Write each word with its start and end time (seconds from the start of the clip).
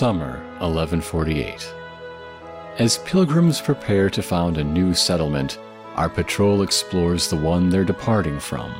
Summer 0.00 0.38
1148. 0.60 1.74
As 2.78 2.96
pilgrims 3.04 3.60
prepare 3.60 4.08
to 4.08 4.22
found 4.22 4.56
a 4.56 4.64
new 4.64 4.94
settlement, 4.94 5.58
our 5.94 6.08
patrol 6.08 6.62
explores 6.62 7.28
the 7.28 7.36
one 7.36 7.68
they're 7.68 7.84
departing 7.84 8.40
from. 8.40 8.74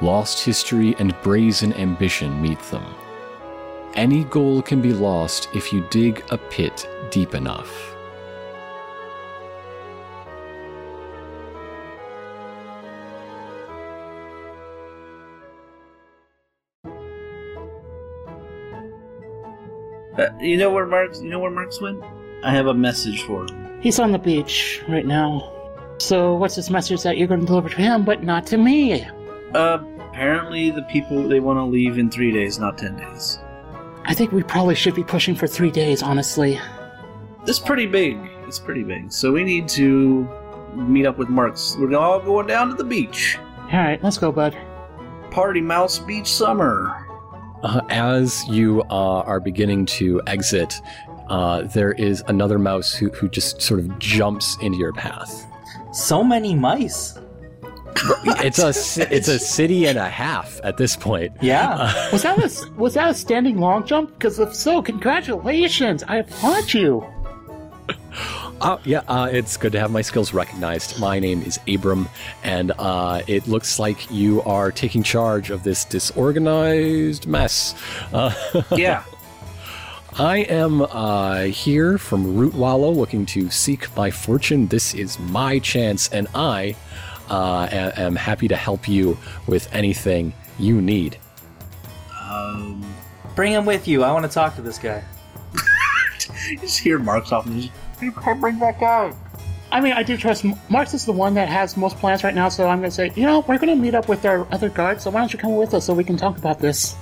Lost 0.00 0.42
history 0.42 0.96
and 0.98 1.14
brazen 1.22 1.74
ambition 1.74 2.40
meet 2.40 2.60
them. 2.70 2.94
Any 3.92 4.24
goal 4.24 4.62
can 4.62 4.80
be 4.80 4.94
lost 4.94 5.50
if 5.54 5.70
you 5.70 5.86
dig 5.90 6.24
a 6.30 6.38
pit 6.38 6.88
deep 7.10 7.34
enough. 7.34 7.93
Uh, 20.18 20.26
you 20.40 20.56
know 20.56 20.70
where 20.70 20.86
Marks? 20.86 21.20
You 21.20 21.28
know 21.28 21.38
where 21.40 21.50
Marks 21.50 21.80
went? 21.80 22.02
I 22.44 22.50
have 22.52 22.66
a 22.66 22.74
message 22.74 23.22
for 23.22 23.42
him. 23.44 23.80
He's 23.80 23.98
on 23.98 24.12
the 24.12 24.18
beach 24.18 24.82
right 24.88 25.06
now. 25.06 25.50
So, 25.98 26.34
what's 26.34 26.56
this 26.56 26.70
message 26.70 27.02
that 27.02 27.18
you're 27.18 27.28
going 27.28 27.40
to 27.40 27.46
deliver 27.46 27.68
to 27.68 27.76
him, 27.76 28.04
but 28.04 28.22
not 28.22 28.46
to 28.48 28.56
me? 28.58 29.04
Uh, 29.54 29.78
apparently 30.10 30.70
the 30.70 30.82
people 30.82 31.28
they 31.28 31.40
want 31.40 31.58
to 31.58 31.64
leave 31.64 31.98
in 31.98 32.10
three 32.10 32.32
days, 32.32 32.58
not 32.58 32.78
ten 32.78 32.96
days. 32.96 33.38
I 34.04 34.14
think 34.14 34.32
we 34.32 34.42
probably 34.42 34.74
should 34.74 34.94
be 34.94 35.04
pushing 35.04 35.34
for 35.34 35.46
three 35.46 35.70
days, 35.70 36.02
honestly. 36.02 36.60
It's 37.46 37.58
pretty 37.58 37.86
big. 37.86 38.18
It's 38.46 38.58
pretty 38.58 38.82
big. 38.82 39.12
So 39.12 39.32
we 39.32 39.44
need 39.44 39.68
to 39.70 40.28
meet 40.74 41.06
up 41.06 41.18
with 41.18 41.28
Marks. 41.28 41.76
We're 41.78 41.96
all 41.96 42.20
going 42.20 42.46
down 42.46 42.68
to 42.68 42.74
the 42.74 42.84
beach. 42.84 43.38
All 43.72 43.78
right, 43.78 44.02
let's 44.02 44.18
go, 44.18 44.30
bud. 44.30 44.56
Party 45.30 45.60
Mouse 45.60 45.98
Beach 45.98 46.30
Summer. 46.32 47.03
Uh, 47.64 47.80
as 47.88 48.46
you 48.46 48.82
uh, 48.90 49.22
are 49.22 49.40
beginning 49.40 49.86
to 49.86 50.20
exit, 50.26 50.82
uh, 51.30 51.62
there 51.62 51.92
is 51.92 52.22
another 52.28 52.58
mouse 52.58 52.92
who, 52.92 53.08
who 53.08 53.26
just 53.26 53.62
sort 53.62 53.80
of 53.80 53.98
jumps 53.98 54.58
into 54.60 54.76
your 54.76 54.92
path. 54.92 55.46
So 55.90 56.22
many 56.22 56.54
mice. 56.54 57.18
It's 58.24 58.58
a 58.58 58.68
it's 59.14 59.28
a 59.28 59.38
city 59.38 59.86
and 59.86 59.96
a 59.96 60.10
half 60.10 60.60
at 60.62 60.76
this 60.76 60.94
point. 60.94 61.32
Yeah. 61.40 62.10
Was 62.12 62.22
that 62.24 62.36
a 62.38 62.72
was 62.74 62.94
that 62.94 63.08
a 63.08 63.14
standing 63.14 63.58
long 63.58 63.86
jump? 63.86 64.12
Because 64.12 64.38
if 64.38 64.54
so, 64.54 64.82
congratulations! 64.82 66.02
I 66.02 66.16
applaud 66.16 66.74
you. 66.74 67.06
Oh 68.66 68.80
yeah, 68.84 69.02
uh, 69.08 69.28
it's 69.30 69.58
good 69.58 69.72
to 69.72 69.80
have 69.80 69.90
my 69.90 70.00
skills 70.00 70.32
recognized. 70.32 70.98
My 70.98 71.18
name 71.18 71.42
is 71.42 71.60
Abram, 71.68 72.08
and 72.42 72.72
uh, 72.78 73.20
it 73.26 73.46
looks 73.46 73.78
like 73.78 74.10
you 74.10 74.40
are 74.42 74.72
taking 74.72 75.02
charge 75.02 75.50
of 75.50 75.62
this 75.62 75.84
disorganized 75.84 77.26
mess. 77.26 77.74
Uh, 78.12 78.32
Yeah. 78.76 79.04
I 80.16 80.38
am 80.38 80.80
uh, 80.82 81.42
here 81.42 81.98
from 81.98 82.36
Rootwallow 82.36 82.94
looking 82.94 83.26
to 83.26 83.50
seek 83.50 83.94
my 83.96 84.10
fortune. 84.12 84.68
This 84.68 84.94
is 84.94 85.18
my 85.18 85.58
chance, 85.58 86.08
and 86.10 86.28
I 86.34 86.76
uh, 87.28 87.68
a- 87.70 88.00
am 88.00 88.14
happy 88.16 88.46
to 88.48 88.56
help 88.56 88.88
you 88.88 89.18
with 89.48 89.68
anything 89.74 90.32
you 90.58 90.80
need. 90.80 91.18
um, 92.22 92.82
Bring 93.34 93.52
him 93.52 93.66
with 93.66 93.88
you. 93.88 94.04
I 94.04 94.12
want 94.12 94.24
to 94.24 94.30
talk 94.30 94.54
to 94.54 94.62
this 94.62 94.78
guy. 94.78 95.02
you 96.48 96.58
just 96.58 96.78
hear 96.78 96.98
Marks 97.00 97.32
off 97.32 97.46
and 97.46 97.68
just, 98.12 99.16
I 99.72 99.80
mean, 99.80 99.92
I 99.92 100.02
do 100.02 100.16
trust 100.16 100.44
M- 100.44 100.54
Marks 100.68 100.94
is 100.94 101.04
the 101.04 101.12
one 101.12 101.34
that 101.34 101.48
has 101.48 101.76
most 101.76 101.96
plans 101.98 102.22
right 102.22 102.34
now, 102.34 102.48
so 102.48 102.68
I'm 102.68 102.78
going 102.78 102.90
to 102.90 102.94
say, 102.94 103.10
you 103.16 103.24
know, 103.24 103.40
we're 103.48 103.58
going 103.58 103.74
to 103.76 103.80
meet 103.82 103.94
up 103.94 104.08
with 104.08 104.24
our 104.24 104.46
other 104.52 104.68
guards. 104.68 105.02
So 105.04 105.10
why 105.10 105.20
don't 105.20 105.32
you 105.32 105.38
come 105.38 105.56
with 105.56 105.74
us 105.74 105.84
so 105.86 105.94
we 105.94 106.04
can 106.04 106.16
talk 106.16 106.38
about 106.38 106.60
this? 106.60 106.94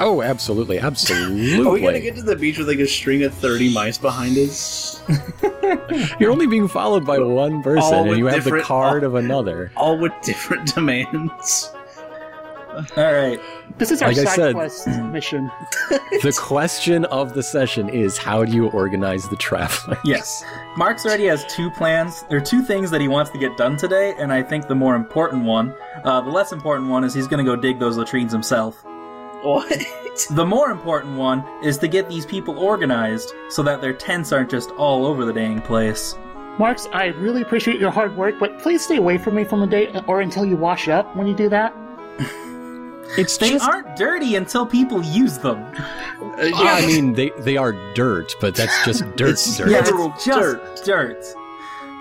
Oh, 0.00 0.22
absolutely, 0.22 0.78
absolutely. 0.78 1.66
Are 1.66 1.70
we 1.70 1.80
gonna 1.82 2.00
get 2.00 2.16
to 2.16 2.22
the 2.22 2.34
beach 2.34 2.56
with 2.56 2.66
like 2.66 2.78
a 2.78 2.86
string 2.86 3.24
of 3.24 3.34
thirty 3.34 3.70
mice 3.74 3.98
behind 3.98 4.38
us? 4.38 5.02
You're 6.18 6.30
only 6.30 6.46
being 6.46 6.66
followed 6.66 7.04
by 7.04 7.18
one 7.18 7.62
person, 7.62 7.94
All 7.94 8.08
and 8.08 8.16
you 8.16 8.24
have 8.24 8.36
the 8.36 8.40
different- 8.44 8.64
card 8.64 9.04
of 9.04 9.16
another. 9.16 9.70
All 9.76 9.98
with 9.98 10.14
different 10.22 10.74
demands. 10.74 11.70
All 12.96 13.12
right. 13.12 13.38
This 13.78 13.90
is 13.90 14.00
our 14.02 14.08
Like 14.08 14.18
I 14.18 14.24
side 14.24 14.34
said- 14.36 14.54
quest 14.54 14.86
mission. 15.12 15.50
The 15.90 16.34
question 16.38 17.04
of 17.06 17.34
the 17.34 17.42
session 17.42 17.88
is 17.88 18.16
how 18.18 18.44
do 18.44 18.52
you 18.52 18.68
organize 18.70 19.28
the 19.28 19.36
traveler? 19.36 19.98
Yes. 20.04 20.44
Marks 20.76 21.04
already 21.06 21.26
has 21.26 21.44
two 21.46 21.70
plans. 21.72 22.24
There 22.28 22.38
are 22.38 22.42
two 22.44 22.62
things 22.62 22.90
that 22.90 23.00
he 23.00 23.08
wants 23.08 23.30
to 23.32 23.38
get 23.38 23.56
done 23.56 23.76
today, 23.76 24.14
and 24.18 24.32
I 24.32 24.42
think 24.42 24.68
the 24.68 24.74
more 24.74 24.94
important 24.96 25.44
one, 25.44 25.74
uh, 26.04 26.20
the 26.22 26.30
less 26.30 26.52
important 26.52 26.88
one, 26.88 27.04
is 27.04 27.12
he's 27.14 27.26
going 27.28 27.44
to 27.44 27.50
go 27.50 27.60
dig 27.60 27.78
those 27.78 27.96
latrines 27.96 28.32
himself. 28.32 28.82
What? 29.42 29.68
The 30.30 30.44
more 30.46 30.70
important 30.70 31.16
one 31.16 31.42
is 31.64 31.78
to 31.78 31.88
get 31.88 32.08
these 32.08 32.24
people 32.26 32.58
organized 32.58 33.32
so 33.48 33.62
that 33.64 33.80
their 33.80 33.92
tents 33.94 34.30
aren't 34.32 34.50
just 34.50 34.70
all 34.72 35.04
over 35.06 35.24
the 35.24 35.32
dang 35.32 35.60
place. 35.62 36.14
Marks, 36.58 36.86
I 36.92 37.06
really 37.06 37.40
appreciate 37.42 37.80
your 37.80 37.90
hard 37.90 38.14
work, 38.16 38.34
but 38.38 38.58
please 38.60 38.84
stay 38.84 38.96
away 38.98 39.16
from 39.18 39.34
me 39.34 39.42
from 39.44 39.62
a 39.62 39.66
day 39.66 39.88
or 40.06 40.20
until 40.20 40.44
you 40.44 40.56
wash 40.56 40.86
up 40.88 41.16
when 41.16 41.26
you 41.26 41.34
do 41.34 41.48
that. 41.48 41.74
It's 43.18 43.36
They 43.36 43.50
just. 43.50 43.68
aren't 43.68 43.94
dirty 43.96 44.36
until 44.36 44.64
people 44.66 45.02
use 45.02 45.38
them. 45.38 45.58
Uh, 46.20 46.42
Yeah, 46.44 46.74
I 46.74 46.86
mean, 46.86 47.12
they, 47.12 47.30
they 47.38 47.56
are 47.56 47.72
dirt, 47.94 48.34
but 48.40 48.54
that's 48.54 48.84
just 48.84 49.00
dirt. 49.16 49.30
It's- 49.30 49.56
dirt. 49.58 49.70
Yeah, 49.70 49.80
it's 49.80 50.24
just 50.24 50.84
dirt. 50.84 50.84
dirt. 50.84 51.24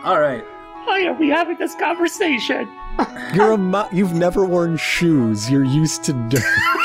All 0.03 0.19
right. 0.19 0.43
Why 0.85 1.05
are 1.05 1.13
we 1.13 1.29
having 1.29 1.57
this 1.57 1.75
conversation? 1.75 2.67
You're 3.33 3.51
a 3.53 3.57
mo- 3.57 3.87
you've 3.91 4.13
never 4.13 4.45
worn 4.45 4.77
shoes. 4.77 5.49
You're 5.49 5.63
used 5.63 6.03
to 6.05 6.13
dirt. 6.29 6.43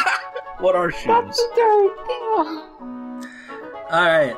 what 0.59 0.75
are 0.77 0.91
shoes? 0.91 1.07
That's 1.07 1.43
dirt. 1.57 1.97
All 3.91 4.03
right. 4.03 4.37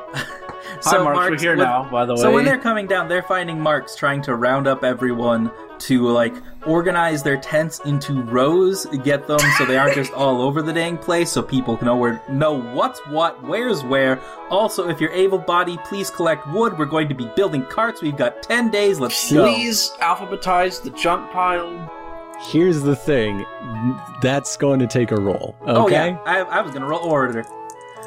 Hi, 0.83 0.97
Marks. 0.97 1.29
We're 1.29 1.37
here 1.37 1.51
with- 1.57 1.65
now. 1.65 1.87
By 1.89 2.05
the 2.05 2.13
way. 2.15 2.21
So 2.21 2.31
when 2.31 2.45
they're 2.45 2.57
coming 2.57 2.87
down, 2.87 3.07
they're 3.07 3.23
finding 3.23 3.59
Marks 3.59 3.95
trying 3.95 4.21
to 4.23 4.35
round 4.35 4.67
up 4.67 4.83
everyone 4.83 5.51
to 5.79 6.07
like 6.09 6.33
organize 6.65 7.23
their 7.23 7.37
tents 7.37 7.79
into 7.85 8.21
rows, 8.23 8.85
get 9.03 9.27
them 9.27 9.39
so 9.57 9.65
they 9.65 9.77
aren't 9.77 9.95
just 9.95 10.11
all 10.13 10.41
over 10.41 10.61
the 10.61 10.73
dang 10.73 10.97
place, 10.97 11.31
so 11.31 11.41
people 11.41 11.77
can 11.77 11.85
know 11.85 11.95
where 11.95 12.21
know 12.29 12.53
what's 12.53 12.99
what, 13.07 13.41
where's 13.47 13.83
where. 13.83 14.19
Also, 14.49 14.89
if 14.89 14.99
you're 14.99 15.13
able-bodied, 15.13 15.79
please 15.85 16.09
collect 16.09 16.45
wood. 16.49 16.77
We're 16.77 16.85
going 16.85 17.07
to 17.09 17.15
be 17.15 17.31
building 17.35 17.63
carts. 17.65 18.01
We've 18.01 18.17
got 18.17 18.43
ten 18.43 18.69
days. 18.69 18.99
Let's 18.99 19.31
go. 19.31 19.45
please 19.45 19.91
alphabetize 20.01 20.81
the 20.83 20.89
junk 20.91 21.31
pile. 21.31 21.95
Here's 22.41 22.81
the 22.81 22.95
thing. 22.95 23.45
That's 24.21 24.55
going 24.57 24.79
to 24.79 24.87
take 24.87 25.11
a 25.11 25.19
roll. 25.19 25.55
Okay. 25.61 25.71
Oh 25.71 25.87
yeah, 25.87 26.17
I, 26.25 26.39
I 26.41 26.61
was 26.61 26.71
gonna 26.73 26.87
roll 26.87 27.01
orator, 27.01 27.45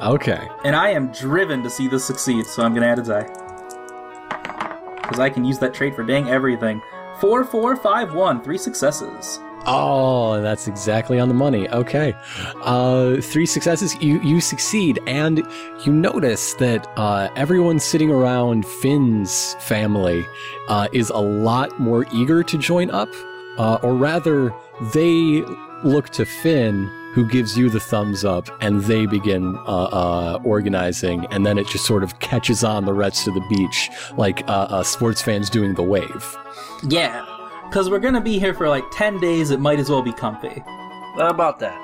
Okay. 0.00 0.48
and 0.64 0.74
I 0.74 0.90
am 0.90 1.12
driven 1.12 1.62
to 1.62 1.70
see 1.70 1.88
this 1.88 2.04
succeed. 2.04 2.46
So 2.46 2.62
I'm 2.62 2.74
gonna 2.74 2.86
add 2.86 2.98
a 2.98 3.02
die 3.02 3.28
because 5.02 5.20
I 5.20 5.28
can 5.30 5.44
use 5.44 5.58
that 5.58 5.74
trait 5.74 5.94
for 5.94 6.02
dang 6.04 6.28
everything. 6.28 6.80
Four, 7.20 7.44
four, 7.44 7.76
five, 7.76 8.14
one, 8.14 8.42
three 8.42 8.58
successes. 8.58 9.38
Oh, 9.64 10.40
that's 10.42 10.66
exactly 10.66 11.20
on 11.20 11.28
the 11.28 11.34
money. 11.34 11.68
Okay. 11.68 12.14
Uh, 12.62 13.20
three 13.20 13.46
successes. 13.46 13.94
You 14.02 14.20
you 14.22 14.40
succeed, 14.40 14.98
and 15.06 15.46
you 15.84 15.92
notice 15.92 16.54
that 16.54 16.88
uh, 16.96 17.28
everyone 17.36 17.78
sitting 17.78 18.10
around 18.10 18.66
Finn's 18.66 19.54
family 19.60 20.26
uh, 20.68 20.88
is 20.92 21.10
a 21.10 21.18
lot 21.18 21.78
more 21.78 22.06
eager 22.12 22.42
to 22.42 22.58
join 22.58 22.90
up, 22.90 23.08
uh, 23.56 23.78
or 23.84 23.94
rather, 23.94 24.52
they 24.92 25.42
look 25.84 26.08
to 26.10 26.24
Finn, 26.24 26.90
who 27.12 27.26
gives 27.26 27.56
you 27.58 27.68
the 27.68 27.80
thumbs 27.80 28.24
up, 28.24 28.48
and 28.62 28.82
they 28.84 29.06
begin 29.06 29.56
uh, 29.66 29.84
uh, 29.84 30.38
organizing, 30.44 31.26
and 31.26 31.44
then 31.44 31.58
it 31.58 31.66
just 31.68 31.84
sort 31.84 32.02
of 32.02 32.18
catches 32.20 32.64
on 32.64 32.84
the 32.86 32.92
rest 32.94 33.26
of 33.28 33.34
the 33.34 33.40
beach, 33.50 33.90
like 34.16 34.42
uh, 34.48 34.66
uh, 34.70 34.82
sports 34.82 35.20
fans 35.22 35.50
doing 35.50 35.74
the 35.74 35.82
wave. 35.82 36.36
Yeah, 36.88 37.24
because 37.68 37.90
we're 37.90 37.98
gonna 38.00 38.20
be 38.20 38.38
here 38.38 38.54
for 38.54 38.68
like 38.68 38.84
10 38.92 39.20
days, 39.20 39.50
it 39.50 39.60
might 39.60 39.78
as 39.78 39.90
well 39.90 40.02
be 40.02 40.12
comfy. 40.12 40.62
How 41.16 41.28
about 41.28 41.58
that? 41.60 41.78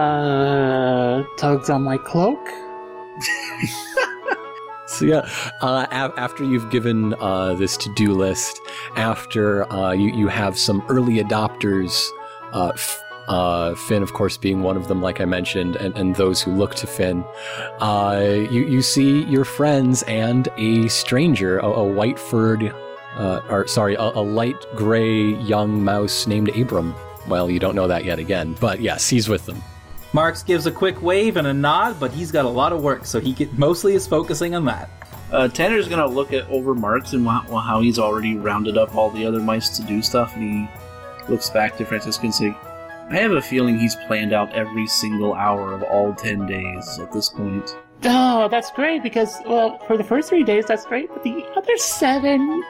Uh, 0.00 1.22
tugs 1.36 1.68
on 1.70 1.82
my 1.82 1.96
cloak. 1.98 2.38
So 4.86 5.04
yeah, 5.04 5.28
uh, 5.62 5.86
a- 5.88 6.18
after 6.20 6.42
you've 6.42 6.68
given 6.72 7.14
uh, 7.20 7.54
this 7.54 7.76
to-do 7.76 8.12
list, 8.12 8.60
after 8.96 9.72
uh, 9.72 9.92
you 9.92 10.10
you 10.12 10.26
have 10.26 10.58
some 10.58 10.82
early 10.88 11.22
adopters, 11.22 12.08
uh, 12.52 12.72
F- 12.74 13.00
uh, 13.30 13.76
Finn, 13.76 14.02
of 14.02 14.12
course, 14.12 14.36
being 14.36 14.62
one 14.62 14.76
of 14.76 14.88
them, 14.88 15.00
like 15.00 15.20
I 15.20 15.24
mentioned, 15.24 15.76
and, 15.76 15.96
and 15.96 16.16
those 16.16 16.42
who 16.42 16.50
look 16.50 16.74
to 16.74 16.86
Finn, 16.86 17.24
uh, 17.78 18.20
you 18.50 18.66
you 18.66 18.82
see 18.82 19.22
your 19.24 19.44
friends 19.44 20.02
and 20.02 20.48
a 20.56 20.88
stranger, 20.88 21.60
a, 21.60 21.66
a 21.66 21.84
white 21.84 22.18
furred, 22.18 22.74
uh, 23.14 23.40
or 23.48 23.68
sorry, 23.68 23.94
a, 23.94 24.02
a 24.02 24.20
light 24.20 24.56
gray 24.74 25.34
young 25.36 25.84
mouse 25.84 26.26
named 26.26 26.48
Abram. 26.56 26.92
Well, 27.28 27.48
you 27.48 27.60
don't 27.60 27.76
know 27.76 27.86
that 27.86 28.04
yet 28.04 28.18
again, 28.18 28.56
but 28.60 28.80
yes, 28.80 29.08
he's 29.08 29.28
with 29.28 29.46
them. 29.46 29.62
Marks 30.12 30.42
gives 30.42 30.66
a 30.66 30.72
quick 30.72 31.00
wave 31.00 31.36
and 31.36 31.46
a 31.46 31.54
nod, 31.54 32.00
but 32.00 32.10
he's 32.10 32.32
got 32.32 32.44
a 32.44 32.48
lot 32.48 32.72
of 32.72 32.82
work, 32.82 33.06
so 33.06 33.20
he 33.20 33.32
get, 33.32 33.56
mostly 33.56 33.94
is 33.94 34.08
focusing 34.08 34.56
on 34.56 34.64
that. 34.64 34.90
Uh, 35.30 35.46
Tander's 35.46 35.86
gonna 35.86 36.08
look 36.08 36.32
at 36.32 36.48
over 36.48 36.74
Marks 36.74 37.12
and 37.12 37.24
how, 37.24 37.42
how 37.42 37.80
he's 37.80 38.00
already 38.00 38.36
rounded 38.36 38.76
up 38.76 38.96
all 38.96 39.10
the 39.10 39.24
other 39.24 39.38
mice 39.38 39.76
to 39.76 39.84
do 39.84 40.02
stuff, 40.02 40.34
and 40.34 40.42
he 40.42 40.68
looks 41.28 41.48
back 41.48 41.76
to 41.76 41.84
Francisca 41.84 42.24
and 42.24 42.34
say, 42.34 42.56
I 43.10 43.16
have 43.16 43.32
a 43.32 43.42
feeling 43.42 43.76
he's 43.76 43.96
planned 44.06 44.32
out 44.32 44.52
every 44.52 44.86
single 44.86 45.34
hour 45.34 45.72
of 45.72 45.82
all 45.82 46.14
10 46.14 46.46
days 46.46 46.98
at 47.00 47.10
this 47.10 47.28
point. 47.28 47.76
Oh, 48.04 48.48
that's 48.48 48.70
great 48.70 49.02
because, 49.02 49.36
well, 49.46 49.78
for 49.86 49.96
the 49.96 50.04
first 50.04 50.28
three 50.28 50.44
days, 50.44 50.66
that's 50.66 50.86
great, 50.86 51.08
but 51.12 51.24
the 51.24 51.44
other 51.56 51.76
seven 51.76 52.62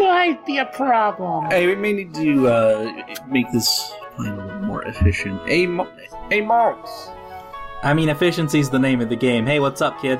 might 0.00 0.40
be 0.44 0.58
a 0.58 0.64
problem. 0.66 1.44
Hey, 1.46 1.68
we 1.68 1.76
may 1.76 1.92
need 1.92 2.12
to 2.14 2.48
uh, 2.48 2.92
make 3.28 3.50
this 3.52 3.92
plan 4.16 4.38
a 4.40 4.44
little 4.44 4.60
more 4.62 4.82
efficient. 4.86 5.40
Hey, 5.48 5.66
Mo- 5.66 5.88
hey, 6.28 6.40
Marks. 6.40 7.08
I 7.84 7.94
mean, 7.94 8.08
efficiency's 8.08 8.70
the 8.70 8.78
name 8.78 9.00
of 9.00 9.08
the 9.08 9.16
game. 9.16 9.46
Hey, 9.46 9.60
what's 9.60 9.80
up, 9.80 10.00
kid? 10.02 10.18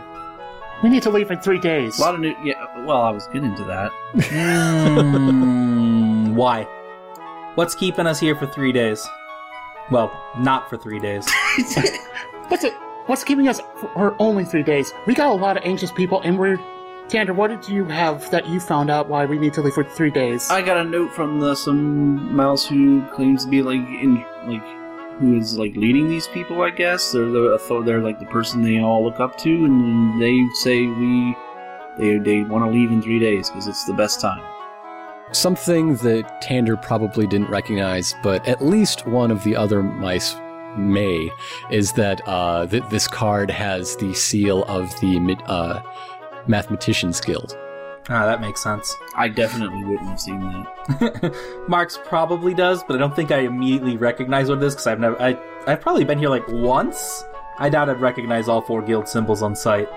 We 0.85 0.89
need 0.91 1.03
to 1.03 1.11
leave 1.11 1.31
in 1.31 1.41
three 1.41 1.59
days. 1.59 1.99
A 1.99 2.03
lot 2.03 2.15
of 2.15 2.21
new. 2.21 2.35
Yeah, 2.45 2.87
well, 2.87 3.03
I 3.03 3.11
was 3.11 3.27
getting 3.33 3.55
to 3.57 3.65
that. 3.65 3.91
Hmm, 4.31 6.35
why? 6.37 6.63
What's 7.57 7.75
keeping 7.75 8.07
us 8.07 8.21
here 8.21 8.37
for 8.37 8.47
three 8.47 8.73
days? 8.73 9.07
Well, 9.91 10.13
not 10.39 10.71
for 10.71 10.77
three 10.77 11.01
days. 11.01 11.29
What's 12.49 12.65
it? 12.65 12.75
What's 13.07 13.25
keeping 13.25 13.49
us 13.49 13.61
for 13.81 14.15
only 14.19 14.45
three 14.45 14.63
days? 14.63 14.93
We 15.07 15.15
got 15.15 15.31
a 15.31 15.35
lot 15.35 15.57
of 15.57 15.65
anxious 15.65 15.91
people, 15.91 16.21
and 16.23 16.39
we're. 16.39 16.59
Tander, 17.09 17.35
what 17.35 17.49
did 17.49 17.69
you 17.69 17.85
have 17.87 18.31
that 18.31 18.49
you 18.49 18.61
found 18.61 18.89
out 18.89 19.09
why 19.09 19.25
we 19.25 19.37
need 19.37 19.53
to 19.55 19.63
leave 19.63 19.75
for 19.75 19.83
three 19.83 20.13
days? 20.13 20.49
I 20.49 20.63
got 20.63 20.77
a 20.77 20.85
note 20.85 21.13
from 21.13 21.41
the 21.41 21.57
some 21.57 22.37
mouse 22.37 22.65
who 22.65 23.05
claims 23.09 23.45
to 23.45 23.51
be 23.51 23.63
like 23.63 23.81
in 23.81 24.25
like 24.47 24.63
who 25.19 25.37
is 25.37 25.59
like 25.59 25.75
leading 25.75 26.09
these 26.09 26.29
people. 26.29 26.63
I 26.63 26.71
guess 26.71 27.11
they're 27.11 27.27
the 27.27 27.83
they're 27.85 28.01
like 28.01 28.21
the 28.21 28.27
person 28.27 28.63
they 28.63 28.79
all 28.81 29.03
look 29.03 29.19
up 29.19 29.37
to, 29.39 29.51
and 29.51 30.23
they 30.23 30.47
say 30.55 30.87
we 30.87 31.37
they 31.99 32.19
they 32.19 32.43
want 32.43 32.65
to 32.65 32.71
leave 32.71 32.93
in 32.93 33.03
three 33.03 33.19
days 33.19 33.51
because 33.51 33.67
it's 33.67 33.85
the 33.85 33.95
best 33.95 34.21
time. 34.21 34.43
Something 35.33 35.97
that 35.97 36.43
Tander 36.43 36.81
probably 36.81 37.27
didn't 37.27 37.51
recognize, 37.51 38.15
but 38.23 38.47
at 38.49 38.65
least 38.65 39.07
one 39.07 39.31
of 39.31 39.45
the 39.45 39.55
other 39.55 39.83
mice 39.83 40.35
may, 40.77 41.31
is 41.71 41.93
that 41.93 42.21
uh, 42.27 42.67
th- 42.67 42.83
this 42.91 43.07
card 43.07 43.51
has 43.51 43.97
the 43.97 44.13
seal 44.15 44.65
of 44.65 44.99
the 45.01 45.21
mi- 45.21 45.37
uh, 45.47 45.81
Mathematicians 46.47 47.21
Guild. 47.21 47.57
Ah, 48.09 48.27
that 48.27 48.41
makes 48.41 48.61
sense. 48.61 48.97
I 49.15 49.29
definitely 49.29 49.85
wouldn't 49.85 50.09
have 50.09 50.21
seen 50.21 50.41
that. 50.41 51.35
Marks 51.69 51.99
probably 52.05 52.55
does, 52.55 52.83
but 52.83 52.97
I 52.97 52.99
don't 52.99 53.15
think 53.15 53.31
I 53.31 53.41
immediately 53.41 53.97
recognize 53.97 54.49
what 54.49 54.59
it 54.59 54.65
is 54.65 54.75
because 54.75 54.89
I've 54.89 54.99
never. 54.99 55.21
I 55.23 55.39
I've 55.69 55.81
probably 55.81 56.05
been 56.05 56.19
here 56.19 56.31
like 56.31 56.47
once. 56.49 57.25
I 57.59 57.69
doubt 57.69 57.89
I'd 57.89 58.01
recognize 58.01 58.49
all 58.49 58.63
four 58.63 58.83
guild 58.83 59.07
symbols 59.09 59.43
on 59.43 59.55
sight, 59.55 59.89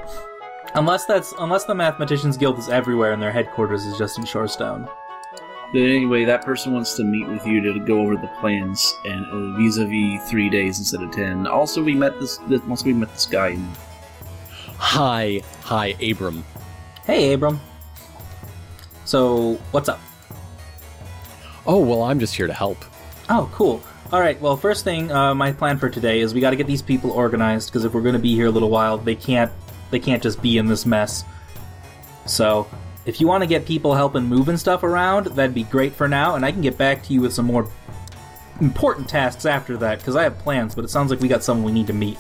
unless 0.76 1.06
that's 1.06 1.34
unless 1.40 1.64
the 1.64 1.74
Mathematicians 1.74 2.38
Guild 2.38 2.60
is 2.60 2.70
everywhere 2.70 3.14
and 3.14 3.22
their 3.22 3.32
headquarters 3.32 3.84
is 3.86 3.98
just 3.98 4.20
in 4.20 4.26
Shorestone. 4.26 4.88
But 5.74 5.82
anyway, 5.82 6.24
that 6.26 6.46
person 6.46 6.72
wants 6.72 6.96
to 6.98 7.04
meet 7.04 7.28
with 7.28 7.48
you 7.48 7.60
to 7.62 7.80
go 7.80 8.00
over 8.02 8.16
the 8.16 8.30
plans 8.40 8.96
and 9.06 9.26
uh, 9.26 9.58
vis-a-vis 9.58 10.30
three 10.30 10.48
days 10.48 10.78
instead 10.78 11.02
of 11.02 11.12
ten. 11.12 11.48
Also, 11.48 11.84
we 11.84 11.96
met 11.96 12.20
this. 12.20 12.38
this 12.48 12.62
once 12.62 12.84
we 12.84 12.94
met 12.94 13.12
this 13.12 13.26
guy. 13.26 13.50
In, 13.50 13.68
Hi, 14.78 15.42
hi, 15.62 15.96
Abram. 16.00 16.44
Hey, 17.06 17.34
Abram. 17.34 17.60
So 19.06 19.54
what's 19.72 19.90
up? 19.90 20.00
Oh, 21.66 21.80
well, 21.80 22.04
I'm 22.04 22.20
just 22.20 22.36
here 22.36 22.48
to 22.48 22.54
help. 22.54 22.78
Oh, 23.30 23.50
cool. 23.54 23.82
All 24.12 24.20
right. 24.20 24.40
Well, 24.40 24.56
first 24.58 24.84
thing, 24.84 25.12
uh, 25.12 25.34
my 25.34 25.54
plan 25.54 25.80
for 25.80 25.90
today 25.90 26.20
is 26.20 26.36
we 26.36 26.42
got 26.42 26.52
to 26.52 26.56
get 26.56 26.68
these 26.68 26.84
people 26.84 27.12
organized 27.12 27.70
because 27.70 27.84
if 27.84 27.94
we're 27.94 28.02
going 28.02 28.14
to 28.14 28.20
be 28.20 28.36
here 28.36 28.48
a 28.48 28.52
little 28.52 28.70
while, 28.70 29.00
they 29.00 29.16
can't 29.16 29.52
they 29.90 30.00
can't 30.00 30.22
just 30.22 30.42
be 30.42 30.58
in 30.58 30.68
this 30.68 30.86
mess. 30.86 31.24
So, 32.26 32.68
if 33.06 33.20
you 33.20 33.28
want 33.28 33.44
to 33.44 33.48
get 33.48 33.66
people 33.66 33.94
helping 33.94 34.24
moving 34.24 34.58
stuff 34.58 34.84
around, 34.84 35.28
that'd 35.28 35.54
be 35.54 35.64
great 35.64 35.94
for 35.94 36.08
now, 36.08 36.36
and 36.36 36.46
I 36.46 36.52
can 36.52 36.62
get 36.62 36.78
back 36.78 37.04
to 37.04 37.14
you 37.14 37.22
with 37.22 37.34
some 37.34 37.46
more 37.46 37.70
important 38.62 39.10
tasks 39.10 39.46
after 39.46 39.78
that 39.78 40.00
because 40.00 40.16
I 40.16 40.24
have 40.24 40.38
plans. 40.40 40.76
But 40.76 40.86
it 40.86 40.90
sounds 40.90 41.12
like 41.12 41.20
we 41.20 41.28
got 41.28 41.44
someone 41.44 41.66
we 41.66 41.72
need 41.72 41.88
to 41.88 41.94
meet. 41.94 42.18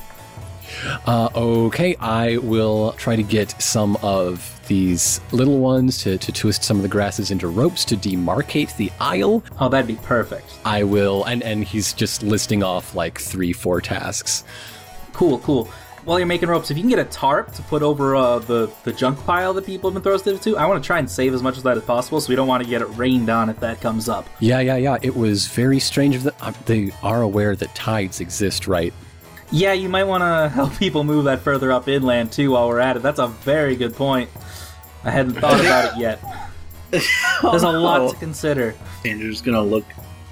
Uh, 1.05 1.29
okay, 1.35 1.95
I 1.99 2.37
will 2.37 2.93
try 2.93 3.15
to 3.15 3.23
get 3.23 3.61
some 3.61 3.97
of 4.01 4.49
these 4.67 5.21
little 5.31 5.59
ones 5.59 6.01
to, 6.03 6.17
to 6.17 6.31
twist 6.31 6.63
some 6.63 6.77
of 6.77 6.83
the 6.83 6.89
grasses 6.89 7.31
into 7.31 7.47
ropes 7.47 7.85
to 7.85 7.95
demarcate 7.95 8.75
the 8.77 8.91
aisle. 8.99 9.43
Oh, 9.59 9.69
that'd 9.69 9.87
be 9.87 10.01
perfect. 10.03 10.57
I 10.65 10.83
will, 10.83 11.25
and, 11.25 11.43
and 11.43 11.63
he's 11.63 11.93
just 11.93 12.23
listing 12.23 12.63
off 12.63 12.95
like 12.95 13.19
three, 13.19 13.53
four 13.53 13.81
tasks. 13.81 14.43
Cool, 15.11 15.39
cool. 15.39 15.69
While 16.05 16.19
you're 16.19 16.27
making 16.27 16.49
ropes, 16.49 16.69
if 16.69 16.75
you 16.75 16.83
can 16.83 16.89
get 16.89 16.99
a 16.99 17.05
tarp 17.05 17.53
to 17.53 17.61
put 17.63 17.81
over 17.81 18.15
uh, 18.15 18.39
the 18.39 18.69
the 18.83 18.91
junk 18.91 19.23
pile 19.25 19.53
that 19.53 19.65
people 19.65 19.89
have 19.89 19.93
been 19.95 20.03
throwing 20.03 20.19
stuff 20.19 20.41
to, 20.41 20.57
I 20.57 20.65
want 20.65 20.83
to 20.83 20.85
try 20.85 20.99
and 20.99 21.09
save 21.09 21.33
as 21.33 21.41
much 21.41 21.55
of 21.57 21.63
that 21.63 21.77
as 21.77 21.83
possible. 21.83 22.19
So 22.19 22.29
we 22.29 22.35
don't 22.35 22.47
want 22.47 22.61
to 22.61 22.69
get 22.69 22.81
it 22.81 22.87
rained 22.87 23.29
on 23.29 23.49
if 23.49 23.59
that 23.61 23.79
comes 23.79 24.09
up. 24.09 24.27
Yeah, 24.41 24.59
yeah, 24.59 24.75
yeah. 24.75 24.97
It 25.01 25.15
was 25.15 25.47
very 25.47 25.79
strange 25.79 26.21
that. 26.23 26.35
Uh, 26.41 26.51
they 26.65 26.91
are 27.03 27.21
aware 27.21 27.55
that 27.55 27.73
tides 27.73 28.19
exist, 28.19 28.67
right? 28.67 28.93
Yeah, 29.49 29.71
you 29.73 29.87
might 29.87 30.03
want 30.03 30.23
to 30.23 30.49
help 30.53 30.77
people 30.77 31.05
move 31.05 31.23
that 31.25 31.39
further 31.39 31.71
up 31.71 31.87
inland 31.87 32.33
too 32.33 32.51
while 32.51 32.67
we're 32.67 32.79
at 32.79 32.97
it. 32.97 33.01
That's 33.01 33.19
a 33.19 33.27
very 33.27 33.77
good 33.77 33.95
point. 33.95 34.29
I 35.05 35.11
hadn't 35.11 35.35
thought 35.35 35.59
about 35.61 35.93
it 35.93 35.99
yet. 35.99 36.21
There's 36.91 37.63
a 37.63 37.71
lot 37.71 38.11
to 38.11 38.17
consider. 38.17 38.75
Tander's 39.03 39.41
gonna 39.41 39.63
look 39.63 39.85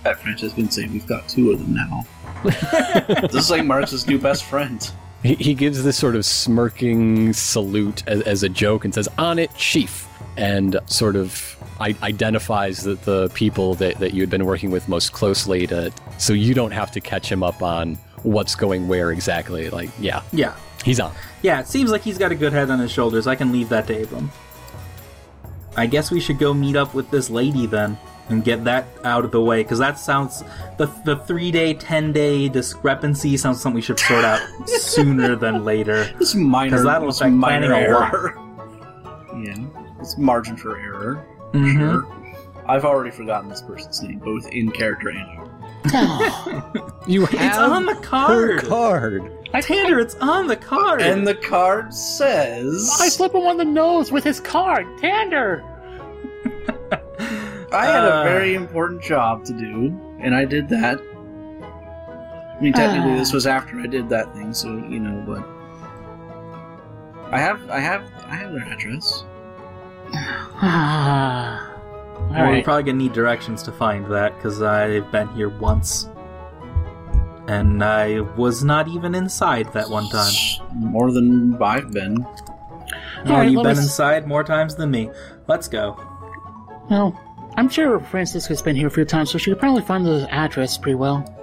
at 0.03 0.19
Francisca 0.19 0.59
and 0.59 0.73
say, 0.73 0.87
"We've 0.87 1.07
got 1.07 1.29
two 1.29 1.51
of 1.51 1.59
them 1.59 1.73
now." 1.73 2.05
this 2.43 3.35
is 3.35 3.51
like 3.51 3.63
Marks's 3.63 4.05
new 4.05 4.19
best 4.19 4.43
friend. 4.43 4.91
He, 5.23 5.35
he 5.35 5.53
gives 5.53 5.83
this 5.83 5.97
sort 5.97 6.15
of 6.15 6.25
smirking 6.25 7.33
salute 7.33 8.03
as, 8.07 8.21
as 8.21 8.43
a 8.43 8.49
joke 8.49 8.85
and 8.85 8.93
says, 8.93 9.07
On 9.17 9.37
it, 9.39 9.53
chief. 9.55 10.07
And 10.37 10.79
sort 10.85 11.15
of 11.15 11.57
I- 11.79 11.95
identifies 12.01 12.83
the, 12.83 12.95
the 12.95 13.29
people 13.33 13.75
that, 13.75 13.99
that 13.99 14.13
you 14.13 14.21
had 14.21 14.29
been 14.29 14.45
working 14.45 14.71
with 14.71 14.87
most 14.87 15.11
closely 15.11 15.67
to, 15.67 15.91
so 16.17 16.33
you 16.33 16.53
don't 16.53 16.71
have 16.71 16.91
to 16.91 17.01
catch 17.01 17.29
him 17.31 17.43
up 17.43 17.61
on 17.61 17.95
what's 18.23 18.55
going 18.55 18.87
where 18.87 19.11
exactly. 19.11 19.69
Like, 19.69 19.89
yeah, 19.99 20.21
Yeah. 20.31 20.55
he's 20.85 20.99
on. 20.99 21.13
Yeah, 21.41 21.59
it 21.59 21.67
seems 21.67 21.91
like 21.91 22.01
he's 22.01 22.17
got 22.17 22.31
a 22.31 22.35
good 22.35 22.53
head 22.53 22.69
on 22.69 22.79
his 22.79 22.91
shoulders. 22.91 23.27
I 23.27 23.35
can 23.35 23.51
leave 23.51 23.69
that 23.69 23.87
to 23.87 24.03
Abram. 24.03 24.31
I 25.75 25.85
guess 25.85 26.11
we 26.11 26.19
should 26.19 26.39
go 26.39 26.53
meet 26.53 26.75
up 26.75 26.93
with 26.93 27.09
this 27.11 27.29
lady 27.29 27.65
then 27.65 27.97
and 28.31 28.43
get 28.43 28.63
that 28.63 28.85
out 29.03 29.23
of 29.25 29.31
the 29.31 29.41
way 29.41 29.61
because 29.63 29.79
that 29.79 29.99
sounds 29.99 30.43
the 30.77 30.87
the 31.05 31.15
three 31.17 31.51
day, 31.51 31.73
ten 31.73 32.11
day 32.11 32.47
discrepancy 32.49 33.37
sounds 33.37 33.61
something 33.61 33.75
we 33.75 33.81
should 33.81 33.99
sort 33.99 34.25
out 34.25 34.39
sooner 34.67 35.35
than 35.35 35.63
later. 35.65 36.05
This 36.17 36.33
minor, 36.35 36.77
'Cause 36.77 36.85
that'll 36.85 37.07
this 37.07 37.21
affect 37.21 37.33
minor 37.35 37.67
planning 37.67 37.91
a 37.91 37.93
lot. 37.93 38.13
error. 38.13 38.37
Yeah, 39.43 39.55
it's 39.99 40.17
margin 40.17 40.57
for 40.57 40.77
error. 40.79 41.25
Mhm. 41.53 41.77
Sure. 41.79 42.07
I've 42.67 42.85
already 42.85 43.11
forgotten 43.11 43.49
this 43.49 43.61
person's 43.61 44.01
name, 44.01 44.19
both 44.19 44.47
in 44.49 44.71
character 44.71 45.09
and 45.09 45.19
out. 45.19 45.47
You 47.07 47.25
have 47.25 47.33
It's 47.49 47.57
on 47.57 47.85
the 47.87 47.95
her 47.95 48.01
card. 48.01 48.63
card. 48.63 49.31
Tander, 49.53 49.99
it's 50.01 50.15
on 50.21 50.45
the 50.47 50.55
card. 50.55 51.01
And 51.01 51.25
the 51.27 51.33
card 51.33 51.91
says, 51.93 52.89
I 53.01 53.09
slip 53.09 53.33
him 53.33 53.41
on 53.41 53.57
the 53.57 53.65
nose 53.65 54.11
with 54.11 54.23
his 54.23 54.39
card. 54.39 54.85
Tander! 54.99 55.63
I 57.71 57.85
had 57.85 58.03
Uh. 58.03 58.21
a 58.21 58.23
very 58.23 58.53
important 58.55 59.01
job 59.01 59.45
to 59.45 59.53
do, 59.53 59.93
and 60.19 60.35
I 60.35 60.45
did 60.45 60.67
that. 60.69 60.99
I 60.99 62.61
mean, 62.63 62.73
technically, 62.73 63.13
Ah. 63.13 63.17
this 63.17 63.33
was 63.33 63.47
after 63.47 63.79
I 63.79 63.87
did 63.87 64.09
that 64.09 64.33
thing, 64.35 64.53
so 64.53 64.67
you 64.89 64.99
know, 64.99 65.23
but 65.25 65.43
I 67.31 67.39
have, 67.39 67.59
I 67.69 67.79
have, 67.79 68.03
I 68.29 68.35
have 68.35 68.51
their 68.53 68.67
address. 68.71 69.25
Ah. 70.63 71.67
Well, 72.29 72.49
we're 72.51 72.63
probably 72.63 72.83
gonna 72.83 72.97
need 72.97 73.13
directions 73.13 73.63
to 73.63 73.71
find 73.71 74.05
that 74.11 74.35
because 74.35 74.61
I've 74.61 75.11
been 75.11 75.27
here 75.29 75.49
once, 75.49 76.07
and 77.47 77.83
I 77.83 78.19
was 78.37 78.63
not 78.63 78.87
even 78.87 79.15
inside 79.15 79.71
that 79.73 79.89
one 79.89 80.07
time. 80.09 80.31
More 80.75 81.11
than 81.11 81.61
I've 81.61 81.91
been. 81.91 82.25
Oh, 83.25 83.31
Alright, 83.31 83.49
you've 83.51 83.63
been 83.63 83.71
me 83.73 83.79
s- 83.79 83.83
inside 83.83 84.27
more 84.27 84.43
times 84.43 84.75
than 84.75 84.91
me. 84.91 85.09
Let's 85.47 85.67
go. 85.67 85.97
Well, 86.89 87.19
I'm 87.57 87.69
sure 87.69 87.99
Francisca's 87.99 88.61
been 88.61 88.75
here 88.75 88.87
a 88.87 88.91
few 88.91 89.05
times, 89.05 89.29
so 89.31 89.37
she 89.37 89.51
could 89.51 89.59
probably 89.59 89.81
find 89.83 90.05
the 90.05 90.27
address 90.31 90.77
pretty 90.77 90.95
well. 90.95 91.25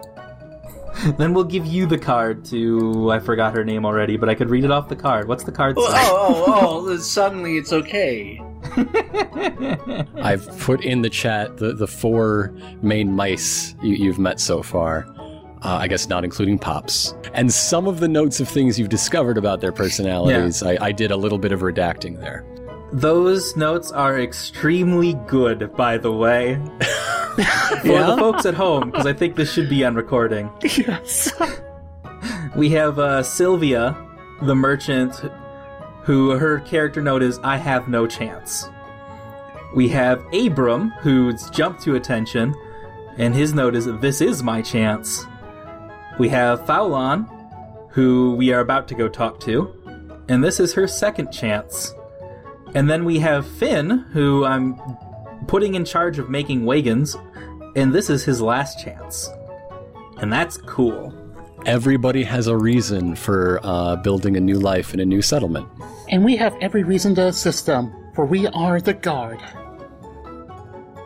Then 1.16 1.32
we'll 1.32 1.44
give 1.44 1.64
you 1.64 1.86
the 1.86 1.98
card 1.98 2.44
to. 2.46 3.12
I 3.12 3.20
forgot 3.20 3.54
her 3.54 3.62
name 3.64 3.84
already, 3.86 4.16
but 4.16 4.28
I 4.28 4.34
could 4.34 4.50
read 4.50 4.64
it 4.64 4.72
off 4.72 4.88
the 4.88 4.96
card. 4.96 5.28
What's 5.28 5.44
the 5.44 5.52
card 5.52 5.76
Oh, 5.78 5.86
say? 5.92 5.96
oh, 5.96 6.44
oh, 6.48 6.86
oh! 6.88 6.96
Suddenly, 6.98 7.56
it's 7.56 7.72
okay. 7.72 8.42
I've 10.20 10.48
put 10.58 10.84
in 10.84 11.02
the 11.02 11.10
chat 11.10 11.58
the, 11.58 11.72
the 11.72 11.86
four 11.86 12.52
main 12.82 13.12
mice 13.12 13.76
you, 13.80 13.94
you've 13.94 14.18
met 14.18 14.40
so 14.40 14.60
far. 14.60 15.06
Uh, 15.62 15.78
I 15.80 15.86
guess 15.86 16.08
not 16.08 16.24
including 16.24 16.58
Pops. 16.58 17.14
And 17.32 17.52
some 17.52 17.86
of 17.86 18.00
the 18.00 18.08
notes 18.08 18.40
of 18.40 18.48
things 18.48 18.76
you've 18.76 18.88
discovered 18.88 19.38
about 19.38 19.60
their 19.60 19.72
personalities, 19.72 20.64
I, 20.64 20.78
I 20.80 20.90
did 20.90 21.12
a 21.12 21.16
little 21.16 21.38
bit 21.38 21.52
of 21.52 21.60
redacting 21.60 22.18
there. 22.20 22.44
Those 22.92 23.56
notes 23.56 23.92
are 23.92 24.18
extremely 24.18 25.14
good, 25.26 25.74
by 25.76 25.98
the 25.98 26.12
way. 26.12 26.56
For 27.82 27.86
Yeah? 27.86 28.06
the 28.10 28.16
folks 28.18 28.46
at 28.46 28.54
home, 28.54 28.90
because 28.90 29.06
I 29.06 29.12
think 29.12 29.36
this 29.36 29.52
should 29.52 29.68
be 29.68 29.84
on 29.84 29.94
recording. 29.94 30.50
yes. 30.62 31.30
We 32.56 32.70
have 32.70 32.98
uh, 32.98 33.22
Sylvia, 33.22 33.96
the 34.42 34.54
merchant, 34.54 35.14
who 36.02 36.30
her 36.30 36.60
character 36.60 37.00
note 37.02 37.22
is 37.22 37.38
I 37.44 37.56
have 37.58 37.88
no 37.88 38.06
chance. 38.06 38.68
We 39.76 39.88
have 39.90 40.24
Abram, 40.32 40.90
who's 41.00 41.48
jumped 41.50 41.82
to 41.82 41.94
attention, 41.94 42.54
and 43.18 43.34
his 43.34 43.52
note 43.52 43.76
is 43.76 43.84
This 44.00 44.20
is 44.22 44.42
my 44.42 44.62
chance. 44.62 45.26
We 46.18 46.28
have 46.30 46.64
Faulon, 46.66 47.28
who 47.90 48.34
we 48.34 48.52
are 48.52 48.60
about 48.60 48.88
to 48.88 48.94
go 48.94 49.08
talk 49.08 49.38
to, 49.40 49.72
and 50.28 50.42
this 50.42 50.58
is 50.58 50.72
her 50.72 50.88
second 50.88 51.30
chance. 51.30 51.94
And 52.74 52.88
then 52.88 53.04
we 53.04 53.18
have 53.18 53.46
Finn, 53.46 53.90
who 54.12 54.44
I'm 54.44 54.76
putting 55.46 55.74
in 55.74 55.84
charge 55.84 56.18
of 56.18 56.28
making 56.28 56.64
wagons, 56.64 57.16
and 57.76 57.94
this 57.94 58.10
is 58.10 58.24
his 58.24 58.40
last 58.40 58.78
chance. 58.82 59.30
And 60.18 60.32
that's 60.32 60.56
cool. 60.58 61.14
Everybody 61.66 62.22
has 62.24 62.46
a 62.46 62.56
reason 62.56 63.14
for 63.14 63.60
uh, 63.62 63.96
building 63.96 64.36
a 64.36 64.40
new 64.40 64.58
life 64.58 64.94
in 64.94 65.00
a 65.00 65.04
new 65.04 65.22
settlement. 65.22 65.68
And 66.08 66.24
we 66.24 66.36
have 66.36 66.56
every 66.60 66.82
reason 66.82 67.14
to 67.16 67.26
assist 67.26 67.66
them, 67.66 67.92
for 68.14 68.24
we 68.24 68.46
are 68.48 68.80
the 68.80 68.94
guard. 68.94 69.40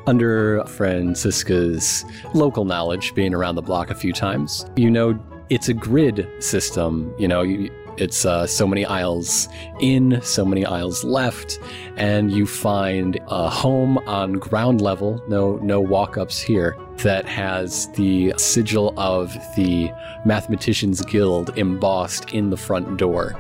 Under 0.07 0.64
Francisca's 0.64 2.04
local 2.35 2.64
knowledge, 2.64 3.14
being 3.14 3.35
around 3.35 3.54
the 3.54 3.62
block 3.62 3.90
a 3.90 3.95
few 3.95 4.12
times, 4.12 4.66
you 4.76 4.90
know 4.90 5.19
it's 5.49 5.69
a 5.69 5.75
grid 5.75 6.26
system. 6.42 7.14
You 7.19 7.28
know, 7.28 7.42
you, 7.42 7.71
it's 7.97 8.25
uh, 8.25 8.47
so 8.47 8.67
many 8.67 8.85
aisles 8.85 9.49
in, 9.81 10.21
so 10.23 10.45
many 10.45 10.65
aisles 10.65 11.05
left, 11.05 11.59
and 11.97 12.33
you 12.33 12.47
find 12.47 13.19
a 13.29 13.49
home 13.49 13.99
on 14.07 14.35
ground 14.35 14.81
level. 14.81 15.23
No, 15.29 15.57
no 15.57 15.81
walk-ups 15.81 16.41
here. 16.41 16.77
That 16.99 17.27
has 17.27 17.89
the 17.93 18.35
sigil 18.37 18.95
of 18.97 19.35
the 19.57 19.91
Mathematicians 20.25 21.03
Guild 21.03 21.57
embossed 21.59 22.31
in 22.31 22.51
the 22.51 22.57
front 22.57 22.97
door. 22.97 23.35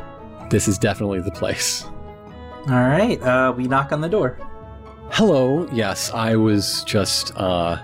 This 0.50 0.68
is 0.68 0.78
definitely 0.78 1.20
the 1.20 1.30
place. 1.30 1.84
All 2.68 2.74
right, 2.74 3.20
uh, 3.22 3.52
we 3.56 3.68
knock 3.68 3.92
on 3.92 4.00
the 4.00 4.08
door. 4.08 4.38
Hello. 5.10 5.68
Yes, 5.72 6.10
I 6.12 6.36
was 6.36 6.84
just 6.84 7.32
uh, 7.36 7.76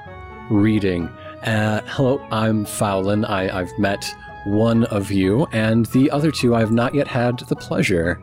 reading. 0.51 1.09
Uh, 1.43 1.83
hello, 1.87 2.21
I'm 2.31 2.65
Fowlin. 2.65 3.25
I, 3.25 3.61
I've 3.61 3.79
met 3.79 4.05
one 4.45 4.85
of 4.85 5.11
you, 5.11 5.47
and 5.53 5.87
the 5.87 6.11
other 6.11 6.31
two 6.31 6.55
I've 6.55 6.73
not 6.73 6.95
yet 6.95 7.09
had 7.09 7.39
the 7.41 7.57
pleasure. 7.57 8.21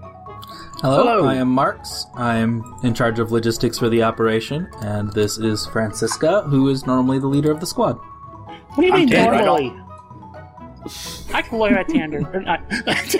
Hello, 0.82 0.98
Hello. 0.98 1.26
I 1.26 1.36
am 1.36 1.50
Marks. 1.50 2.06
I'm 2.16 2.64
in 2.84 2.94
charge 2.94 3.18
of 3.20 3.32
logistics 3.32 3.80
for 3.80 3.90
the 3.90 4.04
operation, 4.04 4.68
and 4.82 5.12
this 5.14 5.38
is 5.38 5.66
Francisca, 5.68 6.42
who 6.44 6.68
is 6.70 6.86
normally 6.86 7.18
the 7.20 7.28
leader 7.28 7.52
of 7.52 7.60
the 7.60 7.66
squad. 7.66 7.94
What 7.94 8.78
do 8.82 8.86
you 8.86 8.94
I'm 8.94 9.00
mean 9.00 9.10
dead, 9.10 9.30
I 9.30 9.38
normally? 9.46 9.82
I 11.34 11.42
can 11.42 11.58
lawyer 11.58 11.78
at 11.80 11.88
Tander. 11.88 12.32
or 12.36 12.42
not- 12.42 12.62
I 12.70 12.94
can 13.04 13.20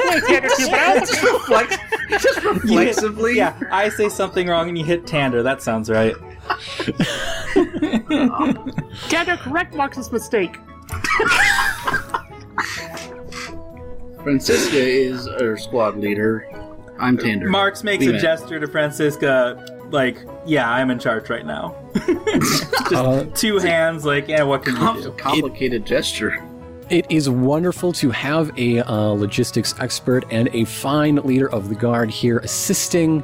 lawyer 0.00 0.16
at 0.16 0.22
Tander 0.22 0.56
too, 0.56 0.66
but 0.70 0.78
I 0.78 0.98
also 0.98 1.12
just 1.12 1.22
reflex, 1.24 1.76
just 2.22 2.44
reflexively. 2.44 3.36
Yeah, 3.36 3.58
I 3.72 3.88
say 3.88 4.08
something 4.08 4.46
wrong 4.46 4.68
and 4.68 4.78
you 4.78 4.84
hit 4.84 5.06
Tander. 5.06 5.42
That 5.42 5.60
sounds 5.62 5.90
right. 5.90 6.14
Tander 9.08 9.38
correct 9.38 9.74
Marks's 9.74 10.12
mistake. 10.12 10.58
Francisca 14.22 14.76
is 14.76 15.26
our 15.26 15.56
squad 15.56 15.96
leader. 15.96 16.46
I'm 16.98 17.16
Tander. 17.16 17.46
Marks 17.48 17.82
makes 17.82 18.04
Leave 18.04 18.14
a 18.14 18.18
it. 18.18 18.20
gesture 18.20 18.60
to 18.60 18.66
Francisca, 18.68 19.88
like, 19.90 20.18
yeah, 20.44 20.70
I'm 20.70 20.90
in 20.90 20.98
charge 20.98 21.30
right 21.30 21.46
now. 21.46 21.76
Uh, 22.92 23.22
Two 23.34 23.58
hands, 23.58 24.04
like, 24.04 24.26
yeah, 24.26 24.42
what 24.42 24.64
can 24.64 24.72
you 24.72 24.80
Com- 24.80 25.00
do? 25.00 25.12
complicated 25.16 25.86
gesture. 25.86 26.42
it 26.88 27.06
is 27.08 27.30
wonderful 27.30 27.92
to 27.92 28.10
have 28.10 28.50
a 28.58 28.80
uh, 28.80 29.10
logistics 29.10 29.78
expert 29.78 30.24
and 30.32 30.48
a 30.52 30.64
fine 30.64 31.14
leader 31.16 31.48
of 31.50 31.68
the 31.68 31.74
guard 31.76 32.10
here 32.10 32.38
assisting 32.38 33.22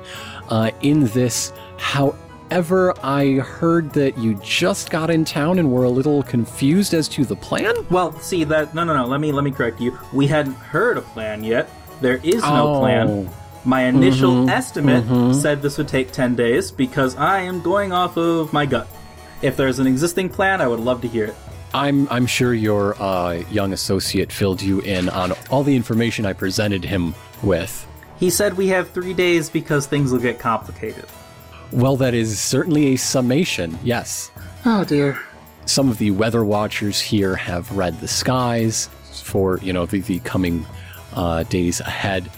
uh, 0.50 0.70
in 0.82 1.06
this. 1.08 1.52
However, 1.78 2.16
I 2.50 3.42
heard 3.44 3.92
that 3.92 4.16
you 4.18 4.34
just 4.42 4.90
got 4.90 5.10
in 5.10 5.24
town 5.24 5.58
and 5.58 5.70
were 5.70 5.84
a 5.84 5.90
little 5.90 6.22
confused 6.22 6.94
as 6.94 7.08
to 7.08 7.24
the 7.24 7.36
plan. 7.36 7.74
Well, 7.90 8.18
see 8.20 8.44
that 8.44 8.74
no, 8.74 8.84
no, 8.84 8.94
no. 8.96 9.06
Let 9.06 9.20
me 9.20 9.32
let 9.32 9.44
me 9.44 9.50
correct 9.50 9.80
you. 9.80 9.98
We 10.12 10.26
hadn't 10.26 10.54
heard 10.54 10.96
a 10.98 11.02
plan 11.02 11.44
yet. 11.44 11.70
There 12.00 12.20
is 12.22 12.42
no 12.42 12.80
plan. 12.80 13.08
Oh. 13.08 13.28
My 13.64 13.82
initial 13.84 14.30
Mhm, 14.30 14.50
estimate 14.50 15.04
mhm. 15.08 15.34
said 15.34 15.60
this 15.60 15.76
would 15.76 15.88
take 15.88 16.12
10 16.12 16.36
days 16.36 16.70
because 16.70 17.16
I 17.16 17.40
am 17.40 17.60
going 17.62 17.92
off 17.92 18.16
of 18.16 18.52
my 18.52 18.64
gut. 18.64 18.86
If 19.42 19.56
there's 19.56 19.80
an 19.80 19.88
existing 19.88 20.28
plan, 20.28 20.60
I 20.60 20.68
would 20.68 20.78
love 20.78 21.00
to 21.00 21.08
hear 21.08 21.24
it. 21.26 21.34
I'm 21.74 22.06
I'm 22.10 22.26
sure 22.26 22.54
your 22.54 22.94
uh, 23.02 23.42
young 23.50 23.72
associate 23.72 24.30
filled 24.32 24.62
you 24.62 24.80
in 24.80 25.08
on 25.08 25.32
all 25.50 25.64
the 25.64 25.74
information 25.74 26.24
I 26.24 26.32
presented 26.32 26.84
him 26.84 27.14
with. 27.42 27.86
He 28.18 28.30
said 28.30 28.56
we 28.56 28.68
have 28.68 28.90
three 28.90 29.12
days 29.12 29.50
because 29.50 29.86
things 29.86 30.12
will 30.12 30.20
get 30.20 30.38
complicated. 30.38 31.04
Well, 31.72 31.96
that 31.96 32.14
is 32.14 32.38
certainly 32.40 32.94
a 32.94 32.96
summation. 32.96 33.78
Yes, 33.82 34.30
Oh 34.64 34.84
dear. 34.84 35.18
some 35.66 35.88
of 35.88 35.98
the 35.98 36.10
weather 36.12 36.44
watchers 36.44 37.00
here 37.00 37.34
have 37.36 37.70
read 37.76 37.98
the 38.00 38.08
skies 38.08 38.88
for 39.24 39.58
you 39.58 39.72
know 39.72 39.86
the, 39.86 40.00
the 40.00 40.18
coming 40.20 40.64
uh, 41.14 41.42
days 41.44 41.80
ahead. 41.80 42.30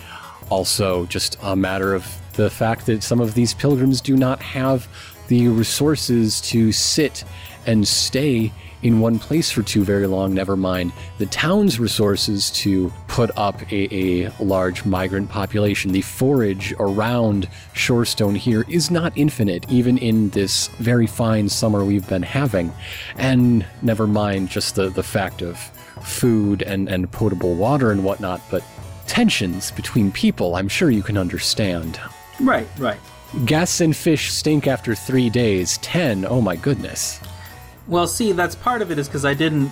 Also, 0.50 1.04
just 1.06 1.36
a 1.42 1.54
matter 1.54 1.94
of 1.94 2.06
the 2.34 2.48
fact 2.48 2.86
that 2.86 3.02
some 3.02 3.20
of 3.20 3.34
these 3.34 3.52
pilgrims 3.54 4.00
do 4.00 4.16
not 4.16 4.40
have 4.40 4.88
the 5.28 5.48
resources 5.48 6.40
to 6.40 6.72
sit 6.72 7.24
and 7.66 7.86
stay 7.86 8.50
in 8.82 9.00
one 9.00 9.18
place 9.18 9.50
for 9.50 9.62
too 9.62 9.84
very 9.84 10.06
long. 10.06 10.34
Never 10.34 10.56
mind 10.56 10.92
the 11.18 11.26
town's 11.26 11.80
resources 11.80 12.50
to 12.52 12.92
put 13.08 13.30
up 13.36 13.60
a, 13.72 14.26
a 14.26 14.32
large 14.40 14.84
migrant 14.84 15.28
population. 15.28 15.92
The 15.92 16.02
forage 16.02 16.72
around 16.78 17.48
Shorestone 17.74 18.36
here 18.36 18.64
is 18.68 18.90
not 18.90 19.12
infinite, 19.16 19.70
even 19.70 19.98
in 19.98 20.30
this 20.30 20.68
very 20.78 21.06
fine 21.06 21.48
summer 21.48 21.84
we've 21.84 22.08
been 22.08 22.22
having. 22.22 22.72
And 23.16 23.66
never 23.82 24.06
mind 24.06 24.48
just 24.48 24.74
the, 24.74 24.90
the 24.90 25.02
fact 25.02 25.42
of 25.42 25.58
food 26.02 26.62
and, 26.62 26.88
and 26.88 27.10
potable 27.10 27.54
water 27.54 27.90
and 27.90 28.04
whatnot, 28.04 28.40
but 28.50 28.62
tensions 29.06 29.70
between 29.72 30.12
people, 30.12 30.54
I'm 30.54 30.68
sure 30.68 30.90
you 30.90 31.02
can 31.02 31.16
understand. 31.16 32.00
Right, 32.40 32.68
right. 32.78 33.00
Gas 33.44 33.80
and 33.80 33.94
fish 33.94 34.32
stink 34.32 34.66
after 34.66 34.94
three 34.94 35.28
days. 35.28 35.78
Ten, 35.78 36.24
oh 36.24 36.40
my 36.40 36.56
goodness. 36.56 37.20
Well, 37.88 38.06
see, 38.06 38.32
that's 38.32 38.54
part 38.54 38.82
of 38.82 38.90
it 38.90 38.98
is 38.98 39.08
because 39.08 39.24
I 39.24 39.34
didn't. 39.34 39.70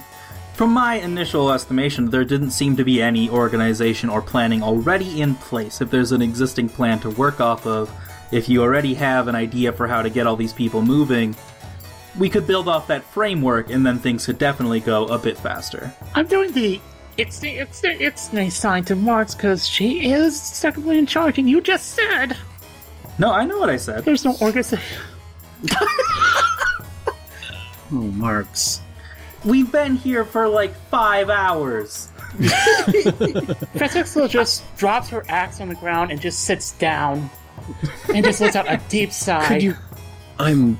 From 0.55 0.73
my 0.73 0.95
initial 0.95 1.53
estimation, 1.53 2.09
there 2.09 2.25
didn't 2.25 2.51
seem 2.53 2.77
to 2.77 2.85
be 2.85 3.03
any 3.03 3.29
organization 3.29 4.09
or 4.09 4.23
planning 4.23 4.63
already 4.63 5.21
in 5.21 5.35
place. 5.35 5.83
If 5.83 5.91
there's 5.91 6.13
an 6.13 6.23
existing 6.23 6.71
plan 6.71 6.99
to 7.01 7.11
work 7.11 7.43
off 7.43 7.67
of, 7.67 7.93
if 8.33 8.49
you 8.49 8.63
already 8.63 8.95
have 8.95 9.29
an 9.29 9.35
idea 9.35 9.71
for 9.71 9.87
how 9.87 10.01
to 10.01 10.09
get 10.09 10.27
all 10.27 10.35
these 10.35 10.55
people 10.55 10.81
moving, 10.81 11.37
we 12.19 12.31
could 12.31 12.47
build 12.47 12.69
off 12.69 12.87
that 12.87 13.05
framework 13.05 13.69
and 13.69 13.85
then 13.85 13.99
things 13.99 14.25
could 14.25 14.39
definitely 14.39 14.81
go 14.81 15.05
a 15.09 15.19
bit 15.19 15.37
faster. 15.37 15.93
I'm 16.15 16.27
doing 16.27 16.53
the. 16.53 16.81
It's 17.19 17.39
the 17.39 17.51
it's 17.51 17.81
the 17.83 17.91
it's 18.03 18.29
the 18.29 18.49
sign 18.49 18.85
to 18.87 18.97
Marks 18.97 19.35
because 19.35 19.67
she 19.69 20.11
is 20.11 20.59
technically 20.61 20.97
in 20.99 21.05
charge, 21.07 21.39
and 21.39 21.49
you 21.49 21.61
just 21.61 21.93
said 21.95 22.35
No, 23.19 23.31
I 23.33 23.45
know 23.45 23.59
what 23.59 23.69
I 23.71 23.77
said. 23.77 24.05
there's 24.07 24.25
no 24.25 24.37
organization. 24.41 24.85
Oh, 27.93 27.95
Marks. 27.95 28.81
We've 29.45 29.71
been 29.71 29.97
here 29.97 30.25
for 30.25 30.49
like 30.49 30.75
five 30.89 31.31
hours. 31.31 32.09
Francisca 33.77 34.29
just 34.29 34.65
drops 34.77 35.09
her 35.09 35.25
axe 35.29 35.61
on 35.61 35.69
the 35.69 35.75
ground 35.77 36.11
and 36.11 36.21
just 36.21 36.41
sits 36.41 36.73
down, 36.73 37.31
and 38.13 38.25
just 38.25 38.41
lets 38.41 38.57
out 38.57 38.71
a 38.71 38.81
deep 38.89 39.13
sigh. 39.13 39.47
Could 39.47 39.63
you 39.63 39.77
I'm 40.39 40.79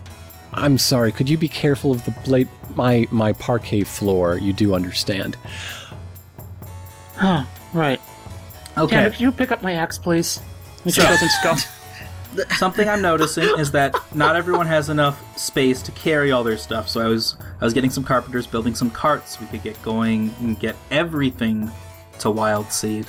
I'm 0.53 0.79
sorry, 0.79 1.13
could 1.13 1.29
you 1.29 1.39
be 1.39 1.49
careful 1.49 1.93
of 1.93 2.05
the 2.05 2.11
blade 2.25 2.49
my 2.75 3.07
my 3.11 3.33
parquet 3.33 3.85
floor, 3.85 4.39
you 4.39 4.53
do 4.53 4.75
understand. 4.75 5.37
Huh? 7.15 7.45
Right. 7.73 8.01
Okay. 8.77 8.97
Tander, 8.97 9.11
could 9.13 9.21
you 9.21 9.33
pick 9.33 9.51
up 9.51 9.63
my 9.63 9.73
axe, 9.73 9.99
please? 9.99 10.41
Make 10.85 10.95
sure 10.95 11.05
it 11.05 11.09
doesn't 11.09 11.31
scuff. 11.31 11.73
Something 12.57 12.89
I'm 12.89 13.03
noticing 13.03 13.59
is 13.59 13.71
that 13.73 13.95
not 14.15 14.37
everyone 14.37 14.67
has 14.67 14.89
enough 14.89 15.39
space 15.39 15.83
to 15.83 15.93
carry 15.93 16.33
all 16.33 16.45
their 16.45 16.57
stuff. 16.57 16.89
So 16.89 17.01
I 17.01 17.09
was 17.09 17.37
I 17.61 17.65
was 17.65 17.75
getting 17.75 17.91
some 17.91 18.05
carpenters 18.05 18.47
building 18.47 18.75
some 18.75 18.91
carts. 18.91 19.41
We 19.41 19.47
could 19.47 19.63
get 19.63 19.81
going 19.83 20.35
and 20.41 20.59
get 20.59 20.77
everything 20.91 21.71
to 22.21 22.31
Wild 22.31 22.73
Seed. 22.73 23.07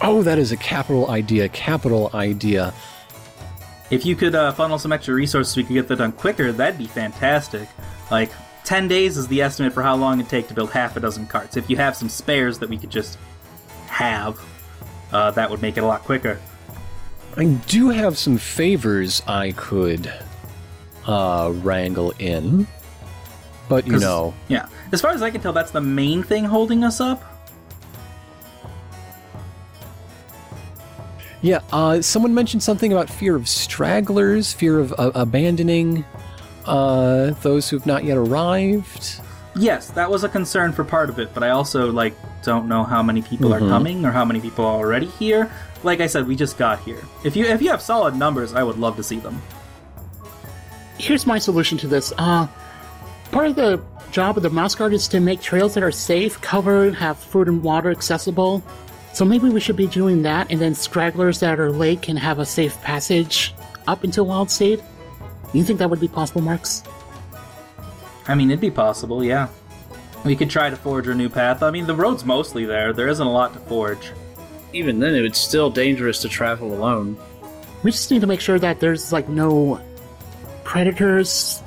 Oh, 0.00 0.22
that 0.22 0.38
is 0.38 0.52
a 0.52 0.56
capital 0.56 1.10
idea, 1.10 1.48
capital 1.48 2.10
idea. 2.14 2.72
If 3.90 4.04
you 4.06 4.14
could 4.16 4.34
uh, 4.34 4.52
funnel 4.52 4.78
some 4.78 4.92
extra 4.92 5.14
resources, 5.14 5.56
we 5.56 5.64
could 5.64 5.74
get 5.74 5.88
that 5.88 5.96
done 5.96 6.12
quicker. 6.12 6.52
That'd 6.52 6.78
be 6.78 6.86
fantastic. 6.86 7.68
Like 8.10 8.30
ten 8.64 8.86
days 8.86 9.16
is 9.16 9.28
the 9.28 9.42
estimate 9.42 9.72
for 9.72 9.82
how 9.82 9.96
long 9.96 10.20
it'd 10.20 10.30
take 10.30 10.48
to 10.48 10.54
build 10.54 10.70
half 10.70 10.96
a 10.96 11.00
dozen 11.00 11.26
carts. 11.26 11.56
If 11.56 11.70
you 11.70 11.76
have 11.76 11.96
some 11.96 12.08
spares 12.08 12.58
that 12.58 12.68
we 12.68 12.76
could 12.78 12.90
just 12.90 13.18
have, 13.86 14.38
uh, 15.10 15.30
that 15.32 15.50
would 15.50 15.62
make 15.62 15.76
it 15.76 15.80
a 15.80 15.86
lot 15.86 16.02
quicker. 16.02 16.38
I 17.38 17.44
do 17.44 17.88
have 17.90 18.18
some 18.18 18.36
favors 18.36 19.22
I 19.26 19.52
could 19.52 20.12
uh 21.06 21.52
wrangle 21.54 22.12
in. 22.18 22.66
But 23.68 23.86
you 23.86 23.98
know, 23.98 24.34
Yeah. 24.48 24.66
As 24.92 25.00
far 25.00 25.10
as 25.12 25.22
I 25.22 25.30
can 25.30 25.40
tell, 25.40 25.52
that's 25.52 25.70
the 25.70 25.80
main 25.80 26.22
thing 26.22 26.44
holding 26.44 26.82
us 26.84 27.00
up. 27.00 27.22
yeah, 31.40 31.60
uh 31.72 32.02
someone 32.02 32.34
mentioned 32.34 32.62
something 32.64 32.92
about 32.92 33.08
fear 33.08 33.36
of 33.36 33.48
stragglers, 33.48 34.52
fear 34.52 34.80
of 34.80 34.92
uh, 34.98 35.12
abandoning 35.14 36.04
uh 36.66 37.30
those 37.42 37.68
who've 37.70 37.86
not 37.86 38.02
yet 38.04 38.16
arrived. 38.16 39.20
Yes, 39.58 39.90
that 39.90 40.08
was 40.10 40.22
a 40.24 40.28
concern 40.28 40.72
for 40.72 40.84
part 40.84 41.10
of 41.10 41.18
it, 41.18 41.34
but 41.34 41.42
I 41.42 41.50
also 41.50 41.90
like 41.90 42.14
don't 42.44 42.68
know 42.68 42.84
how 42.84 43.02
many 43.02 43.22
people 43.22 43.50
Mhm. 43.50 43.54
are 43.56 43.68
coming 43.68 44.04
or 44.06 44.12
how 44.12 44.24
many 44.24 44.40
people 44.40 44.64
are 44.64 44.76
already 44.76 45.06
here. 45.18 45.50
Like 45.82 46.00
I 46.00 46.06
said, 46.06 46.26
we 46.28 46.36
just 46.36 46.56
got 46.58 46.78
here. 46.80 47.02
If 47.24 47.34
you 47.36 47.44
if 47.46 47.60
you 47.60 47.70
have 47.70 47.82
solid 47.82 48.14
numbers, 48.16 48.54
I 48.54 48.62
would 48.62 48.78
love 48.78 48.96
to 48.96 49.02
see 49.02 49.18
them. 49.18 49.42
Here's 50.96 51.26
my 51.26 51.38
solution 51.38 51.78
to 51.78 51.86
this. 51.88 52.12
Uh, 52.18 52.46
part 53.30 53.46
of 53.48 53.56
the 53.56 53.80
job 54.10 54.36
of 54.36 54.42
the 54.42 54.50
mouse 54.50 54.74
guard 54.74 54.92
is 54.92 55.06
to 55.08 55.20
make 55.20 55.40
trails 55.40 55.74
that 55.74 55.82
are 55.82 55.92
safe, 55.92 56.40
covered, 56.40 56.94
have 56.94 57.18
food 57.18 57.46
and 57.48 57.62
water 57.62 57.90
accessible. 57.90 58.62
So 59.12 59.24
maybe 59.24 59.48
we 59.48 59.60
should 59.60 59.76
be 59.76 59.86
doing 59.86 60.22
that, 60.22 60.46
and 60.50 60.60
then 60.60 60.74
stragglers 60.74 61.40
that 61.40 61.58
are 61.58 61.70
late 61.72 62.02
can 62.02 62.16
have 62.16 62.38
a 62.38 62.44
safe 62.46 62.80
passage 62.82 63.54
up 63.86 64.04
into 64.04 64.22
Wild 64.22 64.50
State. 64.50 64.80
You 65.52 65.64
think 65.64 65.78
that 65.80 65.90
would 65.90 66.00
be 66.00 66.08
possible, 66.08 66.40
Marks? 66.42 66.82
I 68.28 68.34
mean, 68.34 68.50
it'd 68.50 68.60
be 68.60 68.70
possible, 68.70 69.24
yeah. 69.24 69.48
We 70.24 70.36
could 70.36 70.50
try 70.50 70.68
to 70.68 70.76
forge 70.76 71.08
a 71.08 71.14
new 71.14 71.28
path. 71.28 71.62
I 71.62 71.70
mean, 71.70 71.86
the 71.86 71.94
road's 71.94 72.24
mostly 72.24 72.64
there. 72.66 72.92
There 72.92 73.08
isn't 73.08 73.26
a 73.26 73.30
lot 73.32 73.54
to 73.54 73.60
forge. 73.60 74.10
Even 74.72 74.98
then, 74.98 75.14
it's 75.14 75.38
still 75.38 75.70
dangerous 75.70 76.20
to 76.22 76.28
travel 76.28 76.74
alone. 76.74 77.16
We 77.82 77.90
just 77.90 78.10
need 78.10 78.20
to 78.20 78.26
make 78.26 78.40
sure 78.40 78.58
that 78.58 78.80
there's 78.80 79.12
like 79.12 79.28
no 79.28 79.80
predators 80.64 81.62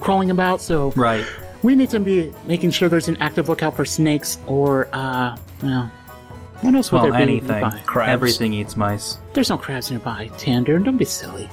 crawling 0.00 0.30
about. 0.30 0.60
So 0.60 0.90
Right. 0.96 1.24
we 1.62 1.74
need 1.76 1.90
to 1.90 2.00
be 2.00 2.32
making 2.46 2.70
sure 2.72 2.88
there's 2.88 3.08
an 3.08 3.18
active 3.20 3.48
lookout 3.48 3.76
for 3.76 3.84
snakes 3.84 4.38
or 4.46 4.88
uh, 4.92 5.36
well, 5.62 5.92
what 6.62 6.74
else 6.74 6.90
would 6.90 7.02
Well, 7.02 7.10
there 7.12 7.18
be 7.18 7.22
anything. 7.32 7.60
nearby? 7.60 7.78
Crabs. 7.86 8.10
Everything 8.10 8.54
eats 8.54 8.76
mice. 8.76 9.18
There's 9.34 9.50
no 9.50 9.58
crabs 9.58 9.90
nearby, 9.90 10.30
Tander. 10.38 10.82
Don't 10.82 10.96
be 10.96 11.04
silly. 11.04 11.48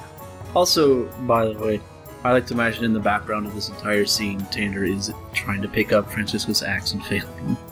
Also, 0.56 1.04
by 1.26 1.46
the 1.46 1.58
way, 1.58 1.80
I 2.24 2.32
like 2.32 2.46
to 2.46 2.54
imagine 2.54 2.84
in 2.84 2.92
the 2.92 3.00
background 3.00 3.46
of 3.46 3.54
this 3.54 3.68
entire 3.68 4.06
scene, 4.06 4.40
Tander 4.42 4.88
is 4.88 5.12
trying 5.34 5.60
to 5.62 5.68
pick 5.68 5.92
up 5.92 6.10
Francisca's 6.10 6.62
axe 6.62 6.92
and 6.92 7.04
failing. 7.04 7.56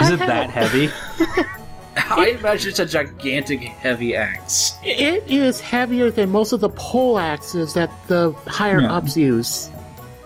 Is 0.00 0.10
it 0.10 0.18
that 0.20 0.48
heavy? 0.50 0.88
I 1.96 2.36
imagine 2.38 2.70
it's 2.70 2.78
a 2.78 2.86
gigantic, 2.86 3.60
heavy 3.60 4.16
axe. 4.16 4.74
It 4.82 5.24
is 5.30 5.60
heavier 5.60 6.10
than 6.10 6.30
most 6.30 6.52
of 6.52 6.60
the 6.60 6.70
pole 6.70 7.18
axes 7.18 7.74
that 7.74 7.90
the 8.06 8.32
higher 8.46 8.80
Yeah. 8.80 8.94
ups 8.94 9.16
use. 9.16 9.70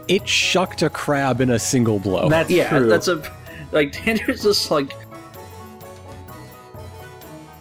It 0.07 0.29
shucked 0.29 0.83
a 0.83 0.91
crab 0.91 1.41
in 1.41 1.51
a 1.51 1.59
single 1.59 1.99
blow. 1.99 2.29
That's 2.29 2.51
yeah, 2.51 2.69
true. 2.69 2.87
that's 2.89 3.09
a 3.09 3.23
like 3.73 3.93
Tander's 3.93 4.43
just 4.43 4.71
like 4.71 4.93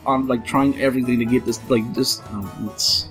on 0.06 0.28
like 0.28 0.46
trying 0.46 0.80
everything 0.82 1.18
to 1.20 1.26
get 1.26 1.46
this 1.46 1.60
like 1.70 1.90
just 1.94 2.22
um, 2.28 2.70
it's 2.74 3.08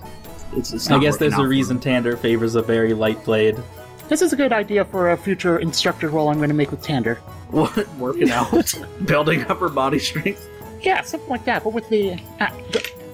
it's, 0.54 0.72
it's 0.72 0.90
I 0.90 0.98
guess 0.98 1.16
there's 1.16 1.38
a 1.38 1.46
reason. 1.46 1.78
Tander 1.78 2.18
favors 2.18 2.54
a 2.54 2.62
very 2.62 2.94
light 2.94 3.24
blade. 3.24 3.56
This 4.08 4.22
is 4.22 4.32
a 4.32 4.36
good 4.36 4.52
idea 4.52 4.84
for 4.84 5.12
a 5.12 5.16
future 5.16 5.58
instructor 5.58 6.08
role 6.08 6.28
I'm 6.28 6.36
going 6.36 6.50
to 6.50 6.54
make 6.54 6.70
with 6.70 6.82
Tander. 6.82 7.16
What 7.50 7.88
working 7.98 8.30
out, 8.30 8.72
building 9.04 9.44
up 9.46 9.58
her 9.60 9.68
body 9.68 9.98
strength. 9.98 10.48
Yeah, 10.80 11.02
something 11.02 11.28
like 11.28 11.44
that, 11.44 11.64
but 11.64 11.72
with 11.72 11.88
the. 11.88 12.18
Uh, 12.40 12.50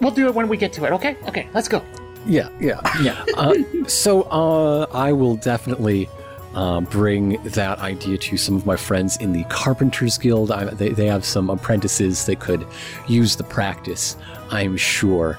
we'll 0.01 0.11
do 0.11 0.27
it 0.27 0.35
when 0.35 0.49
we 0.49 0.57
get 0.57 0.73
to 0.75 0.85
it, 0.85 0.93
okay? 0.93 1.17
Okay, 1.27 1.49
let's 1.55 1.69
go. 1.69 1.83
Yeah, 2.27 2.49
yeah. 2.61 2.81
Yeah. 3.03 3.25
uh, 3.37 3.55
so 3.87 4.23
uh, 4.23 4.87
I 4.93 5.13
will 5.13 5.37
definitely 5.37 6.09
uh, 6.55 6.81
bring 6.81 7.41
that 7.43 7.79
idea 7.79 8.19
to 8.19 8.37
some 8.37 8.57
of 8.57 8.67
my 8.67 8.77
friends 8.77 9.17
in 9.19 9.33
the 9.33 9.45
Carpenters 9.45 10.19
Guild. 10.19 10.51
I, 10.51 10.65
they, 10.65 10.91
they 10.91 11.07
have 11.07 11.25
some 11.25 11.51
apprentices 11.51 12.27
that 12.27 12.41
could 12.41 12.67
use 13.07 13.37
the 13.37 13.45
practice, 13.45 14.17
I'm 14.51 14.77
sure. 14.77 15.39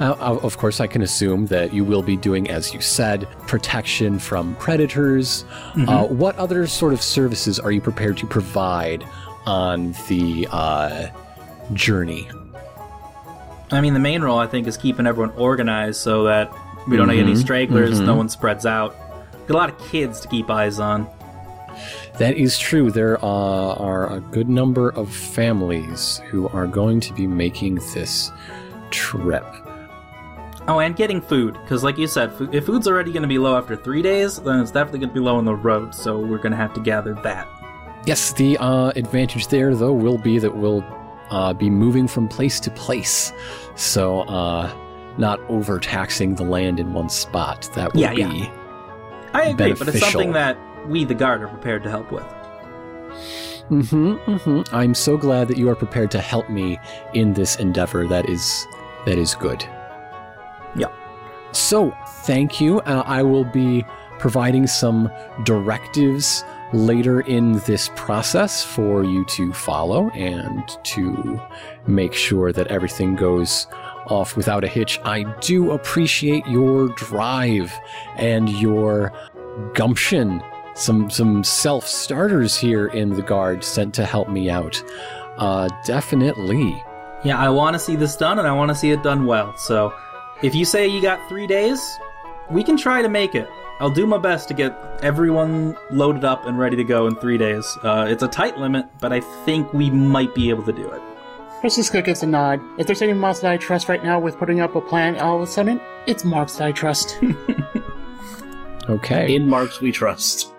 Uh, 0.00 0.14
of 0.42 0.56
course, 0.56 0.80
I 0.80 0.86
can 0.86 1.02
assume 1.02 1.46
that 1.46 1.74
you 1.74 1.84
will 1.84 2.02
be 2.02 2.16
doing, 2.16 2.48
as 2.48 2.72
you 2.72 2.80
said, 2.80 3.28
protection 3.46 4.18
from 4.18 4.56
predators. 4.56 5.44
Uh, 5.86 6.06
what 6.06 6.34
other 6.36 6.66
sort 6.66 6.94
of 6.94 7.02
services 7.02 7.60
are 7.60 7.70
you 7.70 7.82
prepared 7.82 8.16
to 8.18 8.26
provide 8.26 9.04
on 9.44 9.94
the 10.08 10.48
uh, 10.50 11.08
journey? 11.74 12.28
I 13.70 13.80
mean, 13.82 13.92
the 13.92 14.00
main 14.00 14.22
role 14.22 14.38
I 14.38 14.46
think 14.46 14.66
is 14.66 14.76
keeping 14.78 15.06
everyone 15.06 15.34
organized 15.36 16.00
so 16.00 16.24
that 16.24 16.50
we 16.88 16.96
don't 16.96 17.08
get 17.08 17.18
any 17.18 17.34
Mhm, 17.34 17.36
stragglers, 17.36 18.00
mhm. 18.00 18.06
no 18.06 18.14
one 18.16 18.28
spreads 18.30 18.64
out. 18.64 18.96
Got 19.46 19.54
a 19.54 19.58
lot 19.58 19.68
of 19.68 19.78
kids 19.90 20.20
to 20.20 20.28
keep 20.28 20.48
eyes 20.48 20.80
on. 20.80 21.06
That 22.18 22.36
is 22.36 22.58
true. 22.58 22.90
There 22.90 23.22
uh, 23.22 23.28
are 23.74 24.12
a 24.12 24.20
good 24.20 24.48
number 24.48 24.88
of 24.90 25.12
families 25.14 26.20
who 26.30 26.48
are 26.48 26.66
going 26.66 27.00
to 27.00 27.12
be 27.12 27.26
making 27.26 27.76
this 27.94 28.32
trip. 28.90 29.44
Oh, 30.70 30.78
and 30.78 30.94
getting 30.94 31.20
food, 31.20 31.54
because 31.54 31.82
like 31.82 31.98
you 31.98 32.06
said, 32.06 32.32
if 32.52 32.66
food's 32.66 32.86
already 32.86 33.10
going 33.10 33.22
to 33.22 33.28
be 33.28 33.38
low 33.38 33.58
after 33.58 33.74
three 33.74 34.02
days, 34.02 34.38
then 34.38 34.60
it's 34.60 34.70
definitely 34.70 35.00
going 35.00 35.08
to 35.08 35.14
be 35.14 35.18
low 35.18 35.36
on 35.36 35.44
the 35.44 35.52
road. 35.52 35.92
So 35.92 36.20
we're 36.20 36.38
going 36.38 36.52
to 36.52 36.56
have 36.56 36.72
to 36.74 36.80
gather 36.80 37.12
that. 37.24 37.48
Yes, 38.06 38.32
the 38.34 38.56
uh, 38.58 38.92
advantage 38.94 39.48
there, 39.48 39.74
though, 39.74 39.92
will 39.92 40.16
be 40.16 40.38
that 40.38 40.56
we'll 40.56 40.84
uh, 41.30 41.52
be 41.54 41.68
moving 41.68 42.06
from 42.06 42.28
place 42.28 42.60
to 42.60 42.70
place. 42.70 43.32
So, 43.74 44.20
uh, 44.20 44.72
not 45.18 45.40
overtaxing 45.48 46.36
the 46.36 46.44
land 46.44 46.78
in 46.78 46.92
one 46.92 47.08
spot. 47.08 47.68
That 47.74 47.92
will 47.92 48.02
Yeah, 48.02 48.14
be. 48.14 48.20
yeah. 48.22 49.30
I 49.34 49.46
agree, 49.46 49.72
but 49.72 49.88
it's 49.88 49.98
something 49.98 50.30
that 50.34 50.56
we, 50.86 51.04
the 51.04 51.14
guard, 51.14 51.42
are 51.42 51.48
prepared 51.48 51.82
to 51.82 51.90
help 51.90 52.12
with. 52.12 52.22
hmm 53.68 54.12
hmm 54.14 54.62
I'm 54.72 54.94
so 54.94 55.16
glad 55.16 55.48
that 55.48 55.58
you 55.58 55.68
are 55.68 55.74
prepared 55.74 56.12
to 56.12 56.20
help 56.20 56.48
me 56.48 56.78
in 57.12 57.34
this 57.34 57.56
endeavor. 57.56 58.06
That 58.06 58.30
is, 58.30 58.68
that 59.04 59.18
is 59.18 59.34
good. 59.34 59.66
So, 61.52 61.96
thank 62.24 62.60
you. 62.60 62.80
Uh, 62.80 63.02
I 63.06 63.22
will 63.22 63.44
be 63.44 63.84
providing 64.18 64.66
some 64.66 65.10
directives 65.44 66.44
later 66.72 67.20
in 67.22 67.58
this 67.60 67.90
process 67.96 68.62
for 68.62 69.02
you 69.02 69.24
to 69.24 69.52
follow 69.52 70.10
and 70.10 70.62
to 70.84 71.40
make 71.86 72.12
sure 72.12 72.52
that 72.52 72.68
everything 72.68 73.16
goes 73.16 73.66
off 74.06 74.36
without 74.36 74.64
a 74.64 74.68
hitch. 74.68 74.98
I 75.04 75.24
do 75.40 75.72
appreciate 75.72 76.46
your 76.46 76.88
drive 76.88 77.72
and 78.16 78.48
your 78.48 79.12
gumption. 79.74 80.42
Some 80.74 81.10
some 81.10 81.44
self 81.44 81.86
starters 81.86 82.56
here 82.56 82.86
in 82.86 83.10
the 83.10 83.22
guard 83.22 83.64
sent 83.64 83.94
to 83.94 84.04
help 84.04 84.28
me 84.28 84.48
out. 84.48 84.82
Uh, 85.36 85.68
definitely. 85.84 86.82
Yeah, 87.24 87.38
I 87.38 87.50
want 87.50 87.74
to 87.74 87.78
see 87.78 87.96
this 87.96 88.16
done, 88.16 88.38
and 88.38 88.48
I 88.48 88.52
want 88.52 88.70
to 88.70 88.74
see 88.74 88.90
it 88.90 89.02
done 89.02 89.26
well. 89.26 89.54
So, 89.56 89.92
if 90.42 90.54
you 90.54 90.64
say 90.64 90.86
you 90.86 91.02
got 91.02 91.28
three 91.28 91.46
days, 91.46 91.98
we 92.50 92.62
can 92.64 92.76
try 92.76 93.02
to 93.02 93.08
make 93.08 93.34
it. 93.34 93.48
I'll 93.80 93.90
do 93.90 94.06
my 94.06 94.18
best 94.18 94.48
to 94.48 94.54
get 94.54 94.76
everyone 95.02 95.76
loaded 95.90 96.24
up 96.24 96.46
and 96.46 96.58
ready 96.58 96.76
to 96.76 96.84
go 96.84 97.06
in 97.06 97.16
three 97.16 97.38
days. 97.38 97.64
Uh, 97.82 98.06
it's 98.08 98.22
a 98.22 98.28
tight 98.28 98.58
limit, 98.58 98.86
but 99.00 99.12
I 99.12 99.20
think 99.44 99.72
we 99.72 99.90
might 99.90 100.34
be 100.34 100.50
able 100.50 100.64
to 100.64 100.72
do 100.72 100.90
it. 100.90 101.00
Francisca 101.60 102.02
gives 102.02 102.22
a 102.22 102.26
nod. 102.26 102.60
If 102.78 102.86
there's 102.86 103.02
anyone 103.02 103.24
else 103.24 103.40
that 103.40 103.50
I 103.50 103.56
trust 103.56 103.88
right 103.88 104.02
now 104.02 104.18
with 104.18 104.38
putting 104.38 104.60
up 104.60 104.74
a 104.74 104.80
plan, 104.80 105.18
all 105.18 105.36
of 105.36 105.42
a 105.42 105.46
sudden, 105.46 105.80
it's 106.06 106.24
Marks 106.24 106.54
that 106.56 106.68
I 106.68 106.72
trust. 106.72 107.18
Okay. 108.90 109.34
In 109.34 109.48
marks 109.48 109.80
we 109.80 109.92
trust. 109.92 110.52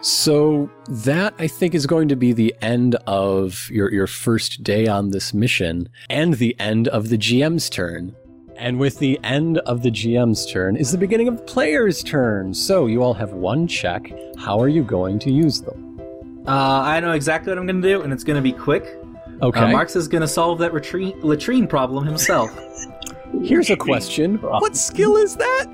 So 0.00 0.70
that 0.88 1.34
I 1.38 1.46
think 1.46 1.74
is 1.74 1.86
going 1.86 2.08
to 2.08 2.16
be 2.16 2.32
the 2.32 2.54
end 2.62 2.96
of 3.06 3.68
your 3.70 3.92
your 3.92 4.06
first 4.06 4.62
day 4.62 4.86
on 4.86 5.10
this 5.10 5.34
mission 5.34 5.88
and 6.08 6.34
the 6.34 6.58
end 6.58 6.88
of 6.88 7.08
the 7.10 7.18
GM's 7.18 7.68
turn. 7.68 8.16
And 8.56 8.78
with 8.78 8.98
the 8.98 9.18
end 9.24 9.58
of 9.58 9.82
the 9.82 9.90
GM's 9.90 10.50
turn 10.50 10.76
is 10.76 10.92
the 10.92 10.98
beginning 10.98 11.28
of 11.28 11.36
the 11.38 11.42
player's 11.42 12.02
turn. 12.02 12.54
So 12.54 12.86
you 12.86 13.02
all 13.02 13.14
have 13.14 13.32
one 13.32 13.66
check. 13.66 14.12
How 14.38 14.60
are 14.60 14.68
you 14.68 14.82
going 14.82 15.18
to 15.20 15.30
use 15.30 15.60
them? 15.60 16.00
Uh, 16.46 16.82
I 16.82 17.00
know 17.00 17.12
exactly 17.12 17.50
what 17.50 17.58
I'm 17.58 17.66
going 17.66 17.82
to 17.82 17.88
do, 17.88 18.02
and 18.02 18.12
it's 18.12 18.24
going 18.24 18.36
to 18.36 18.42
be 18.42 18.52
quick. 18.52 18.98
Okay. 19.42 19.60
Uh, 19.60 19.68
Marks 19.68 19.96
is 19.96 20.08
going 20.08 20.20
to 20.20 20.28
solve 20.28 20.58
that 20.58 20.72
retreat, 20.72 21.24
latrine 21.24 21.66
problem 21.66 22.04
himself. 22.06 22.50
Here's 23.42 23.70
a 23.70 23.76
question. 23.76 24.36
What 24.36 24.76
skill 24.76 25.16
is 25.16 25.36
that? 25.36 25.66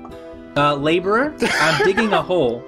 Uh, 0.57 0.75
laborer, 0.75 1.35
I'm 1.41 1.85
digging 1.85 2.11
a 2.11 2.21
hole. 2.21 2.63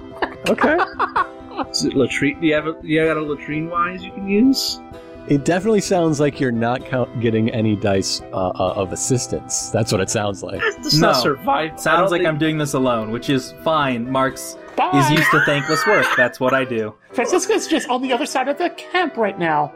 Okay. 0.47 0.78
Is 1.69 1.86
it 1.86 1.93
latrine? 1.93 2.39
Do 2.39 2.47
you 2.47 2.54
have 2.54 2.67
a, 2.67 2.76
you 2.82 3.06
got 3.06 3.17
a 3.17 3.21
latrine 3.21 3.69
wise 3.69 4.04
you 4.04 4.12
can 4.12 4.28
use? 4.28 4.80
It 5.29 5.45
definitely 5.45 5.79
sounds 5.81 6.19
like 6.19 6.39
you're 6.39 6.51
not 6.51 6.86
count- 6.86 7.21
getting 7.21 7.49
any 7.49 7.75
dice 7.77 8.21
uh, 8.33 8.49
uh, 8.49 8.73
of 8.75 8.91
assistance. 8.91 9.69
That's 9.69 9.91
what 9.91 10.01
it 10.01 10.09
sounds 10.09 10.43
like. 10.43 10.59
That's 10.77 10.95
No. 10.97 11.07
not 11.12 11.21
survive. 11.21 11.71
I 11.73 11.75
Sounds 11.77 11.86
don't 11.86 12.12
like 12.12 12.19
think- 12.19 12.27
I'm 12.27 12.38
doing 12.38 12.57
this 12.57 12.73
alone, 12.73 13.09
which 13.12 13.29
is 13.29 13.53
fine. 13.63 14.09
Marks 14.12 14.57
Bye! 14.75 14.91
is 14.99 15.09
used 15.12 15.31
to 15.31 15.41
thankless 15.45 15.86
work. 15.88 16.05
That's 16.17 16.39
what 16.41 16.53
I 16.53 16.65
do. 16.65 16.93
Francisca's 17.12 17.67
just 17.67 17.89
on 17.89 18.01
the 18.01 18.12
other 18.12 18.25
side 18.25 18.49
of 18.49 18.57
the 18.57 18.69
camp 18.71 19.15
right 19.15 19.39
now. 19.39 19.73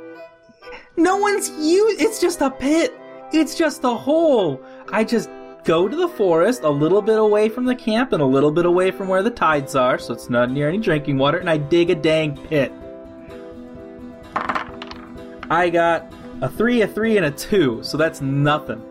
No 0.97 1.15
one's 1.17 1.49
you. 1.51 1.95
It's 1.97 2.19
just 2.19 2.41
a 2.41 2.49
pit. 2.49 2.93
It's 3.31 3.55
just 3.55 3.83
a 3.85 3.93
hole. 3.93 4.61
I 4.91 5.03
just 5.05 5.29
go 5.63 5.87
to 5.87 5.95
the 5.95 6.07
forest 6.09 6.63
a 6.63 6.69
little 6.69 7.01
bit 7.01 7.19
away 7.19 7.47
from 7.49 7.65
the 7.65 7.75
camp 7.75 8.11
and 8.13 8.21
a 8.21 8.25
little 8.25 8.51
bit 8.51 8.65
away 8.65 8.89
from 8.91 9.07
where 9.07 9.21
the 9.23 9.29
tides 9.29 9.75
are, 9.75 9.97
so 9.97 10.13
it's 10.13 10.29
not 10.29 10.49
near 10.51 10.67
any 10.69 10.77
drinking 10.77 11.17
water, 11.17 11.37
and 11.37 11.49
I 11.49 11.57
dig 11.57 11.89
a 11.89 11.95
dang 11.95 12.35
pit. 12.47 12.71
I 15.49 15.69
got 15.69 16.11
a 16.41 16.49
three, 16.49 16.81
a 16.81 16.87
three, 16.87 17.17
and 17.17 17.25
a 17.25 17.31
two, 17.31 17.79
so 17.83 17.97
that's 17.97 18.21
nothing. 18.21 18.81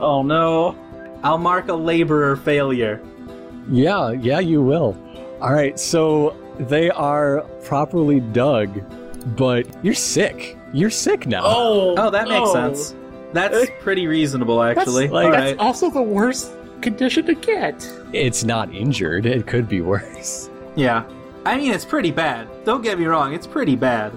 Oh 0.00 0.22
no. 0.22 0.76
I'll 1.22 1.38
mark 1.38 1.68
a 1.68 1.74
laborer 1.74 2.36
failure. 2.36 3.00
Yeah, 3.70 4.12
yeah, 4.12 4.38
you 4.38 4.62
will. 4.62 4.96
All 5.40 5.52
right, 5.52 5.78
so 5.78 6.36
they 6.58 6.90
are 6.90 7.40
properly 7.64 8.20
dug, 8.20 8.70
but 9.36 9.66
you're 9.84 9.94
sick. 9.94 10.56
You're 10.72 10.90
sick 10.90 11.26
now. 11.26 11.42
Oh, 11.44 11.94
Oh, 11.98 12.10
that 12.10 12.28
makes 12.28 12.52
no. 12.52 12.52
sense. 12.52 12.94
That's 13.32 13.68
pretty 13.80 14.06
reasonable, 14.06 14.62
actually. 14.62 15.04
That's, 15.08 15.12
Like- 15.12 15.26
All 15.26 15.32
that's 15.32 15.52
right. 15.52 15.58
also 15.58 15.90
the 15.90 16.00
worst 16.02 16.52
condition 16.80 17.26
to 17.26 17.34
get. 17.34 17.86
It's 18.12 18.44
not 18.44 18.72
injured. 18.74 19.26
It 19.26 19.46
could 19.46 19.68
be 19.68 19.80
worse. 19.80 20.48
Yeah. 20.76 21.04
I 21.44 21.56
mean, 21.56 21.72
it's 21.72 21.84
pretty 21.84 22.10
bad. 22.12 22.48
Don't 22.64 22.82
get 22.82 22.98
me 22.98 23.04
wrong, 23.06 23.34
it's 23.34 23.46
pretty 23.46 23.76
bad. 23.76 24.12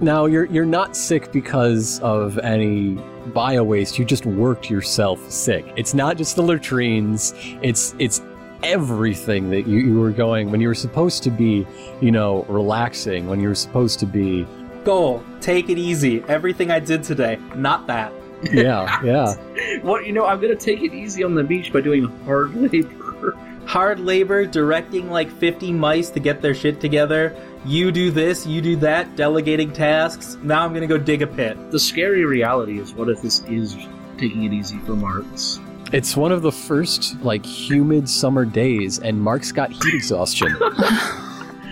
Now 0.00 0.26
you're 0.26 0.46
you're 0.46 0.64
not 0.64 0.96
sick 0.96 1.30
because 1.30 2.00
of 2.00 2.38
any 2.38 2.94
bio 3.34 3.62
waste. 3.62 3.98
You 3.98 4.04
just 4.04 4.24
worked 4.26 4.70
yourself 4.70 5.30
sick. 5.30 5.64
It's 5.76 5.92
not 5.94 6.16
just 6.16 6.36
the 6.36 6.42
latrines. 6.42 7.34
It's 7.62 7.94
it's 7.98 8.22
everything 8.62 9.50
that 9.50 9.66
you, 9.66 9.78
you 9.78 9.98
were 10.00 10.10
going 10.10 10.50
when 10.50 10.60
you 10.60 10.68
were 10.68 10.74
supposed 10.74 11.22
to 11.24 11.30
be, 11.30 11.66
you 12.00 12.10
know, 12.10 12.44
relaxing. 12.48 13.26
When 13.28 13.40
you 13.40 13.48
were 13.48 13.54
supposed 13.54 13.98
to 14.00 14.06
be, 14.06 14.46
Goal, 14.84 15.22
take 15.42 15.68
it 15.68 15.76
easy. 15.76 16.24
Everything 16.28 16.70
I 16.70 16.80
did 16.80 17.02
today, 17.02 17.38
not 17.54 17.86
that. 17.88 18.12
yeah, 18.50 19.02
yeah. 19.04 19.34
What 19.82 20.06
you 20.06 20.12
know? 20.12 20.24
I'm 20.24 20.40
gonna 20.40 20.56
take 20.56 20.80
it 20.82 20.94
easy 20.94 21.22
on 21.24 21.34
the 21.34 21.44
beach 21.44 21.72
by 21.72 21.82
doing 21.82 22.04
hard 22.24 22.54
labor. 22.72 23.36
Hard 23.66 24.00
labor, 24.00 24.46
directing 24.46 25.10
like 25.10 25.30
50 25.30 25.72
mice 25.72 26.08
to 26.10 26.20
get 26.20 26.40
their 26.40 26.54
shit 26.54 26.80
together. 26.80 27.36
You 27.64 27.92
do 27.92 28.10
this, 28.10 28.46
you 28.46 28.60
do 28.62 28.76
that, 28.76 29.16
delegating 29.16 29.70
tasks. 29.72 30.38
Now 30.42 30.64
I'm 30.64 30.72
gonna 30.72 30.86
go 30.86 30.96
dig 30.98 31.20
a 31.22 31.26
pit. 31.26 31.58
The 31.70 31.78
scary 31.78 32.24
reality 32.24 32.78
is, 32.78 32.94
what 32.94 33.08
if 33.10 33.20
this 33.20 33.40
is 33.44 33.76
taking 34.16 34.44
it 34.44 34.52
easy 34.52 34.78
for 34.80 34.92
Marks? 34.96 35.60
It's 35.92 36.16
one 36.16 36.32
of 36.32 36.40
the 36.42 36.52
first 36.52 37.20
like 37.22 37.44
humid 37.44 38.08
summer 38.08 38.44
days, 38.44 38.98
and 38.98 39.20
Mark's 39.20 39.52
got 39.52 39.70
heat 39.72 39.94
exhaustion. 39.94 40.56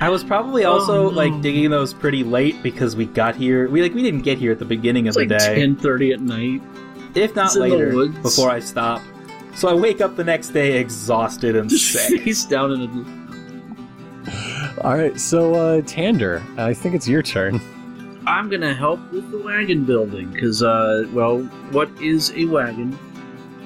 I 0.01 0.09
was 0.11 0.23
probably 0.23 0.65
oh, 0.65 0.73
also 0.75 1.07
Oh, 1.07 1.11
no. 1.11 1.17
like 1.17 1.41
digging 1.41 1.71
those 1.71 1.93
pretty 1.95 2.23
late 2.23 2.63
because 2.63 2.95
we 2.95 3.07
got 3.07 3.35
here. 3.35 3.69
We 3.69 3.81
like 3.83 3.95
we 3.95 4.03
didn't 4.03 4.23
get 4.23 4.39
here 4.39 4.53
at 4.53 4.59
the 4.59 4.65
beginning 4.65 5.09
of 5.09 5.17
It's 5.17 5.27
the 5.29 5.35
like 5.35 5.39
day. 5.57 5.67
10:30 5.67 6.13
at 6.15 6.21
night. 6.21 6.63
if 7.17 7.35
not 7.35 7.47
It's 7.47 7.57
in 7.57 7.63
the 7.63 7.69
later, 7.69 7.95
woods. 7.95 8.19
before 8.19 8.51
I 8.51 8.61
stop. 8.61 9.01
So 9.55 9.69
I 9.69 9.75
wake 9.75 10.01
up 10.01 10.15
the 10.17 10.23
next 10.25 10.51
day 10.51 10.79
exhausted 10.79 11.57
and 11.57 11.69
Just 11.71 11.91
sick. 12.09 12.23
face 12.23 12.45
down 12.45 12.73
in 12.73 12.83
a. 12.83 13.18
All 14.83 14.97
right, 14.97 15.19
so 15.19 15.55
uh, 15.55 15.81
Tander, 15.81 16.41
I 16.57 16.73
think 16.73 16.95
it's 16.95 17.09
your 17.09 17.23
turn. 17.23 17.61
I'm 18.27 18.49
gonna 18.49 18.75
help 18.75 19.01
with 19.11 19.31
the 19.31 19.39
wagon 19.39 19.85
building 19.85 20.31
because, 20.31 20.63
uh, 20.63 21.05
well, 21.13 21.39
what 21.73 21.91
is 22.01 22.31
a 22.37 22.45
wagon 22.45 22.97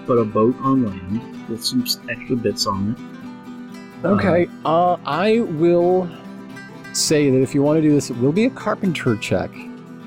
but 0.07 0.15
a 0.15 0.25
boat 0.25 0.57
on 0.61 0.87
land 0.87 1.49
with 1.49 1.65
some 1.65 1.85
extra 2.09 2.37
bits 2.37 2.67
on 2.67 2.97
it? 4.03 4.07
Okay, 4.07 4.49
uh, 4.65 4.97
I 5.05 5.41
will 5.41 6.09
say 6.93 7.31
that 7.31 7.41
if 7.43 7.55
you 7.55 7.63
want 7.63 7.77
to 7.77 7.83
do 7.83 7.93
this, 7.93 8.09
it 8.09 8.17
will 8.17 8.33
be 8.33 8.47
a 8.47 8.51
carpenter 8.51 9.17
check, 9.17 9.51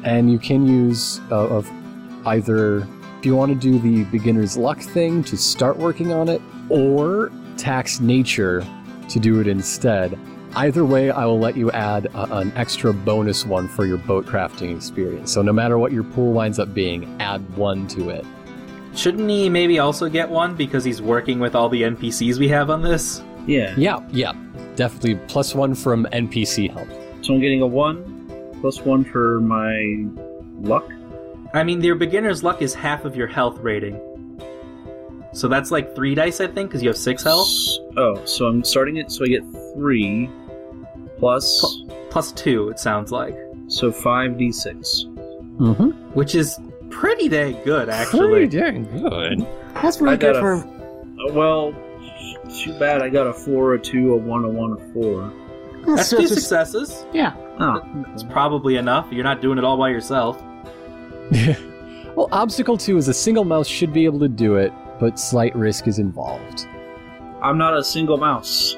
and 0.04 0.32
you 0.32 0.40
can 0.40 0.66
use 0.66 1.20
uh, 1.30 1.48
of 1.48 1.70
either 2.26 2.88
if 3.20 3.26
you 3.26 3.36
want 3.36 3.52
to 3.52 3.56
do 3.56 3.78
the 3.78 4.06
beginner's 4.06 4.58
luck 4.58 4.80
thing 4.80 5.24
to 5.26 5.38
start 5.38 5.78
working 5.78 6.12
on 6.12 6.30
it, 6.30 6.42
or 6.70 7.32
tax 7.58 8.00
nature 8.00 8.66
to 9.10 9.20
do 9.20 9.40
it 9.40 9.48
instead. 9.48 10.18
Either 10.56 10.86
way, 10.86 11.12
I 11.12 11.26
will 11.26 11.40
let 11.40 11.58
you 11.58 11.70
add 11.72 12.06
a, 12.14 12.38
an 12.38 12.54
extra 12.56 12.94
bonus 12.94 13.46
one 13.46 13.68
for 13.68 13.86
your 13.86 13.98
boat 13.98 14.26
crafting 14.26 14.74
experience. 14.74 15.32
So 15.34 15.42
no 15.42 15.52
matter 15.52 15.78
what 15.78 15.92
your 15.92 16.04
pool 16.04 16.32
winds 16.32 16.60
up 16.60 16.74
being, 16.74 17.14
add 17.20 17.58
one 17.58 17.88
to 17.90 18.10
it. 18.10 18.26
Shouldn't 18.96 19.30
he 19.30 19.50
maybe 19.50 19.80
also 19.80 20.08
get 20.08 20.30
one 20.30 20.56
because 20.56 20.86
he's 20.86 21.02
working 21.02 21.40
with 21.40 21.56
all 21.56 21.68
the 21.68 21.82
NPCs 21.82 22.38
we 22.38 22.48
have 22.48 22.70
on 22.70 22.82
this? 22.82 23.22
Yeah. 23.46 23.74
Yeah, 23.76 24.00
yeah, 24.12 24.32
definitely 24.78 25.16
plus 25.28 25.54
one 25.54 25.76
from 25.76 26.06
NPC 26.14 26.72
help. 26.72 26.88
So 27.22 27.34
I'm 27.34 27.42
getting 27.42 27.62
a 27.62 27.68
one 27.68 28.58
plus 28.62 28.80
one 28.80 29.04
for 29.04 29.42
my 29.42 30.06
luck. 30.62 30.90
I 31.54 31.64
mean, 31.64 31.82
your 31.82 31.96
beginner's 31.96 32.44
luck 32.44 32.62
is 32.62 32.74
half 32.74 33.04
of 33.04 33.18
your 33.18 33.28
health 33.28 33.60
rating. 33.60 34.00
So 35.34 35.50
that's 35.50 35.70
like 35.70 35.94
three 35.96 36.16
dice, 36.16 36.40
I 36.40 36.48
think, 36.48 36.70
because 36.70 36.82
you 36.82 36.88
have 36.88 36.98
six 36.98 37.24
health. 37.24 37.50
Oh, 37.98 38.24
so 38.24 38.46
I'm 38.46 38.64
starting 38.64 38.96
it. 38.96 39.12
So 39.12 39.26
I 39.26 39.28
get 39.28 39.44
three 39.74 40.30
plus 41.18 41.82
Plus 42.10 42.32
two, 42.32 42.70
it 42.70 42.80
sounds 42.80 43.12
like. 43.12 43.36
so 43.68 43.92
five 43.92 44.38
d 44.38 44.52
six. 44.52 45.06
Mm-hmm. 45.58 45.90
Which 46.14 46.34
is 46.36 46.58
pretty 46.90 47.28
dang 47.28 47.62
good, 47.64 47.90
actually. 47.90 48.48
Pretty 48.48 48.58
dang 48.58 48.84
good. 49.02 49.46
That's 49.74 49.98
I 50.02 50.04
really 50.06 50.18
got 50.18 50.34
good 50.34 50.40
for. 50.40 50.54
Uh, 50.56 51.34
well, 51.34 51.74
too 52.58 52.78
bad. 52.80 53.02
I 53.02 53.10
got 53.10 53.28
a 53.28 53.34
four, 53.34 53.74
a 53.74 53.80
two, 53.80 54.14
a 54.14 54.18
one, 54.18 54.46
a 54.46 54.50
one, 54.50 54.74
a 54.74 54.94
four. 54.94 55.32
That's 55.86 56.08
so 56.10 56.18
two 56.18 56.24
just- 56.24 56.36
successes. 56.36 57.06
yeah. 57.14 57.36
Oh, 57.60 57.82
It's 58.14 58.24
probably 58.24 58.76
enough. 58.78 59.08
You're 59.12 59.24
not 59.24 59.42
doing 59.42 59.58
it 59.58 59.64
all 59.64 59.78
by 59.78 59.90
yourself. 59.90 60.42
well, 62.16 62.28
obstacle 62.32 62.78
two 62.78 62.98
is 62.98 63.08
a 63.08 63.14
single 63.14 63.44
mouse 63.46 63.68
should 63.68 63.94
be 63.94 64.06
able 64.06 64.20
to 64.20 64.28
do 64.28 64.56
it, 64.56 64.74
but 65.00 65.20
slight 65.20 65.56
risk 65.56 65.88
is 65.88 66.00
involved. 66.00 66.68
I'm 67.42 67.58
not 67.58 67.76
a 67.78 67.84
single 67.84 68.18
mouse. 68.18 68.76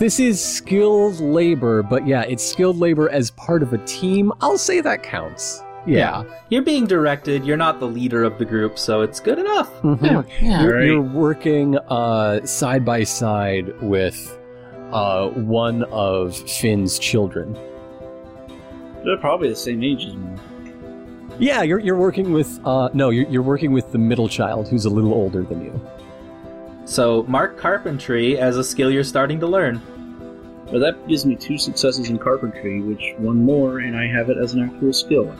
This 0.00 0.18
is 0.18 0.42
skilled 0.42 1.20
labor, 1.20 1.82
but 1.82 2.06
yeah, 2.06 2.22
it's 2.22 2.42
skilled 2.42 2.78
labor 2.78 3.10
as 3.10 3.30
part 3.32 3.62
of 3.62 3.74
a 3.74 3.78
team. 3.84 4.32
I'll 4.40 4.56
say 4.56 4.80
that 4.80 5.02
counts. 5.02 5.62
Yeah. 5.86 6.24
You're 6.48 6.62
being 6.62 6.86
directed. 6.86 7.44
You're 7.44 7.58
not 7.58 7.80
the 7.80 7.86
leader 7.86 8.24
of 8.24 8.38
the 8.38 8.46
group, 8.46 8.78
so 8.78 9.02
it's 9.02 9.20
good 9.20 9.38
enough. 9.38 9.70
Mhm. 9.82 10.02
Yeah. 10.02 10.22
yeah. 10.42 10.62
You're, 10.62 10.74
Right. 10.76 10.86
you're 10.86 11.02
working 11.02 11.76
uh, 11.88 12.44
side 12.46 12.82
by 12.82 13.04
side 13.04 13.78
with 13.82 14.38
uh, 14.90 15.28
one 15.28 15.82
of 15.84 16.34
Finn's 16.34 16.98
children. 16.98 17.52
They're 19.04 19.18
probably 19.18 19.50
the 19.50 19.56
same 19.56 19.82
age 19.84 20.06
as 20.06 20.14
me. 20.16 20.30
Yeah, 21.38 21.62
you're, 21.62 21.78
you're 21.78 21.96
working 21.96 22.32
with 22.32 22.58
uh, 22.64 22.88
no, 22.94 23.10
you're, 23.10 23.28
you're 23.28 23.42
working 23.42 23.72
with 23.72 23.92
the 23.92 23.98
middle 23.98 24.28
child 24.28 24.68
who's 24.68 24.86
a 24.86 24.90
little 24.90 25.12
older 25.12 25.42
than 25.42 25.62
you. 25.62 25.78
So 26.84 27.24
mark 27.24 27.56
carpentry 27.56 28.38
as 28.38 28.56
a 28.56 28.64
skill 28.64 28.90
you're 28.90 29.04
starting 29.04 29.40
to 29.40 29.46
learn. 29.46 29.80
But 30.70 30.78
that 30.80 31.08
gives 31.08 31.26
me 31.26 31.34
two 31.34 31.58
successes 31.58 32.10
in 32.10 32.18
carpentry, 32.18 32.80
which 32.80 33.14
one 33.18 33.44
more, 33.44 33.80
and 33.80 33.96
I 33.96 34.06
have 34.06 34.30
it 34.30 34.36
as 34.38 34.54
an 34.54 34.62
actual 34.62 34.92
skill. 34.92 35.34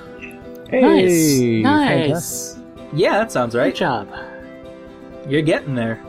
Hey, 0.68 1.62
nice. 1.62 1.88
fantastic. 1.88 2.64
Yeah, 2.92 3.18
that 3.18 3.30
sounds 3.30 3.54
right. 3.54 3.72
Good 3.72 3.78
job. 3.78 4.08
You're 5.28 5.42
getting 5.42 5.74
there. 5.74 6.02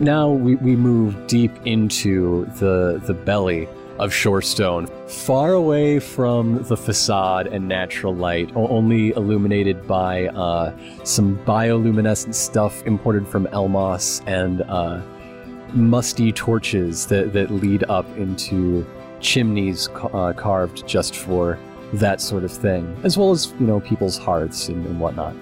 Now 0.00 0.30
we, 0.30 0.56
we 0.56 0.76
move 0.76 1.26
deep 1.26 1.52
into 1.64 2.46
the 2.56 3.00
the 3.06 3.14
belly 3.14 3.68
of 3.98 4.10
Shorestone, 4.10 4.88
far 5.08 5.52
away 5.52 5.98
from 5.98 6.62
the 6.64 6.76
facade 6.76 7.46
and 7.46 7.68
natural 7.68 8.14
light, 8.14 8.50
only 8.54 9.10
illuminated 9.10 9.86
by 9.86 10.28
uh, 10.28 10.76
some 11.04 11.38
bioluminescent 11.44 12.34
stuff 12.34 12.82
imported 12.86 13.26
from 13.26 13.46
Elmoss 13.48 14.22
and 14.26 14.62
uh, 14.62 15.00
musty 15.74 16.32
torches 16.32 17.06
that, 17.06 17.32
that 17.32 17.50
lead 17.50 17.84
up 17.84 18.06
into 18.16 18.86
chimneys 19.20 19.88
uh, 19.94 20.32
carved 20.36 20.86
just 20.86 21.16
for 21.16 21.58
that 21.94 22.20
sort 22.20 22.44
of 22.44 22.50
thing, 22.50 22.96
as 23.04 23.18
well 23.18 23.30
as 23.30 23.52
you 23.60 23.66
know 23.66 23.80
people's 23.80 24.18
hearths 24.18 24.68
and, 24.68 24.84
and 24.86 24.98
whatnot 24.98 25.34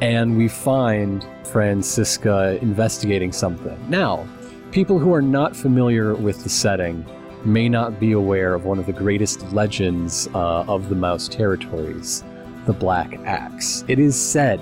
and 0.00 0.36
we 0.36 0.48
find 0.48 1.26
Francisca 1.44 2.58
investigating 2.62 3.32
something. 3.32 3.78
Now, 3.90 4.26
people 4.70 4.98
who 4.98 5.12
are 5.12 5.22
not 5.22 5.54
familiar 5.54 6.14
with 6.14 6.42
the 6.42 6.48
setting 6.48 7.04
may 7.44 7.68
not 7.68 7.98
be 7.98 8.12
aware 8.12 8.54
of 8.54 8.64
one 8.64 8.78
of 8.78 8.86
the 8.86 8.92
greatest 8.92 9.52
legends 9.52 10.28
uh, 10.34 10.64
of 10.68 10.88
the 10.88 10.94
Mouse 10.94 11.28
territories, 11.28 12.24
the 12.66 12.72
Black 12.72 13.14
Axe. 13.24 13.84
It 13.88 13.98
is 13.98 14.14
said 14.14 14.60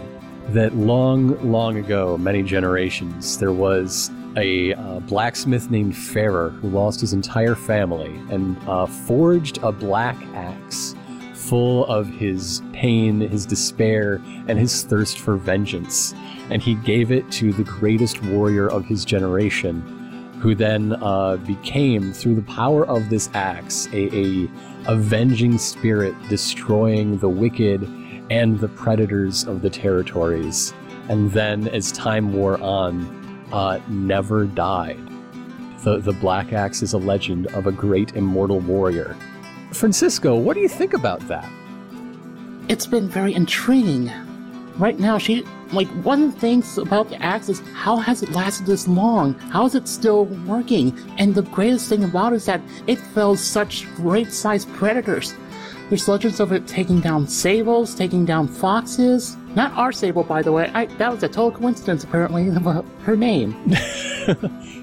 that 0.49 0.75
long, 0.75 1.39
long 1.51 1.77
ago, 1.77 2.17
many 2.17 2.43
generations, 2.43 3.39
there 3.39 3.53
was 3.53 4.11
a 4.37 4.75
uh, 4.75 5.01
blacksmith 5.01 5.71
named 5.71 5.97
Farrer 5.97 6.51
who 6.51 6.69
lost 6.69 7.01
his 7.01 7.13
entire 7.13 7.55
family 7.55 8.15
and 8.31 8.57
uh, 8.69 8.87
forged 8.87 9.59
a 9.63 9.73
black 9.73 10.17
axe 10.35 10.95
full 11.35 11.87
of 11.87 12.07
his 12.07 12.63
pain, 12.73 13.21
his 13.21 13.47
despair, 13.47 14.21
and 14.49 14.59
his 14.59 14.83
thirst 14.85 15.19
for 15.19 15.37
vengeance. 15.37 16.15
And 16.51 16.63
he 16.63 16.75
gave 16.75 17.11
it 17.11 17.31
to 17.33 17.53
the 17.53 17.65
greatest 17.65 18.23
warrior 18.23 18.69
of 18.71 18.85
his 18.85 19.05
generation, 19.05 19.83
who 20.41 20.55
then 20.55 20.97
uh, 21.03 21.37
became, 21.39 22.13
through 22.13 22.35
the 22.35 22.43
power 22.43 22.87
of 22.87 23.09
this 23.11 23.29
axe, 23.35 23.89
a, 23.93 24.15
a 24.17 24.49
avenging 24.87 25.59
spirit, 25.59 26.15
destroying 26.29 27.19
the 27.19 27.29
wicked 27.29 27.83
and 28.31 28.59
the 28.61 28.69
predators 28.69 29.45
of 29.45 29.63
the 29.63 29.71
territories. 29.71 30.73
And 31.09 31.33
then, 31.33 31.69
as 31.69 31.91
time 31.93 32.33
wore 32.33 32.61
on, 32.61 33.47
uh, 33.53 33.81
never 33.89 34.45
died. 34.45 35.01
The, 35.83 35.99
the 35.99 36.13
Black 36.13 36.53
Axe 36.53 36.83
is 36.83 36.93
a 36.93 36.99
legend 36.99 37.47
of 37.49 37.67
a 37.67 37.73
great 37.73 38.15
immortal 38.15 38.61
warrior. 38.61 39.17
Francisca, 39.73 40.35
what 40.35 40.55
do 40.55 40.61
you 40.61 40.69
think 40.69 40.93
about 40.93 41.21
that? 41.29 41.49
It's 42.69 42.87
been 42.87 43.09
very 43.09 43.35
intriguing. 43.35 44.11
Right 44.77 44.99
now, 44.99 45.19
she 45.19 45.45
like 45.73 45.89
one 46.05 46.23
of 46.23 46.35
the 46.35 46.41
things 46.41 46.79
about 46.79 47.09
the 47.09 47.23
axe 47.23 47.49
is 47.49 47.63
how 47.75 47.97
has 47.97 48.23
it 48.23 48.33
lasted 48.33 48.67
this 48.67 48.87
long? 48.87 49.35
How 49.35 49.65
is 49.65 49.75
it 49.75 49.89
still 49.89 50.27
working? 50.47 50.99
And 51.19 51.35
the 51.35 51.43
greatest 51.43 51.89
thing 51.89 52.05
about 52.05 52.33
it 52.33 52.37
is 52.37 52.47
that 52.47 52.61
it 52.87 52.99
fells 52.99 53.41
such 53.41 53.87
great 53.97 54.33
sized 54.33 54.69
predators. 54.75 55.35
There's 55.89 56.07
legends 56.07 56.39
of 56.39 56.53
it 56.53 56.67
taking 56.67 57.01
down 57.01 57.27
sables, 57.27 57.95
taking 57.95 58.27
down 58.27 58.47
foxes. 58.47 59.38
Not 59.55 59.73
our 59.73 59.93
sable, 59.93 60.23
by 60.25 60.43
the 60.43 60.53
way. 60.53 60.71
I, 60.75 60.87
that 60.87 61.11
was 61.11 61.23
a 61.23 61.29
total 61.29 61.51
coincidence, 61.53 62.05
apparently, 62.05 62.49
of 62.49 62.87
her 63.03 63.17
name. 63.17 63.55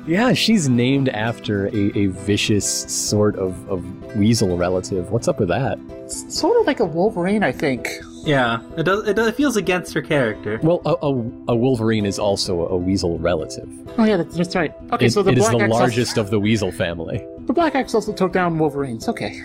Yeah, 0.08 0.34
she's 0.34 0.70
named 0.70 1.10
after 1.10 1.66
a, 1.70 1.92
a 1.98 2.06
vicious 2.08 2.68
sort 2.94 3.36
of, 3.38 3.68
of 3.68 3.84
weasel 4.16 4.56
relative. 4.56 5.10
What's 5.10 5.28
up 5.28 5.40
with 5.40 5.50
that? 5.50 5.80
It's 5.90 6.32
Sort 6.40 6.60
of 6.62 6.68
like 6.68 6.80
a 6.80 6.86
Wolverine, 6.86 7.42
I 7.42 7.52
think. 7.52 7.90
Yeah, 8.24 8.62
it 8.78 8.84
does. 8.84 9.08
It, 9.08 9.16
does, 9.16 9.30
it 9.30 9.36
feels 9.36 9.58
against 9.58 9.96
her 9.96 10.04
character. 10.04 10.60
Well, 10.62 10.82
a, 10.86 10.92
a, 10.92 11.54
a 11.54 11.56
Wolverine 11.56 12.06
is 12.06 12.20
also 12.20 12.68
a 12.68 12.78
weasel 12.78 13.18
relative. 13.18 13.68
Oh 13.98 14.04
yeah, 14.04 14.18
that's, 14.18 14.36
that's 14.38 14.56
right. 14.56 14.74
Okay, 14.92 15.08
It- 15.08 15.12
so 15.14 15.24
the 15.24 15.32
it 15.32 15.40
is 15.40 15.46
Black 15.46 15.58
the 15.58 15.64
Axe 15.64 15.72
largest 15.74 16.18
of 16.20 16.30
the 16.30 16.40
weasel 16.40 16.72
family. 16.72 17.26
The 17.48 17.54
Black 17.54 17.74
Axe 17.74 17.96
also 17.96 18.14
took 18.14 18.32
down 18.32 18.60
Wolverines. 18.60 19.08
Okay. 19.10 19.42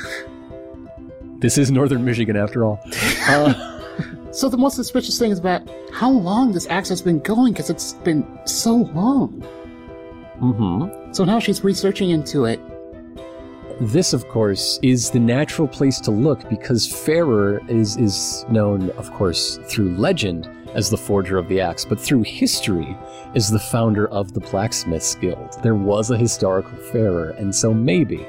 This 1.39 1.57
is 1.57 1.71
northern 1.71 2.05
Michigan, 2.05 2.37
after 2.37 2.65
all. 2.67 2.81
Uh, 3.29 3.80
So 4.33 4.49
the 4.49 4.57
most 4.57 4.77
suspicious 4.77 5.19
thing 5.19 5.33
is 5.33 5.39
about 5.39 5.69
how 5.93 6.11
long 6.11 6.53
this 6.53 6.67
axe 6.69 6.89
has 6.89 7.03
been 7.03 7.19
going, 7.19 7.53
because 7.53 7.69
it's 7.69 7.95
been 7.95 8.27
so 8.45 8.77
long. 8.95 9.45
mhm. 10.41 11.15
So 11.15 11.25
now 11.25 11.39
she's 11.41 11.65
researching 11.65 12.11
into 12.11 12.45
it. 12.45 12.61
This, 13.81 14.13
of 14.13 14.29
course, 14.29 14.79
is 14.83 15.11
the 15.11 15.19
natural 15.19 15.67
place 15.67 15.99
to 16.01 16.11
look 16.11 16.49
because 16.49 16.87
Farrer 16.87 17.61
is, 17.69 17.97
is 17.97 18.45
known, 18.49 18.91
of 18.91 19.11
course, 19.13 19.59
through 19.65 19.97
legend 19.97 20.49
as 20.75 20.91
the 20.91 20.97
forger 20.97 21.37
of 21.37 21.49
the 21.49 21.61
axe, 21.61 21.85
but 21.85 21.99
through 21.99 22.23
history 22.23 22.97
is 23.35 23.51
the 23.51 23.59
founder 23.59 24.07
of 24.09 24.33
the 24.33 24.41
Blacksmiths 24.41 25.15
Guild. 25.17 25.59
There 25.63 25.75
was 25.75 26.11
a 26.11 26.17
historical 26.17 26.79
Farrer, 26.93 27.31
and 27.31 27.55
so 27.55 27.75
maybe, 27.75 28.25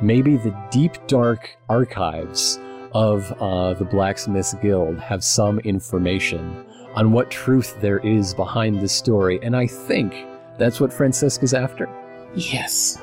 maybe 0.00 0.36
the 0.36 0.54
deep, 0.70 0.92
dark 1.08 1.56
archives 1.68 2.58
of 2.92 3.32
uh, 3.40 3.74
the 3.74 3.84
Blacksmiths 3.84 4.54
Guild 4.54 4.98
have 5.00 5.22
some 5.22 5.58
information 5.60 6.64
on 6.94 7.12
what 7.12 7.30
truth 7.30 7.80
there 7.80 7.98
is 7.98 8.34
behind 8.34 8.80
this 8.80 8.92
story, 8.92 9.38
and 9.42 9.56
I 9.56 9.66
think 9.66 10.14
that's 10.58 10.80
what 10.80 10.92
Francisca's 10.92 11.54
after. 11.54 11.88
Yes. 12.34 13.02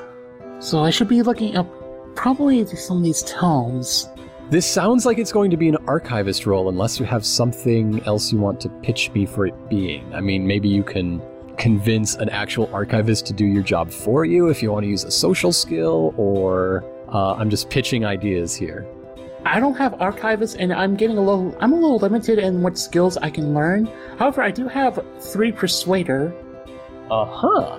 So 0.60 0.80
I 0.80 0.90
should 0.90 1.08
be 1.08 1.22
looking 1.22 1.56
up 1.56 1.66
probably 2.14 2.66
some 2.66 2.98
of 2.98 3.02
these 3.02 3.22
tomes. 3.22 4.08
This 4.50 4.66
sounds 4.66 5.04
like 5.04 5.18
it's 5.18 5.32
going 5.32 5.50
to 5.50 5.56
be 5.56 5.68
an 5.68 5.76
archivist 5.86 6.46
role 6.46 6.68
unless 6.68 6.98
you 6.98 7.06
have 7.06 7.24
something 7.24 8.02
else 8.04 8.32
you 8.32 8.38
want 8.38 8.60
to 8.62 8.68
pitch 8.82 9.10
me 9.12 9.26
for 9.26 9.46
it 9.46 9.68
being. 9.68 10.12
I 10.14 10.20
mean, 10.20 10.46
maybe 10.46 10.68
you 10.68 10.82
can 10.82 11.22
convince 11.58 12.14
an 12.14 12.28
actual 12.30 12.70
archivist 12.72 13.26
to 13.26 13.32
do 13.32 13.44
your 13.44 13.62
job 13.62 13.90
for 13.90 14.24
you 14.24 14.48
if 14.48 14.62
you 14.62 14.72
want 14.72 14.84
to 14.84 14.90
use 14.90 15.04
a 15.04 15.10
social 15.10 15.52
skill, 15.52 16.14
or 16.16 16.84
uh, 17.12 17.34
I'm 17.34 17.50
just 17.50 17.68
pitching 17.68 18.04
ideas 18.04 18.54
here. 18.54 18.86
I 19.54 19.60
don't 19.60 19.76
have 19.76 19.92
archivists, 19.94 20.56
and 20.58 20.72
I'm 20.72 20.94
getting 20.96 21.18
a 21.18 21.22
little. 21.22 21.56
I'm 21.60 21.72
a 21.72 21.76
little 21.76 21.98
limited 21.98 22.38
in 22.38 22.62
what 22.62 22.78
skills 22.78 23.16
I 23.16 23.30
can 23.30 23.54
learn. 23.54 23.88
However, 24.18 24.42
I 24.42 24.50
do 24.50 24.68
have 24.68 25.04
three 25.20 25.52
persuader, 25.52 26.32
Uh 27.10 27.24
huh. 27.24 27.78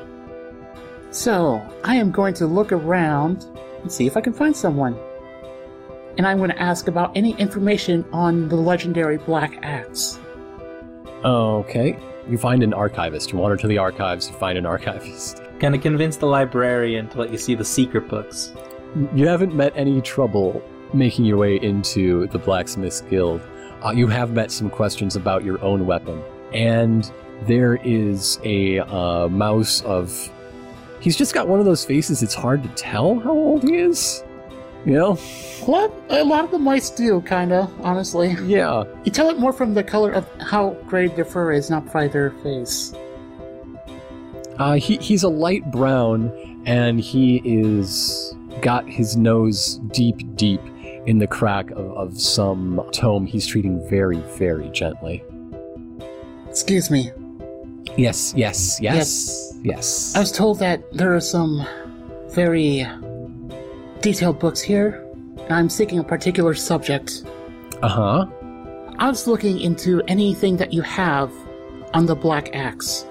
so 1.11 1.61
I 1.83 1.95
am 1.95 2.11
going 2.11 2.33
to 2.35 2.45
look 2.45 2.71
around 2.71 3.45
and 3.81 3.91
see 3.91 4.05
if 4.07 4.17
I 4.17 4.21
can 4.21 4.33
find 4.33 4.55
someone. 4.55 4.97
And 6.17 6.27
I'm 6.27 6.37
going 6.37 6.49
to 6.49 6.61
ask 6.61 6.87
about 6.87 7.15
any 7.15 7.31
information 7.37 8.03
on 8.11 8.49
the 8.49 8.55
legendary 8.57 9.17
Black 9.17 9.57
Axe. 9.63 10.19
Okay. 11.23 11.97
You 12.27 12.37
find 12.37 12.61
an 12.61 12.73
archivist. 12.73 13.31
You 13.31 13.39
wander 13.39 13.57
to 13.57 13.67
the 13.67 13.77
archives, 13.77 14.29
you 14.29 14.35
find 14.35 14.57
an 14.57 14.65
archivist. 14.65 15.41
Gonna 15.59 15.77
convince 15.79 16.15
the 16.17 16.25
librarian 16.27 17.09
to 17.09 17.19
let 17.19 17.31
you 17.31 17.37
see 17.37 17.55
the 17.55 17.65
secret 17.65 18.07
books. 18.07 18.53
You 19.13 19.27
haven't 19.27 19.53
met 19.55 19.73
any 19.75 20.01
trouble 20.01 20.61
making 20.93 21.25
your 21.25 21.37
way 21.37 21.57
into 21.57 22.27
the 22.27 22.39
Blacksmiths 22.39 23.01
Guild. 23.01 23.41
Uh, 23.83 23.91
you 23.91 24.07
have 24.07 24.33
met 24.33 24.51
some 24.51 24.69
questions 24.69 25.15
about 25.15 25.43
your 25.43 25.61
own 25.63 25.85
weapon. 25.85 26.21
And 26.53 27.11
there 27.43 27.75
is 27.83 28.39
a 28.43 28.79
uh, 28.79 29.27
mouse 29.29 29.81
of. 29.83 30.31
He's 30.99 31.15
just 31.15 31.33
got 31.33 31.47
one 31.47 31.59
of 31.59 31.65
those 31.65 31.85
faces, 31.85 32.21
it's 32.21 32.33
hard 32.33 32.61
to 32.63 32.69
tell 32.69 33.19
how 33.19 33.31
old 33.31 33.63
he 33.63 33.77
is. 33.77 34.23
You 34.85 34.93
know? 34.93 35.17
A 35.61 35.71
lot, 35.71 35.91
a 36.09 36.23
lot 36.23 36.43
of 36.43 36.51
the 36.51 36.59
mice 36.59 36.89
do, 36.89 37.21
kinda, 37.21 37.69
honestly. 37.81 38.35
Yeah. 38.43 38.83
You 39.03 39.11
tell 39.11 39.29
it 39.29 39.37
more 39.37 39.53
from 39.53 39.73
the 39.73 39.83
color 39.83 40.11
of 40.11 40.27
how 40.41 40.71
gray 40.87 41.07
their 41.07 41.25
fur 41.25 41.51
is, 41.51 41.69
not 41.69 41.91
by 41.91 42.07
their 42.07 42.31
face. 42.43 42.93
Uh, 44.57 44.73
he, 44.73 44.97
he's 44.97 45.23
a 45.23 45.29
light 45.29 45.69
brown, 45.71 46.61
and 46.65 46.99
he 46.99 47.41
is 47.45 48.35
got 48.61 48.87
his 48.89 49.15
nose 49.15 49.77
deep, 49.91 50.17
deep 50.35 50.61
in 51.09 51.17
the 51.17 51.25
crack 51.25 51.71
of, 51.71 51.91
of 51.97 52.21
some 52.21 52.79
tome 52.91 53.25
he's 53.25 53.47
treating 53.47 53.83
very, 53.89 54.19
very 54.37 54.69
gently. 54.69 55.23
Excuse 56.47 56.91
me. 56.91 57.11
Yes, 57.97 58.31
yes, 58.37 58.79
yes, 58.79 59.57
yes. 59.63 60.15
I 60.15 60.19
was 60.19 60.31
told 60.31 60.59
that 60.59 60.83
there 60.93 61.15
are 61.15 61.19
some 61.19 61.65
very 62.27 62.85
detailed 64.01 64.37
books 64.37 64.61
here, 64.61 65.03
and 65.39 65.51
I'm 65.51 65.67
seeking 65.67 65.97
a 65.97 66.03
particular 66.03 66.53
subject. 66.53 67.23
Uh 67.81 67.87
huh. 67.87 68.25
I 68.99 69.09
was 69.09 69.25
looking 69.25 69.59
into 69.59 70.03
anything 70.07 70.57
that 70.57 70.73
you 70.73 70.83
have 70.83 71.33
on 71.95 72.05
the 72.05 72.15
Black 72.15 72.55
Axe. 72.55 73.07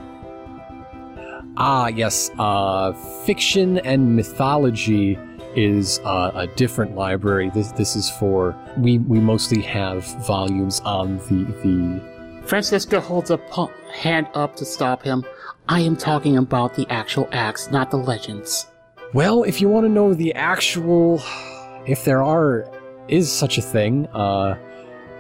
Ah, 1.57 1.89
yes. 1.89 2.31
Uh, 2.39 2.93
fiction 3.25 3.79
and 3.79 4.15
mythology 4.15 5.19
is 5.59 5.99
uh, 6.05 6.31
a 6.35 6.47
different 6.47 6.95
library. 6.95 7.51
This 7.51 7.73
this 7.73 7.97
is 7.97 8.09
for 8.09 8.57
we 8.79 8.99
we 8.99 9.19
mostly 9.19 9.61
have 9.63 10.05
volumes 10.25 10.81
on 10.81 11.19
the 11.29 11.45
the. 11.63 12.01
Francisca 12.47 13.01
holds 13.01 13.31
a 13.31 13.39
pu- 13.39 13.71
hand 13.93 14.29
up 14.35 14.57
to 14.57 14.65
stop 14.65 15.03
him. 15.03 15.25
I 15.69 15.81
am 15.81 15.97
talking 15.97 16.37
about 16.37 16.75
the 16.75 16.87
actual 16.89 17.29
acts, 17.33 17.71
not 17.71 17.91
the 17.91 17.99
legends. 17.99 18.67
Well, 19.13 19.43
if 19.43 19.61
you 19.61 19.69
want 19.69 19.85
to 19.85 19.91
know 19.91 20.15
the 20.15 20.33
actual, 20.35 21.21
if 21.87 22.05
there 22.05 22.23
are 22.23 22.71
is 23.09 23.31
such 23.31 23.59
a 23.59 23.63
thing, 23.63 24.07
uh, 24.09 24.57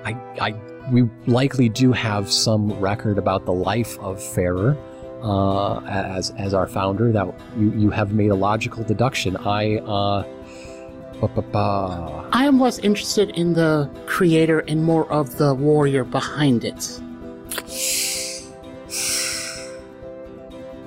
I 0.04 0.12
I 0.40 0.54
we 0.92 1.02
likely 1.26 1.68
do 1.68 1.92
have 1.92 2.30
some 2.30 2.72
record 2.80 3.18
about 3.18 3.44
the 3.44 3.52
life 3.52 3.98
of 3.98 4.22
Farrer. 4.22 4.76
Uh, 5.22 5.80
as 5.80 6.30
as 6.38 6.54
our 6.54 6.68
founder, 6.68 7.10
that 7.10 7.26
you, 7.56 7.72
you 7.72 7.90
have 7.90 8.12
made 8.12 8.30
a 8.30 8.34
logical 8.34 8.84
deduction. 8.84 9.36
I 9.36 9.78
uh. 9.78 10.24
I 11.20 12.44
am 12.44 12.60
less 12.60 12.78
interested 12.78 13.30
in 13.30 13.52
the 13.54 13.90
creator 14.06 14.60
and 14.60 14.84
more 14.84 15.10
of 15.10 15.36
the 15.36 15.52
warrior 15.52 16.04
behind 16.04 16.64
it. 16.64 17.00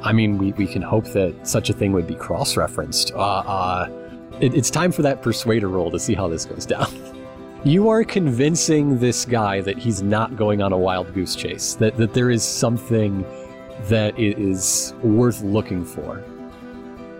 I 0.03 0.13
mean, 0.13 0.37
we, 0.37 0.53
we 0.53 0.67
can 0.67 0.81
hope 0.81 1.05
that 1.07 1.35
such 1.47 1.69
a 1.69 1.73
thing 1.73 1.91
would 1.91 2.07
be 2.07 2.15
cross 2.15 2.55
referenced. 2.55 3.11
Uh, 3.13 3.19
uh, 3.19 3.89
it, 4.39 4.55
it's 4.55 4.69
time 4.69 4.91
for 4.91 5.01
that 5.03 5.21
persuader 5.21 5.67
roll 5.67 5.91
to 5.91 5.99
see 5.99 6.13
how 6.13 6.27
this 6.27 6.45
goes 6.45 6.65
down. 6.65 6.87
You 7.63 7.89
are 7.89 8.03
convincing 8.03 8.97
this 8.97 9.23
guy 9.23 9.61
that 9.61 9.77
he's 9.77 10.01
not 10.01 10.35
going 10.35 10.63
on 10.63 10.73
a 10.73 10.77
wild 10.79 11.13
goose 11.13 11.35
chase, 11.35 11.75
that, 11.75 11.95
that 11.97 12.15
there 12.15 12.31
is 12.31 12.41
something 12.41 13.23
that 13.89 14.13
i- 14.15 14.17
is 14.37 14.93
worth 15.03 15.41
looking 15.41 15.83
for. 15.85 16.23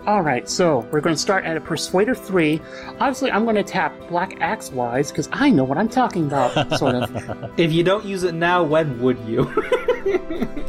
Alright, 0.06 0.48
so 0.48 0.80
we're 0.90 1.00
going 1.00 1.14
to 1.14 1.20
start 1.20 1.44
at 1.44 1.56
a 1.56 1.60
Persuader 1.60 2.14
3. 2.14 2.60
Obviously, 2.98 3.30
I'm 3.30 3.44
going 3.44 3.54
to 3.54 3.62
tap 3.62 3.94
Black 4.08 4.40
Axe 4.40 4.72
wise 4.72 5.12
because 5.12 5.28
I 5.32 5.48
know 5.50 5.62
what 5.62 5.78
I'm 5.78 5.88
talking 5.88 6.26
about, 6.26 6.76
sort 6.76 6.96
of. 6.96 7.52
If 7.56 7.72
you 7.72 7.84
don't 7.84 8.04
use 8.04 8.24
it 8.24 8.34
now, 8.34 8.64
when 8.64 9.00
would 9.00 9.18
you? 9.20 9.42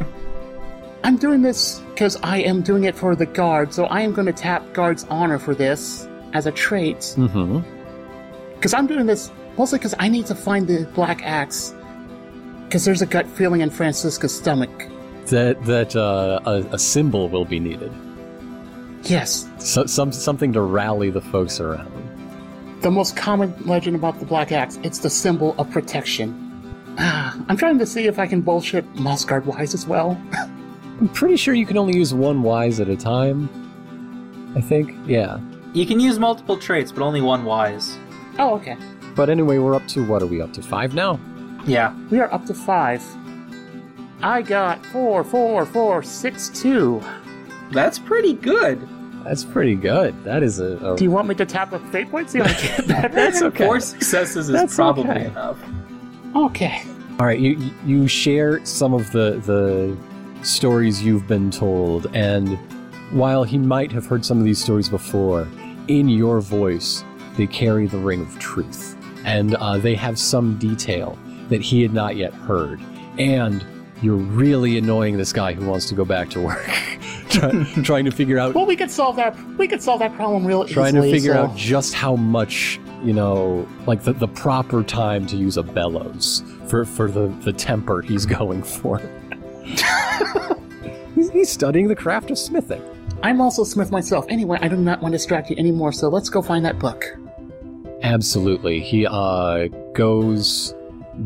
I'm 1.02 1.16
doing 1.16 1.42
this 1.42 1.80
because 1.90 2.16
I 2.22 2.38
am 2.38 2.62
doing 2.62 2.84
it 2.84 2.94
for 2.94 3.14
the 3.16 3.26
guard, 3.26 3.74
so 3.74 3.86
I 3.86 4.00
am 4.02 4.12
going 4.12 4.26
to 4.26 4.32
tap 4.32 4.72
Guard's 4.72 5.04
Honor 5.10 5.38
for 5.38 5.54
this 5.54 6.08
as 6.32 6.46
a 6.46 6.52
trait. 6.52 6.98
Mm-hmm. 7.16 7.58
Because 8.54 8.72
I'm 8.72 8.86
doing 8.86 9.06
this 9.06 9.30
mostly 9.58 9.78
because 9.80 9.94
I 9.98 10.08
need 10.08 10.26
to 10.26 10.34
find 10.34 10.66
the 10.66 10.86
Black 10.94 11.22
Axe. 11.24 11.74
Because 12.64 12.84
there's 12.84 13.02
a 13.02 13.06
gut 13.06 13.26
feeling 13.26 13.60
in 13.60 13.70
Francisca's 13.70 14.34
stomach. 14.36 14.70
That 15.26 15.64
that 15.64 15.96
uh, 15.96 16.40
a, 16.44 16.74
a 16.74 16.78
symbol 16.78 17.28
will 17.28 17.44
be 17.44 17.58
needed. 17.58 17.92
Yes, 19.04 19.48
So, 19.58 19.84
some 19.86 20.12
something 20.12 20.52
to 20.54 20.62
rally 20.62 21.10
the 21.10 21.20
folks 21.20 21.60
around. 21.60 21.90
the 22.80 22.90
most 22.90 23.16
common 23.16 23.54
legend 23.66 23.96
about 23.96 24.18
the 24.18 24.24
Black 24.26 24.50
Axe, 24.52 24.78
it's 24.82 24.98
the 24.98 25.10
symbol 25.10 25.54
of 25.58 25.70
protection. 25.70 26.40
Ah, 26.98 27.36
I'm 27.48 27.56
trying 27.56 27.78
to 27.78 27.86
see 27.86 28.06
if 28.06 28.18
I 28.18 28.26
can 28.26 28.40
bullshit 28.40 28.84
Mossguard 28.94 29.44
wise 29.44 29.74
as 29.74 29.86
well. 29.86 30.20
I'm 31.00 31.08
pretty 31.08 31.36
sure 31.36 31.52
you 31.54 31.66
can 31.66 31.76
only 31.76 31.96
use 31.96 32.14
one 32.14 32.42
wise 32.42 32.80
at 32.80 32.88
a 32.88 32.96
time. 32.96 33.48
I 34.56 34.60
think, 34.60 34.94
yeah. 35.06 35.38
you 35.74 35.84
can 35.86 35.98
use 36.00 36.18
multiple 36.18 36.56
traits, 36.56 36.92
but 36.92 37.02
only 37.02 37.20
one 37.20 37.44
wise. 37.44 37.98
oh, 38.38 38.54
okay. 38.54 38.76
But 39.16 39.28
anyway, 39.28 39.58
we're 39.58 39.74
up 39.74 39.86
to 39.88 40.04
what 40.06 40.22
are 40.22 40.26
we 40.26 40.40
up 40.40 40.52
to? 40.54 40.62
Five 40.62 40.94
now? 40.94 41.18
Yeah. 41.66 41.94
We 42.10 42.20
are 42.20 42.32
up 42.32 42.46
to 42.46 42.54
five. 42.54 43.02
I 44.22 44.42
got 44.42 44.84
four, 44.86 45.24
four, 45.24 45.66
four, 45.66 46.02
six, 46.02 46.48
two. 46.48 47.02
That's 47.72 47.98
pretty 47.98 48.32
good. 48.34 48.80
That's 49.24 49.44
pretty 49.44 49.74
good. 49.74 50.22
That 50.24 50.42
is 50.42 50.60
a. 50.60 50.76
a 50.78 50.96
Do 50.96 51.04
you 51.04 51.10
want 51.10 51.28
me 51.28 51.34
to 51.36 51.46
tap 51.46 51.72
a 51.72 51.78
fate 51.90 52.10
point? 52.10 52.30
See 52.30 52.38
if 52.40 52.46
I 52.46 52.52
get 52.76 52.88
better? 52.88 53.14
That's 53.14 53.42
okay. 53.42 53.64
Four 53.66 53.80
successes 53.80 54.48
is 54.48 54.52
That's 54.52 54.74
probably 54.74 55.10
okay. 55.10 55.26
enough. 55.26 55.58
Okay. 56.36 56.82
All 57.18 57.26
right, 57.26 57.38
you 57.38 57.70
you 57.86 58.08
share 58.08 58.64
some 58.66 58.92
of 58.92 59.10
the 59.12 59.40
the 59.46 59.96
stories 60.44 61.02
you've 61.02 61.26
been 61.26 61.50
told, 61.50 62.06
and 62.14 62.58
while 63.12 63.44
he 63.44 63.56
might 63.56 63.92
have 63.92 64.04
heard 64.06 64.24
some 64.24 64.38
of 64.38 64.44
these 64.44 64.60
stories 64.62 64.88
before, 64.88 65.48
in 65.88 66.08
your 66.08 66.40
voice 66.40 67.04
they 67.36 67.46
carry 67.46 67.86
the 67.86 67.98
ring 67.98 68.20
of 68.20 68.38
truth, 68.40 68.96
and 69.24 69.54
uh, 69.54 69.78
they 69.78 69.94
have 69.94 70.18
some 70.18 70.58
detail 70.58 71.16
that 71.48 71.60
he 71.60 71.82
had 71.82 71.94
not 71.94 72.16
yet 72.16 72.34
heard, 72.34 72.80
and 73.18 73.64
you're 74.02 74.16
really 74.16 74.78
annoying 74.78 75.16
this 75.16 75.32
guy 75.32 75.52
who 75.52 75.66
wants 75.66 75.86
to 75.88 75.94
go 75.94 76.04
back 76.04 76.30
to 76.30 76.40
work, 76.40 76.66
Try, 77.30 77.50
trying 77.82 78.04
to 78.04 78.10
figure 78.10 78.38
out 78.38 78.54
Well, 78.54 78.66
we 78.66 78.76
could 78.76 78.90
solve 78.90 79.16
that. 79.16 79.36
We 79.58 79.66
could 79.68 79.82
solve 79.82 80.00
that 80.00 80.14
problem 80.14 80.46
real 80.46 80.64
trying 80.64 80.94
easily. 80.96 81.10
Trying 81.10 81.12
to 81.12 81.16
figure 81.16 81.32
so- 81.34 81.42
out 81.44 81.56
just 81.56 81.94
how 81.94 82.16
much 82.16 82.80
you 83.02 83.12
know 83.12 83.68
like 83.86 84.02
the, 84.02 84.14
the 84.14 84.28
proper 84.28 84.82
time 84.82 85.26
to 85.26 85.36
use 85.36 85.56
a 85.58 85.62
bellows 85.62 86.42
for 86.66 86.86
for 86.86 87.10
the 87.10 87.26
the 87.42 87.52
temper 87.52 88.00
he's 88.00 88.24
going 88.24 88.62
for 88.62 88.98
he's, 91.14 91.30
he's 91.30 91.50
studying 91.50 91.88
the 91.88 91.96
craft 91.96 92.30
of 92.30 92.38
smithing 92.38 92.82
I'm 93.22 93.40
also 93.40 93.64
Smith 93.64 93.90
myself. 93.90 94.26
Anyway, 94.28 94.58
I 94.60 94.68
do 94.68 94.76
not 94.76 95.00
want 95.00 95.12
to 95.12 95.16
distract 95.16 95.48
you 95.48 95.56
anymore, 95.56 95.92
so 95.92 96.10
let's 96.10 96.28
go 96.28 96.42
find 96.42 96.62
that 96.66 96.78
book. 96.78 97.04
absolutely 98.02 98.80
he 98.80 99.06
uh 99.06 99.68
goes 99.94 100.74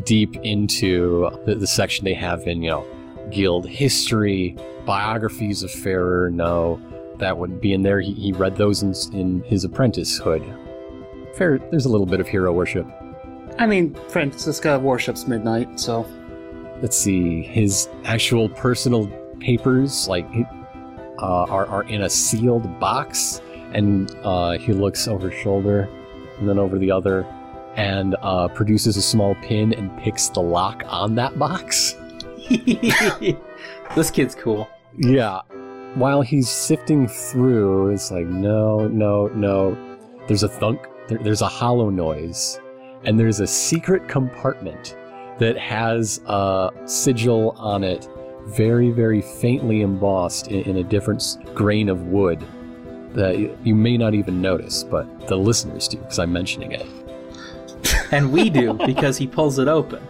deep 0.03 0.35
into 0.37 1.29
the, 1.45 1.55
the 1.55 1.67
section 1.67 2.05
they 2.05 2.13
have 2.13 2.47
in 2.47 2.61
you 2.61 2.69
know 2.69 2.85
guild 3.31 3.67
history 3.67 4.55
biographies 4.85 5.63
of 5.63 5.71
Farrer. 5.71 6.29
no 6.29 6.81
that 7.17 7.37
wouldn't 7.37 7.61
be 7.61 7.73
in 7.73 7.83
there. 7.83 7.99
He, 7.99 8.13
he 8.13 8.31
read 8.31 8.55
those 8.55 8.81
in, 8.81 8.93
in 9.13 9.43
his 9.43 9.65
apprenticehood 9.65 10.41
fair 11.39 11.57
there's 11.71 11.85
a 11.85 11.89
little 11.89 12.05
bit 12.05 12.19
of 12.19 12.27
hero 12.27 12.51
worship. 12.51 12.85
I 13.57 13.65
mean, 13.65 13.95
Francisca 14.09 14.77
worships 14.79 15.25
midnight, 15.25 15.79
so. 15.79 16.05
Let's 16.81 16.97
see. 16.97 17.41
His 17.41 17.89
actual 18.03 18.49
personal 18.49 19.07
papers 19.39 20.07
like 20.07 20.27
uh, 21.21 21.43
are, 21.43 21.65
are 21.65 21.83
in 21.83 22.01
a 22.03 22.09
sealed 22.09 22.79
box 22.79 23.41
and 23.73 24.13
uh, 24.23 24.57
he 24.57 24.73
looks 24.73 25.07
over 25.07 25.29
his 25.29 25.39
shoulder 25.41 25.89
and 26.37 26.47
then 26.47 26.59
over 26.59 26.77
the 26.77 26.91
other 26.91 27.25
and 27.75 28.15
uh, 28.21 28.47
produces 28.49 28.97
a 28.97 29.01
small 29.01 29.35
pin 29.35 29.73
and 29.73 29.95
picks 29.99 30.29
the 30.29 30.41
lock 30.41 30.83
on 30.87 31.15
that 31.15 31.37
box. 31.37 31.95
This 33.95 34.11
kid's 34.11 34.35
cool. 34.35 34.69
yeah. 34.97 35.41
While 35.95 36.21
he's 36.21 36.47
sifting 36.47 37.07
through 37.07 37.89
it's 37.89 38.11
like 38.11 38.27
no 38.27 38.87
no 38.87 39.27
no. 39.29 39.75
There's 40.27 40.43
a 40.43 40.47
thunk 40.47 40.79
there, 41.07 41.17
there's 41.17 41.41
a 41.41 41.47
hollow 41.47 41.89
noise 41.89 42.59
and 43.03 43.19
there's 43.19 43.39
a 43.39 43.47
secret 43.47 44.07
compartment 44.07 44.95
that 45.39 45.57
has 45.57 46.21
a 46.27 46.69
sigil 46.85 47.51
on 47.57 47.83
it 47.83 48.07
very 48.45 48.91
very 48.91 49.21
faintly 49.21 49.81
embossed 49.81 50.49
in, 50.49 50.61
in 50.63 50.77
a 50.77 50.83
different 50.83 51.23
grain 51.55 51.89
of 51.89 52.07
wood 52.07 52.39
that 53.13 53.37
you 53.65 53.73
may 53.73 53.97
not 53.97 54.13
even 54.13 54.41
notice 54.41 54.83
but 54.83 55.27
the 55.27 55.35
listeners 55.35 55.87
do 55.87 55.97
because 55.97 56.19
i'm 56.19 56.31
mentioning 56.31 56.71
it 56.71 56.85
And 58.11 58.31
we 58.31 58.49
do 58.49 58.73
because 58.73 59.17
he 59.17 59.27
pulls 59.27 59.59
it 59.59 59.67
open. 59.67 60.01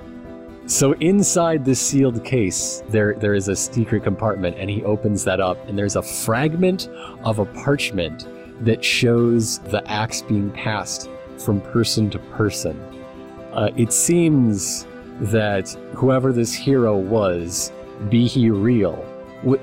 So 0.67 0.93
inside 0.93 1.65
this 1.65 1.79
sealed 1.79 2.23
case, 2.23 2.83
there 2.89 3.15
there 3.15 3.33
is 3.33 3.47
a 3.47 3.55
secret 3.55 4.03
compartment, 4.03 4.55
and 4.59 4.69
he 4.69 4.83
opens 4.83 5.23
that 5.23 5.39
up, 5.39 5.57
and 5.67 5.77
there's 5.77 5.95
a 5.95 6.03
fragment 6.03 6.89
of 7.23 7.39
a 7.39 7.45
parchment 7.45 8.27
that 8.63 8.85
shows 8.85 9.59
the 9.59 9.85
axe 9.89 10.21
being 10.21 10.51
passed 10.51 11.09
from 11.39 11.59
person 11.59 12.09
to 12.11 12.19
person. 12.19 12.79
Uh, 13.51 13.71
it 13.77 13.91
seems 13.91 14.85
that 15.21 15.69
whoever 15.95 16.31
this 16.31 16.53
hero 16.53 16.95
was, 16.95 17.71
be 18.09 18.27
he 18.27 18.51
real, 18.51 19.03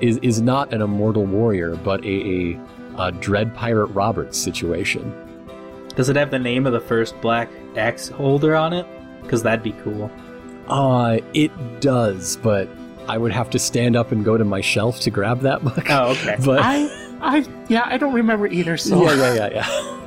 is 0.01 0.17
is 0.17 0.41
not 0.41 0.73
an 0.73 0.81
immortal 0.81 1.25
warrior, 1.25 1.77
but 1.77 2.03
a, 2.03 2.07
a, 2.07 2.61
a 2.97 3.11
dread 3.13 3.55
pirate 3.55 3.87
Roberts 3.87 4.37
situation. 4.37 5.13
Does 5.95 6.09
it 6.09 6.15
have 6.17 6.31
the 6.31 6.37
name 6.37 6.67
of 6.67 6.73
the 6.73 6.81
first 6.81 7.19
black 7.21 7.49
axe 7.77 8.09
holder 8.09 8.55
on 8.55 8.73
it? 8.73 8.85
Because 9.21 9.43
that'd 9.43 9.63
be 9.63 9.73
cool. 9.83 10.11
Uh, 10.67 11.19
it 11.33 11.51
does, 11.79 12.37
but 12.37 12.67
I 13.07 13.17
would 13.17 13.31
have 13.31 13.49
to 13.51 13.59
stand 13.59 13.95
up 13.95 14.11
and 14.11 14.25
go 14.25 14.37
to 14.37 14.43
my 14.43 14.61
shelf 14.61 14.99
to 15.01 15.11
grab 15.11 15.41
that 15.41 15.63
book. 15.63 15.89
Oh, 15.89 16.11
okay. 16.11 16.35
But 16.45 16.59
I, 16.61 16.87
I, 17.21 17.45
yeah, 17.69 17.83
I 17.85 17.97
don't 17.97 18.13
remember 18.13 18.47
either. 18.47 18.77
So 18.77 19.03
yeah, 19.03 19.15
yeah, 19.15 19.33
yeah, 19.33 19.49
yeah. 19.53 19.93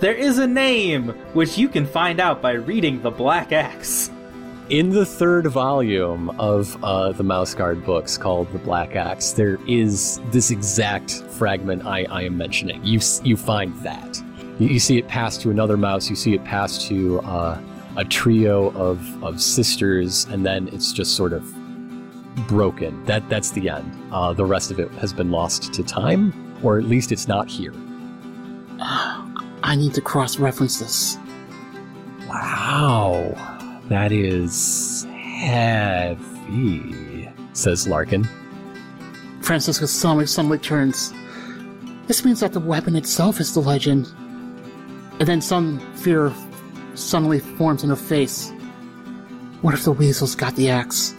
There 0.00 0.12
is 0.12 0.38
a 0.38 0.46
name 0.46 1.10
which 1.32 1.56
you 1.56 1.68
can 1.68 1.86
find 1.86 2.20
out 2.20 2.42
by 2.42 2.52
reading 2.52 3.00
the 3.00 3.10
Black 3.10 3.52
Axe. 3.52 4.10
In 4.68 4.90
the 4.90 5.06
third 5.06 5.46
volume 5.46 6.28
of 6.38 6.82
uh, 6.82 7.12
the 7.12 7.22
Mouse 7.22 7.54
Guard 7.54 7.86
books 7.86 8.18
called 8.18 8.52
The 8.52 8.58
Black 8.58 8.96
Axe, 8.96 9.32
there 9.32 9.58
is 9.66 10.20
this 10.30 10.50
exact 10.50 11.22
fragment 11.30 11.86
I, 11.86 12.04
I 12.04 12.22
am 12.22 12.36
mentioning. 12.36 12.84
You 12.84 13.00
you 13.22 13.36
find 13.36 13.74
that. 13.82 14.22
You, 14.58 14.68
you 14.68 14.78
see 14.78 14.98
it 14.98 15.08
pass 15.08 15.36
to 15.38 15.50
another 15.50 15.76
mouse. 15.76 16.08
You 16.10 16.16
see 16.16 16.34
it 16.34 16.44
pass 16.44 16.86
to 16.88 17.20
uh, 17.20 17.60
a 17.96 18.04
trio 18.04 18.70
of, 18.70 19.22
of 19.22 19.40
sisters, 19.40 20.24
and 20.26 20.44
then 20.44 20.68
it's 20.68 20.92
just 20.92 21.16
sort 21.16 21.32
of 21.32 21.42
broken. 22.48 23.04
That 23.04 23.28
that's 23.28 23.50
the 23.52 23.68
end. 23.68 23.92
Uh, 24.12 24.32
the 24.32 24.44
rest 24.44 24.70
of 24.70 24.80
it 24.80 24.90
has 24.92 25.12
been 25.12 25.30
lost 25.30 25.72
to 25.74 25.82
time, 25.82 26.32
or 26.62 26.78
at 26.78 26.84
least 26.84 27.12
it's 27.12 27.28
not 27.28 27.48
here. 27.48 27.72
I 28.80 29.76
need 29.76 29.94
to 29.94 30.00
cross-reference 30.00 30.80
this. 30.80 31.16
Wow, 32.28 33.34
that 33.88 34.10
is 34.12 35.06
heavy, 35.12 36.92
says 37.52 37.86
Larkin. 37.86 38.28
Francisca 39.40 39.86
suddenly, 39.86 40.26
suddenly 40.26 40.58
turns. 40.58 41.14
This 42.08 42.24
means 42.24 42.40
that 42.40 42.52
the 42.52 42.60
weapon 42.60 42.96
itself 42.96 43.40
is 43.40 43.54
the 43.54 43.60
legend. 43.60 44.12
And 45.18 45.28
then 45.28 45.40
some 45.40 45.78
fear 45.96 46.32
suddenly 46.94 47.40
forms 47.40 47.84
in 47.84 47.90
her 47.90 47.96
face. 47.96 48.52
What 49.62 49.74
if 49.74 49.84
the 49.84 49.92
weasels 49.92 50.34
got 50.34 50.54
the 50.56 50.70
axe? 50.70 51.14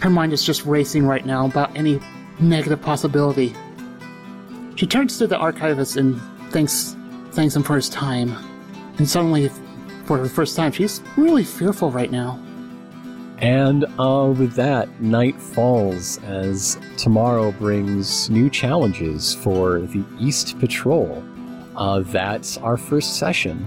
Her 0.00 0.10
mind 0.10 0.32
is 0.32 0.44
just 0.44 0.64
racing 0.66 1.06
right 1.06 1.24
now 1.24 1.46
about 1.46 1.76
any 1.76 2.00
negative 2.40 2.82
possibility. 2.82 3.54
She 4.74 4.86
turns 4.86 5.16
to 5.18 5.26
the 5.26 5.36
archivist 5.36 5.96
and 5.96 6.20
thanks 6.50 6.96
thanks 7.32 7.56
him 7.56 7.62
for 7.62 7.76
his 7.76 7.88
time. 7.88 8.36
And 8.98 9.08
suddenly, 9.08 9.50
for 10.04 10.18
the 10.18 10.28
first 10.28 10.56
time, 10.56 10.72
she's 10.72 11.00
really 11.16 11.44
fearful 11.44 11.90
right 11.90 12.10
now. 12.10 12.38
And 13.38 13.84
uh, 13.98 14.32
with 14.36 14.54
that, 14.54 15.00
night 15.00 15.40
falls 15.40 16.18
as 16.24 16.78
tomorrow 16.96 17.50
brings 17.52 18.30
new 18.30 18.50
challenges 18.50 19.34
for 19.34 19.80
the 19.80 20.04
East 20.20 20.58
Patrol. 20.60 21.24
Uh, 21.76 22.00
that's 22.00 22.56
our 22.58 22.76
first 22.76 23.16
session. 23.18 23.66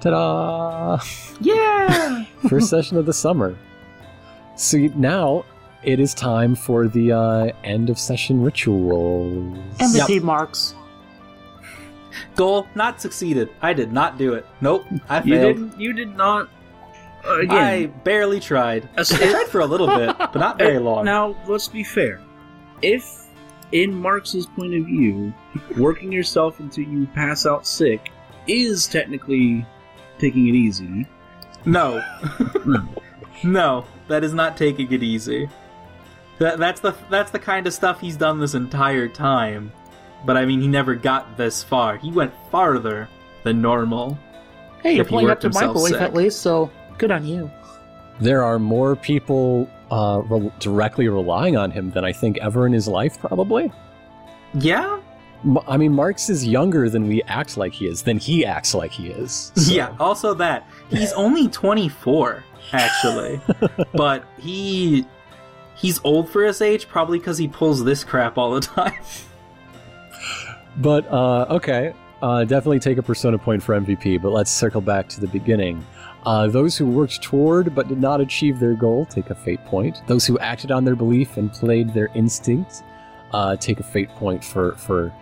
Ta 0.00 0.10
da! 0.10 1.00
Yeah! 1.40 2.24
First 2.48 2.68
session 2.70 2.96
of 2.96 3.06
the 3.06 3.12
summer. 3.12 3.56
So 4.56 4.78
now 4.94 5.44
it 5.82 6.00
is 6.00 6.14
time 6.14 6.54
for 6.54 6.86
the 6.88 7.12
uh, 7.12 7.52
end 7.64 7.90
of 7.90 7.98
session 7.98 8.42
rituals. 8.42 9.58
MVP 9.78 10.22
marks. 10.22 10.74
Goal 12.34 12.66
not 12.74 13.00
succeeded. 13.00 13.50
I 13.62 13.72
did 13.72 13.92
not 13.92 14.16
do 14.18 14.34
it. 14.34 14.46
Nope, 14.60 14.84
I 15.08 15.22
You 15.22 15.34
failed. 15.36 15.56
didn't. 15.56 15.80
You 15.80 15.92
did 15.92 16.16
not. 16.16 16.48
Uh, 17.26 17.40
again, 17.40 17.56
I 17.58 17.86
barely 17.86 18.40
tried. 18.40 18.88
I 18.96 19.02
tried 19.04 19.46
for 19.48 19.60
a 19.60 19.66
little 19.66 19.88
bit, 19.88 20.16
but 20.18 20.34
not 20.36 20.58
very 20.58 20.78
long. 20.88 21.04
Now, 21.04 21.36
let's 21.46 21.68
be 21.68 21.82
fair. 21.84 22.20
If, 22.82 23.25
in 23.72 23.94
Marks's 23.94 24.46
point 24.46 24.74
of 24.74 24.84
view, 24.86 25.32
working 25.76 26.12
yourself 26.12 26.60
until 26.60 26.84
you 26.84 27.06
pass 27.14 27.46
out 27.46 27.66
sick 27.66 28.10
is 28.46 28.86
technically 28.86 29.66
taking 30.18 30.48
it 30.48 30.54
easy, 30.54 31.06
No. 31.66 32.00
no, 33.44 33.84
that 34.08 34.22
is 34.24 34.32
not 34.32 34.56
taking 34.56 34.90
it 34.92 35.02
easy. 35.02 35.48
That 36.38 36.58
that's 36.58 36.80
the 36.80 36.94
that's 37.10 37.30
the 37.30 37.38
kind 37.38 37.66
of 37.66 37.72
stuff 37.74 38.00
he's 38.00 38.16
done 38.16 38.38
this 38.38 38.54
entire 38.54 39.08
time. 39.08 39.72
But 40.24 40.36
I 40.36 40.44
mean, 40.46 40.60
he 40.60 40.68
never 40.68 40.94
got 40.94 41.36
this 41.36 41.62
far. 41.62 41.96
He 41.96 42.10
went 42.12 42.32
farther 42.50 43.08
than 43.42 43.60
normal. 43.62 44.18
Hey, 44.82 44.92
you're 44.94 45.02
If 45.02 45.08
playing 45.08 45.30
up 45.30 45.40
to 45.40 45.48
my 45.50 45.60
himself 45.60 45.74
belief 45.74 45.92
sick. 45.94 46.02
at 46.02 46.14
least, 46.14 46.40
so 46.40 46.70
good 46.98 47.10
on 47.10 47.26
you. 47.26 47.50
There 48.20 48.42
are 48.44 48.58
more 48.58 48.96
people 48.96 49.68
uh, 49.90 50.22
re- 50.28 50.50
directly 50.58 51.08
relying 51.08 51.56
on 51.56 51.70
him 51.70 51.90
than 51.90 52.04
I 52.04 52.12
think 52.12 52.38
ever 52.38 52.66
in 52.66 52.72
his 52.72 52.88
life, 52.88 53.18
probably. 53.18 53.72
Yeah? 54.54 55.00
M- 55.44 55.58
I 55.68 55.76
mean, 55.76 55.92
Marks 55.92 56.28
is 56.30 56.46
younger 56.46 56.88
than 56.88 57.06
we 57.08 57.22
act 57.24 57.56
like 57.56 57.72
he 57.72 57.86
is, 57.86 58.02
than 58.02 58.18
he 58.18 58.44
acts 58.44 58.74
like 58.74 58.90
he 58.90 59.08
is. 59.08 59.52
So- 59.56 59.72
Yeah, 59.74 59.94
also 60.00 60.34
that. 60.34 60.66
He's 60.90 61.12
only 61.12 61.48
24. 61.48 62.42
actually. 62.72 63.40
but 63.94 64.24
he 64.38 65.06
he's 65.76 66.00
old 66.04 66.28
for 66.30 66.42
his 66.44 66.60
age, 66.60 66.88
probably 66.88 67.18
because 67.18 67.38
he 67.38 67.46
pulls 67.48 67.84
this 67.84 68.02
crap 68.02 68.38
all 68.38 68.52
the 68.54 68.60
time. 68.76 68.94
But 70.78 71.06
uh, 71.10 71.46
okay, 71.50 71.94
uh, 72.22 72.44
definitely 72.44 72.80
take 72.80 72.98
a 72.98 73.02
persona 73.02 73.38
point 73.38 73.62
for 73.62 73.78
MVP. 73.78 74.20
But 74.20 74.32
let's 74.32 74.50
circle 74.50 74.80
back 74.80 75.08
to 75.10 75.20
the 75.20 75.28
beginning. 75.28 75.84
Uh, 76.26 76.48
those 76.48 76.76
who 76.76 76.84
worked 76.84 77.22
toward 77.22 77.72
but 77.72 77.86
did 77.86 78.00
not 78.00 78.20
achieve 78.20 78.58
their 78.58 78.74
goal 78.74 79.06
take 79.06 79.30
a 79.30 79.34
fate 79.34 79.64
point. 79.64 80.02
Those 80.08 80.26
who 80.26 80.36
acted 80.40 80.72
on 80.72 80.84
their 80.84 80.96
belief 80.96 81.36
and 81.36 81.52
played 81.52 81.94
their 81.94 82.08
instinct 82.14 82.82
uh, 83.32 83.54
take 83.56 83.78
a 83.78 83.84
fate 83.84 84.08
point 84.10 84.44
for 84.44 84.72
for 84.72 85.12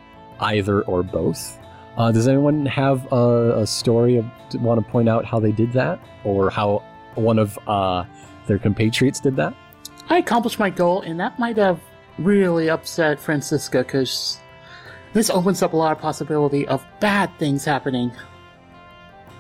either 0.41 0.83
or 0.83 1.03
both. 1.03 1.59
Uh, 1.99 2.11
does 2.11 2.27
anyone 2.27 2.67
have 2.67 3.07
a, 3.13 3.61
a 3.61 3.67
story 3.67 4.17
of 4.17 4.27
want 4.55 4.85
to 4.85 4.91
point 4.91 5.09
out 5.09 5.25
how 5.25 5.39
they 5.39 5.53
did 5.53 5.73
that, 5.75 6.01
or 6.25 6.51
how 6.51 6.83
one 7.15 7.39
of 7.39 7.59
uh, 7.69 8.05
their 8.47 8.59
compatriots 8.59 9.21
did 9.21 9.37
that? 9.37 9.55
I 10.09 10.19
accomplished 10.19 10.59
my 10.59 10.71
goal, 10.71 11.03
and 11.03 11.21
that 11.21 11.39
might 11.39 11.57
have 11.59 11.81
really 12.19 12.71
upset 12.71 13.21
Francisca 13.21 13.79
because 13.79 14.39
this 15.13 15.31
opens 15.31 15.63
up 15.63 15.73
a 15.73 15.77
lot 15.77 15.93
of 15.93 15.99
possibility 15.99 16.67
of 16.67 16.85
bad 16.99 17.31
things 17.39 17.65
happening. 17.65 18.11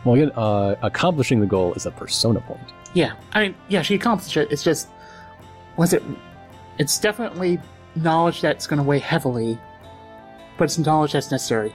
Well, 0.04 0.14
again, 0.14 0.32
uh, 0.36 0.76
accomplishing 0.82 1.40
the 1.40 1.46
goal 1.46 1.72
is 1.74 1.86
a 1.86 1.90
persona 1.90 2.40
point. 2.40 2.72
Yeah, 2.92 3.14
I 3.32 3.42
mean, 3.42 3.54
yeah, 3.68 3.82
she 3.82 3.94
accomplished 3.94 4.36
it. 4.36 4.50
It's 4.52 4.62
just, 4.62 4.88
was 5.76 5.92
it? 5.92 6.02
It's 6.78 6.98
definitely 6.98 7.58
knowledge 7.96 8.40
that's 8.40 8.66
going 8.66 8.78
to 8.78 8.82
weigh 8.82 8.98
heavily, 8.98 9.58
but 10.58 10.64
it's 10.64 10.78
knowledge 10.78 11.12
that's 11.12 11.30
necessary. 11.30 11.74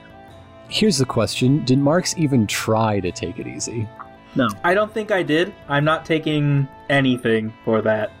Here's 0.68 0.98
the 0.98 1.04
question: 1.04 1.64
Did 1.64 1.78
Marks 1.78 2.14
even 2.16 2.46
try 2.46 3.00
to 3.00 3.10
take 3.10 3.38
it 3.38 3.46
easy? 3.46 3.88
No. 4.34 4.48
I 4.62 4.74
don't 4.74 4.92
think 4.92 5.10
I 5.10 5.22
did. 5.22 5.52
I'm 5.68 5.84
not 5.84 6.04
taking 6.04 6.68
anything 6.88 7.52
for 7.64 7.82
that. 7.82 8.12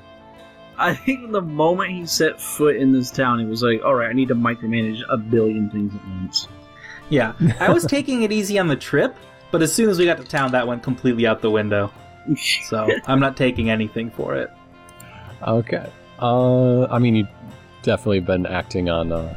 I 0.76 0.94
think 0.94 1.30
the 1.30 1.42
moment 1.42 1.90
he 1.90 2.06
set 2.06 2.40
foot 2.40 2.76
in 2.76 2.92
this 2.92 3.10
town, 3.10 3.38
he 3.38 3.44
was 3.44 3.62
like, 3.62 3.82
all 3.84 3.94
right, 3.94 4.08
I 4.08 4.12
need 4.12 4.28
to 4.28 4.34
micromanage 4.34 5.02
a 5.10 5.18
billion 5.18 5.70
things 5.70 5.94
at 5.94 6.08
once. 6.08 6.48
Yeah, 7.10 7.34
I 7.60 7.70
was 7.70 7.84
taking 7.88 8.22
it 8.22 8.32
easy 8.32 8.58
on 8.58 8.66
the 8.66 8.76
trip, 8.76 9.14
but 9.50 9.62
as 9.62 9.72
soon 9.72 9.88
as 9.88 9.98
we 9.98 10.04
got 10.04 10.18
to 10.18 10.24
town, 10.24 10.52
that 10.52 10.66
went 10.66 10.82
completely 10.82 11.26
out 11.26 11.40
the 11.40 11.50
window. 11.50 11.92
So 12.68 12.88
I'm 13.06 13.20
not 13.20 13.36
taking 13.36 13.70
anything 13.70 14.10
for 14.10 14.34
it. 14.34 14.50
Okay. 15.46 15.90
Uh, 16.20 16.86
I 16.86 16.98
mean, 16.98 17.16
you've 17.16 17.28
definitely 17.82 18.20
been 18.20 18.46
acting 18.46 18.90
on. 18.90 19.12
Uh, 19.12 19.34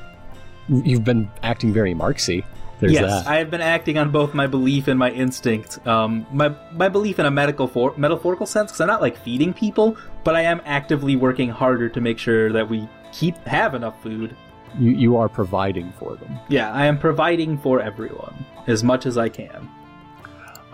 you've 0.67 1.03
been 1.03 1.29
acting 1.43 1.73
very 1.73 1.93
Marksy. 1.93 2.43
There's 2.79 2.93
yes, 2.93 3.23
that. 3.23 3.27
I 3.27 3.37
have 3.37 3.49
been 3.49 3.61
acting 3.61 3.97
on 3.97 4.11
both 4.11 4.33
my 4.33 4.47
belief 4.47 4.87
and 4.89 4.99
my 4.99 5.09
instinct. 5.11 5.85
Um, 5.87 6.25
my 6.31 6.53
my 6.73 6.89
belief 6.89 7.19
in 7.19 7.25
a 7.25 7.31
medical 7.31 7.67
for- 7.67 7.93
metaphorical 7.95 8.45
sense, 8.45 8.71
because 8.71 8.81
I'm 8.81 8.87
not 8.87 9.01
like 9.01 9.17
feeding 9.17 9.53
people, 9.53 9.95
but 10.23 10.35
I 10.35 10.41
am 10.41 10.61
actively 10.65 11.15
working 11.15 11.49
harder 11.49 11.87
to 11.87 12.01
make 12.01 12.19
sure 12.19 12.51
that 12.51 12.67
we 12.67 12.89
keep 13.13 13.37
have 13.47 13.73
enough 13.73 14.01
food. 14.03 14.35
You 14.77 14.91
you 14.91 15.17
are 15.17 15.29
providing 15.29 15.93
for 15.93 16.15
them. 16.15 16.37
Yeah, 16.49 16.73
I 16.73 16.85
am 16.85 16.99
providing 16.99 17.57
for 17.57 17.79
everyone 17.79 18.45
as 18.67 18.83
much 18.83 19.05
as 19.05 19.17
I 19.17 19.29
can. 19.29 19.69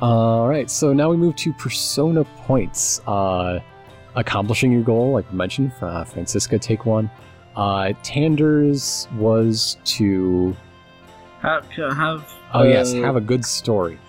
All 0.01 0.47
right. 0.47 0.69
So 0.69 0.93
now 0.93 1.09
we 1.09 1.17
move 1.17 1.35
to 1.37 1.53
persona 1.53 2.23
points. 2.23 3.01
Uh, 3.07 3.59
accomplishing 4.15 4.71
your 4.71 4.81
goal, 4.81 5.13
like 5.13 5.29
we 5.31 5.37
mentioned, 5.37 5.71
uh, 5.81 6.03
Francisca 6.03 6.59
take 6.59 6.85
one. 6.85 7.09
Uh, 7.55 7.93
Tander's 8.03 9.07
was 9.15 9.77
to 9.83 10.55
Have, 11.41 11.65
have 11.71 12.33
oh 12.53 12.63
yes, 12.63 12.93
have 12.93 13.15
a 13.15 13.21
good 13.21 13.45
story. 13.45 13.99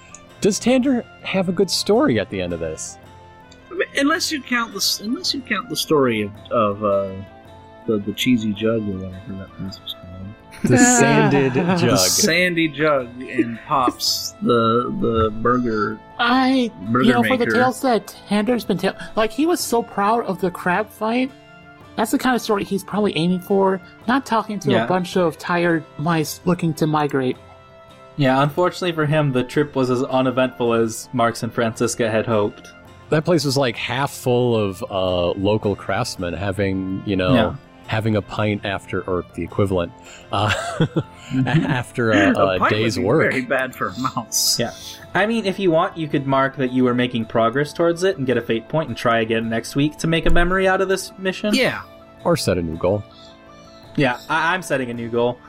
Does 0.40 0.60
Tander 0.60 1.04
have 1.22 1.48
a 1.48 1.52
good 1.52 1.70
story 1.70 2.18
at 2.18 2.30
the 2.30 2.40
end 2.40 2.52
of 2.52 2.60
this? 2.60 2.96
unless 3.96 4.30
you 4.30 4.42
count 4.42 4.72
the 4.72 5.00
unless 5.02 5.34
you 5.34 5.40
count 5.40 5.68
the 5.68 5.76
story 5.76 6.22
of, 6.22 6.32
of 6.50 6.84
uh, 6.84 7.24
the 7.86 7.98
the 7.98 8.12
cheesy 8.12 8.52
jug 8.52 8.88
or 8.88 8.96
whatever 8.96 9.32
that 9.32 9.60
was. 9.60 9.80
The 10.64 10.76
sanded 10.98 11.54
The 11.54 11.96
sandy 11.96 12.68
jug 12.68 13.08
and 13.22 13.58
pops 13.66 14.32
the 14.42 14.94
the 15.00 15.30
burger 15.40 15.98
I, 16.18 16.70
burger 16.90 17.04
you 17.04 17.12
know, 17.12 17.22
for 17.22 17.36
the 17.36 17.46
maker. 17.46 17.56
tales 17.58 17.80
that 17.82 18.14
Tander's 18.28 18.64
been 18.64 18.76
telling, 18.78 18.98
like 19.16 19.30
he 19.30 19.46
was 19.46 19.60
so 19.60 19.82
proud 19.82 20.24
of 20.26 20.40
the 20.40 20.50
crab 20.50 20.88
fight. 20.90 21.30
That's 21.96 22.10
the 22.10 22.18
kind 22.18 22.36
of 22.36 22.42
story 22.42 22.64
he's 22.64 22.84
probably 22.84 23.16
aiming 23.16 23.40
for. 23.40 23.80
Not 24.06 24.26
talking 24.26 24.58
to 24.60 24.70
Yeah. 24.70 24.84
a 24.84 24.88
bunch 24.88 25.16
of 25.16 25.38
tired 25.38 25.84
mice 25.98 26.40
looking 26.44 26.72
to 26.74 26.86
migrate. 26.86 27.36
Yeah, 28.16 28.42
unfortunately 28.42 28.92
for 28.92 29.06
him, 29.06 29.32
the 29.32 29.44
trip 29.44 29.74
was 29.74 29.88
as 29.90 30.02
uneventful 30.02 30.74
as 30.74 31.08
Marks 31.14 31.42
and 31.42 31.52
Francisca 31.52 32.10
had 32.10 32.26
hoped. 32.26 32.70
That 33.08 33.24
place 33.24 33.44
was 33.44 33.56
like 33.56 33.76
half 33.76 34.10
full 34.12 34.54
of 34.56 34.84
uh, 34.90 35.30
local 35.32 35.74
craftsmen 35.74 36.34
having, 36.34 37.02
you 37.06 37.16
know, 37.16 37.34
Yeah. 37.34 37.54
Having 37.90 38.14
a 38.14 38.22
pint 38.22 38.64
after, 38.64 39.02
or 39.10 39.24
the 39.34 39.42
equivalent, 39.42 39.90
uh, 40.30 40.52
after 41.46 42.12
a, 42.12 42.30
A 42.38 42.46
a 42.54 42.58
pint 42.60 42.70
day's 42.70 42.96
work. 42.96 43.32
Very 43.32 43.42
bad 43.44 43.74
for 43.74 43.88
a 43.88 43.98
mouse. 43.98 44.60
Yeah. 44.60 44.72
I 45.12 45.26
mean, 45.26 45.44
if 45.44 45.58
you 45.58 45.72
want, 45.72 45.96
you 45.96 46.06
could 46.06 46.24
mark 46.24 46.56
that 46.58 46.70
you 46.72 46.84
were 46.84 46.94
making 46.94 47.24
progress 47.24 47.72
towards 47.72 48.04
it 48.04 48.16
and 48.16 48.26
get 48.28 48.36
a 48.36 48.40
fate 48.40 48.68
point 48.68 48.88
and 48.90 48.96
try 48.96 49.18
again 49.20 49.48
next 49.50 49.74
week 49.74 49.96
to 49.98 50.06
make 50.06 50.26
a 50.26 50.30
memory 50.30 50.68
out 50.68 50.80
of 50.80 50.88
this 50.88 51.10
mission. 51.18 51.52
Yeah. 51.52 51.82
Or 52.22 52.36
set 52.36 52.58
a 52.58 52.62
new 52.62 52.76
goal. 52.76 53.02
Yeah, 53.96 54.20
I- 54.28 54.54
I'm 54.54 54.62
setting 54.62 54.88
a 54.90 54.94
new 54.94 55.08
goal. 55.10 55.40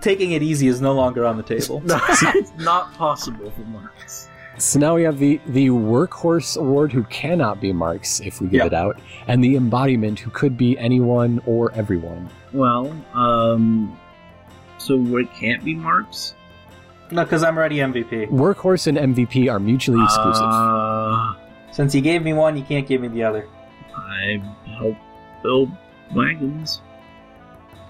Taking 0.00 0.32
it 0.32 0.42
easy 0.42 0.68
is 0.68 0.80
no 0.80 0.92
longer 0.92 1.24
on 1.24 1.36
the 1.36 1.42
table. 1.42 1.80
No, 1.84 1.98
it's 2.08 2.52
not 2.58 2.94
possible 2.96 3.50
for 3.50 3.62
Marks. 3.62 4.27
So 4.58 4.78
now 4.80 4.94
we 4.96 5.02
have 5.04 5.18
the 5.18 5.40
the 5.46 5.68
workhorse 5.68 6.56
award 6.56 6.92
who 6.92 7.04
cannot 7.04 7.60
be 7.60 7.72
Marks 7.72 8.20
if 8.20 8.40
we 8.40 8.48
give 8.48 8.58
Yeah. 8.60 8.66
it 8.66 8.74
out, 8.74 8.98
and 9.28 9.42
the 9.42 9.54
embodiment 9.56 10.18
who 10.18 10.30
could 10.30 10.56
be 10.56 10.76
anyone 10.78 11.40
or 11.46 11.70
everyone. 11.72 12.28
Well, 12.52 12.92
um, 13.14 13.96
so 14.78 14.94
it 15.18 15.32
can't 15.34 15.64
be 15.64 15.74
Marks. 15.74 16.34
No, 17.10 17.22
because 17.24 17.42
I'm 17.42 17.56
already 17.56 17.76
MVP. 17.80 18.26
Workhorse 18.30 18.86
and 18.88 18.98
MVP 18.98 19.48
are 19.50 19.58
mutually 19.60 20.02
exclusive. 20.02 20.44
Uh, 20.44 21.34
Since 21.70 21.94
you 21.94 22.00
gave 22.00 22.22
me 22.22 22.32
one, 22.32 22.56
you 22.56 22.64
can't 22.64 22.86
give 22.86 23.00
me 23.00 23.08
the 23.08 23.22
other. 23.22 23.46
I 23.96 24.42
help 24.78 24.96
build 25.42 25.70
wagons. 26.14 26.82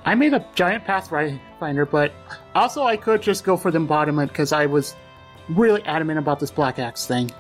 I 0.05 0.15
made 0.15 0.35
a 0.35 0.45
giant 0.55 0.85
pathfinder, 0.85 1.87
but 1.87 2.13
also 2.55 2.83
I 2.85 2.97
could 2.97 3.23
just 3.23 3.45
go 3.45 3.57
for 3.57 3.71
the 3.71 3.77
embodiment 3.79 4.31
because 4.31 4.53
I 4.53 4.67
was 4.67 4.95
really 5.49 5.83
adamant 5.85 6.19
about 6.19 6.41
this 6.41 6.51
black 6.51 6.79
axe 6.79 7.07
thing. 7.07 7.31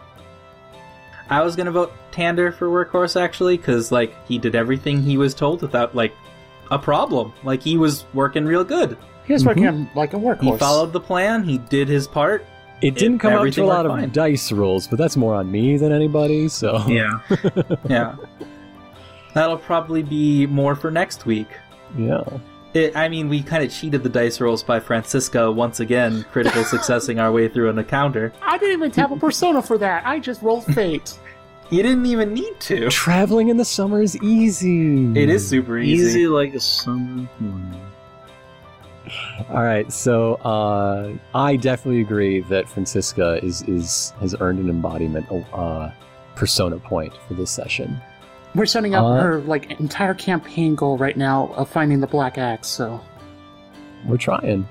I 1.30 1.42
was 1.42 1.56
gonna 1.56 1.70
vote 1.70 1.92
Tander 2.10 2.54
for 2.54 2.68
workhorse 2.68 3.20
actually, 3.20 3.56
because 3.56 3.92
like 3.92 4.14
he 4.26 4.38
did 4.38 4.54
everything 4.54 5.02
he 5.02 5.16
was 5.18 5.34
told 5.34 5.62
without 5.62 5.94
like 5.94 6.14
a 6.70 6.78
problem. 6.78 7.32
Like 7.44 7.62
he 7.62 7.76
was 7.76 8.04
working 8.14 8.44
real 8.44 8.64
good. 8.64 8.96
He 9.26 9.34
was 9.34 9.44
working 9.44 9.64
mm-hmm. 9.64 9.82
on 9.82 9.90
like 9.94 10.14
a 10.14 10.16
workhorse. 10.16 10.52
He 10.52 10.56
followed 10.56 10.92
the 10.92 11.00
plan. 11.00 11.42
He 11.42 11.58
did 11.58 11.88
his 11.88 12.06
part. 12.06 12.46
it 12.80 12.94
didn't 12.94 13.18
come 13.18 13.32
out 13.32 13.52
to 13.52 13.62
a 13.62 13.66
lot 13.66 13.84
of 13.84 13.92
fine. 13.92 14.10
dice 14.10 14.50
rolls, 14.52 14.86
but 14.86 14.96
that's 14.96 15.16
more 15.16 15.34
on 15.34 15.50
me 15.50 15.76
than 15.76 15.92
anybody. 15.92 16.48
So 16.48 16.84
Yeah. 16.86 17.20
Yeah. 17.88 18.16
That'll 19.34 19.58
probably 19.58 20.02
be 20.02 20.46
more 20.46 20.74
for 20.74 20.90
next 20.90 21.26
week. 21.26 21.48
yeah. 21.96 22.24
It, 22.74 22.94
I 22.96 23.08
mean, 23.08 23.28
we 23.28 23.42
kind 23.42 23.64
of 23.64 23.72
cheated 23.72 24.02
the 24.02 24.08
dice 24.08 24.40
rolls 24.40 24.62
by 24.62 24.78
Francisca 24.78 25.50
once 25.50 25.80
again, 25.80 26.24
critical 26.30 26.64
successing 26.64 27.18
our 27.18 27.32
way 27.32 27.48
through 27.48 27.70
an 27.70 27.78
encounter. 27.78 28.32
I 28.42 28.58
didn't 28.58 28.74
even 28.74 28.90
tap 28.90 29.10
a 29.10 29.16
persona 29.16 29.62
for 29.62 29.78
that. 29.78 30.06
I 30.06 30.18
just 30.18 30.42
rolled 30.42 30.64
fate. 30.66 31.18
You 31.70 31.82
didn't 31.82 32.06
even 32.06 32.32
need 32.32 32.58
to. 32.60 32.88
Traveling 32.88 33.50
in 33.50 33.58
the 33.58 33.64
summer 33.64 34.00
is 34.00 34.16
easy. 34.22 35.12
It 35.20 35.28
is 35.28 35.46
super 35.46 35.76
easy. 35.78 36.02
Easy 36.02 36.26
like 36.26 36.54
a 36.54 36.60
summer 36.60 37.28
morning. 37.38 37.82
All 39.50 39.62
right, 39.62 39.92
so 39.92 40.36
uh, 40.36 41.12
I 41.34 41.56
definitely 41.56 42.00
agree 42.00 42.40
that 42.40 42.68
Francisca 42.70 43.44
is 43.44 43.62
is 43.62 44.14
has 44.20 44.34
earned 44.40 44.60
an 44.60 44.70
embodiment 44.70 45.26
uh, 45.52 45.90
persona 46.36 46.78
point 46.78 47.12
for 47.26 47.34
this 47.34 47.50
session. 47.50 48.00
We're 48.58 48.66
setting 48.66 48.96
up 48.96 49.04
Uh, 49.04 49.20
her 49.20 49.40
like 49.42 49.78
entire 49.78 50.14
campaign 50.14 50.74
goal 50.74 50.98
right 50.98 51.16
now 51.16 51.52
of 51.54 51.68
finding 51.68 52.00
the 52.00 52.08
black 52.08 52.38
axe. 52.38 52.66
So 52.66 53.00
We're 54.04 54.16
trying, 54.16 54.66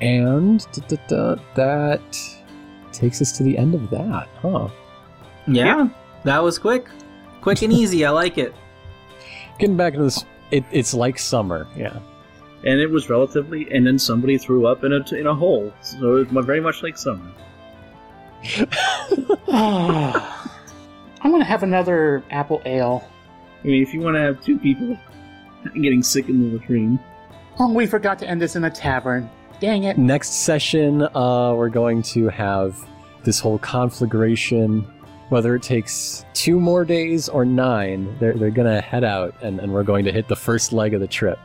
and 0.00 0.66
da, 0.72 0.82
da, 0.88 0.96
da, 1.06 1.42
that 1.54 2.18
takes 2.92 3.22
us 3.22 3.30
to 3.38 3.44
the 3.44 3.56
end 3.56 3.76
of 3.76 3.90
that, 3.90 4.28
huh? 4.42 4.68
Yeah, 5.46 5.88
that 6.24 6.42
was 6.42 6.58
quick. 6.58 6.88
Quick 7.42 7.62
and 7.62 7.72
easy. 7.82 8.04
I 8.04 8.10
like 8.10 8.38
it. 8.38 8.52
Getting 9.60 9.76
back 9.76 9.92
into 9.92 10.06
this, 10.06 10.24
it, 10.50 10.64
it's 10.72 10.92
like 10.92 11.16
summer, 11.16 11.68
yeah. 11.76 11.96
And 12.64 12.80
it 12.80 12.90
was 12.90 13.08
relatively, 13.08 13.72
and 13.72 13.86
then 13.86 14.00
somebody 14.00 14.36
threw 14.36 14.66
up 14.66 14.82
in 14.82 14.92
a 14.92 15.14
in 15.14 15.28
a 15.28 15.34
hole, 15.34 15.72
so 15.80 16.16
it 16.16 16.32
was 16.32 16.44
very 16.44 16.60
much 16.60 16.82
like 16.82 16.98
summer. 16.98 17.30
I'm 21.22 21.30
gonna 21.30 21.44
have 21.44 21.62
another 21.62 22.22
apple 22.30 22.62
ale. 22.64 23.08
I 23.62 23.66
mean, 23.66 23.82
if 23.82 23.92
you 23.92 24.00
want 24.00 24.16
to 24.16 24.20
have 24.20 24.40
two 24.40 24.58
people 24.58 24.96
getting 25.74 26.02
sick 26.02 26.28
in 26.28 26.42
the 26.50 26.58
latrine, 26.58 26.98
Oh, 27.58 27.70
we 27.72 27.86
forgot 27.86 28.18
to 28.20 28.26
end 28.26 28.40
this 28.40 28.56
in 28.56 28.64
a 28.64 28.70
tavern. 28.70 29.28
Dang 29.60 29.84
it. 29.84 29.98
Next 29.98 30.30
session, 30.44 31.02
uh, 31.14 31.52
we're 31.54 31.68
going 31.68 32.00
to 32.02 32.28
have 32.28 32.82
this 33.24 33.38
whole 33.38 33.58
conflagration 33.58 34.86
whether 35.28 35.54
it 35.54 35.62
takes 35.62 36.24
two 36.34 36.58
more 36.58 36.84
days 36.84 37.28
or 37.28 37.44
nine, 37.44 38.16
they're, 38.18 38.32
they're 38.34 38.50
going 38.50 38.66
to 38.66 38.80
head 38.80 39.04
out 39.04 39.32
and, 39.42 39.60
and 39.60 39.72
we're 39.72 39.84
going 39.84 40.04
to 40.04 40.10
hit 40.12 40.26
the 40.26 40.34
first 40.34 40.72
leg 40.72 40.92
of 40.92 41.00
the 41.00 41.06
trip. 41.06 41.38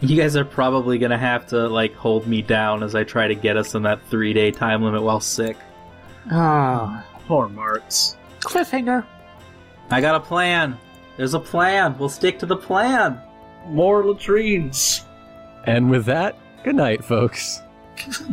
You 0.00 0.16
guys 0.16 0.36
are 0.36 0.44
probably 0.44 0.98
gonna 0.98 1.18
have 1.18 1.44
to 1.48 1.68
like 1.68 1.92
hold 1.94 2.28
me 2.28 2.40
down 2.40 2.84
as 2.84 2.94
I 2.94 3.02
try 3.02 3.26
to 3.26 3.34
get 3.34 3.56
us 3.56 3.74
in 3.74 3.82
that 3.82 4.00
three 4.08 4.32
day 4.32 4.52
time 4.52 4.80
limit 4.84 5.02
while 5.02 5.18
sick. 5.18 5.56
Ah, 6.30 7.04
Poor 7.26 7.48
Marks. 7.48 8.16
Cliffhanger. 8.40 9.04
I 9.90 10.00
got 10.00 10.14
a 10.14 10.20
plan. 10.20 10.78
There's 11.16 11.34
a 11.34 11.40
plan. 11.40 11.98
We'll 11.98 12.08
stick 12.08 12.38
to 12.40 12.46
the 12.46 12.56
plan. 12.56 13.20
More 13.66 14.04
latrines. 14.04 15.04
And 15.64 15.90
with 15.90 16.04
that, 16.06 16.38
good 16.62 16.76
night, 16.76 17.04
folks. 17.04 17.60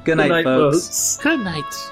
Good 0.04 0.18
night, 0.18 0.44
folks. 0.44 1.18
folks. 1.18 1.18
Good 1.18 1.40
night. 1.40 1.92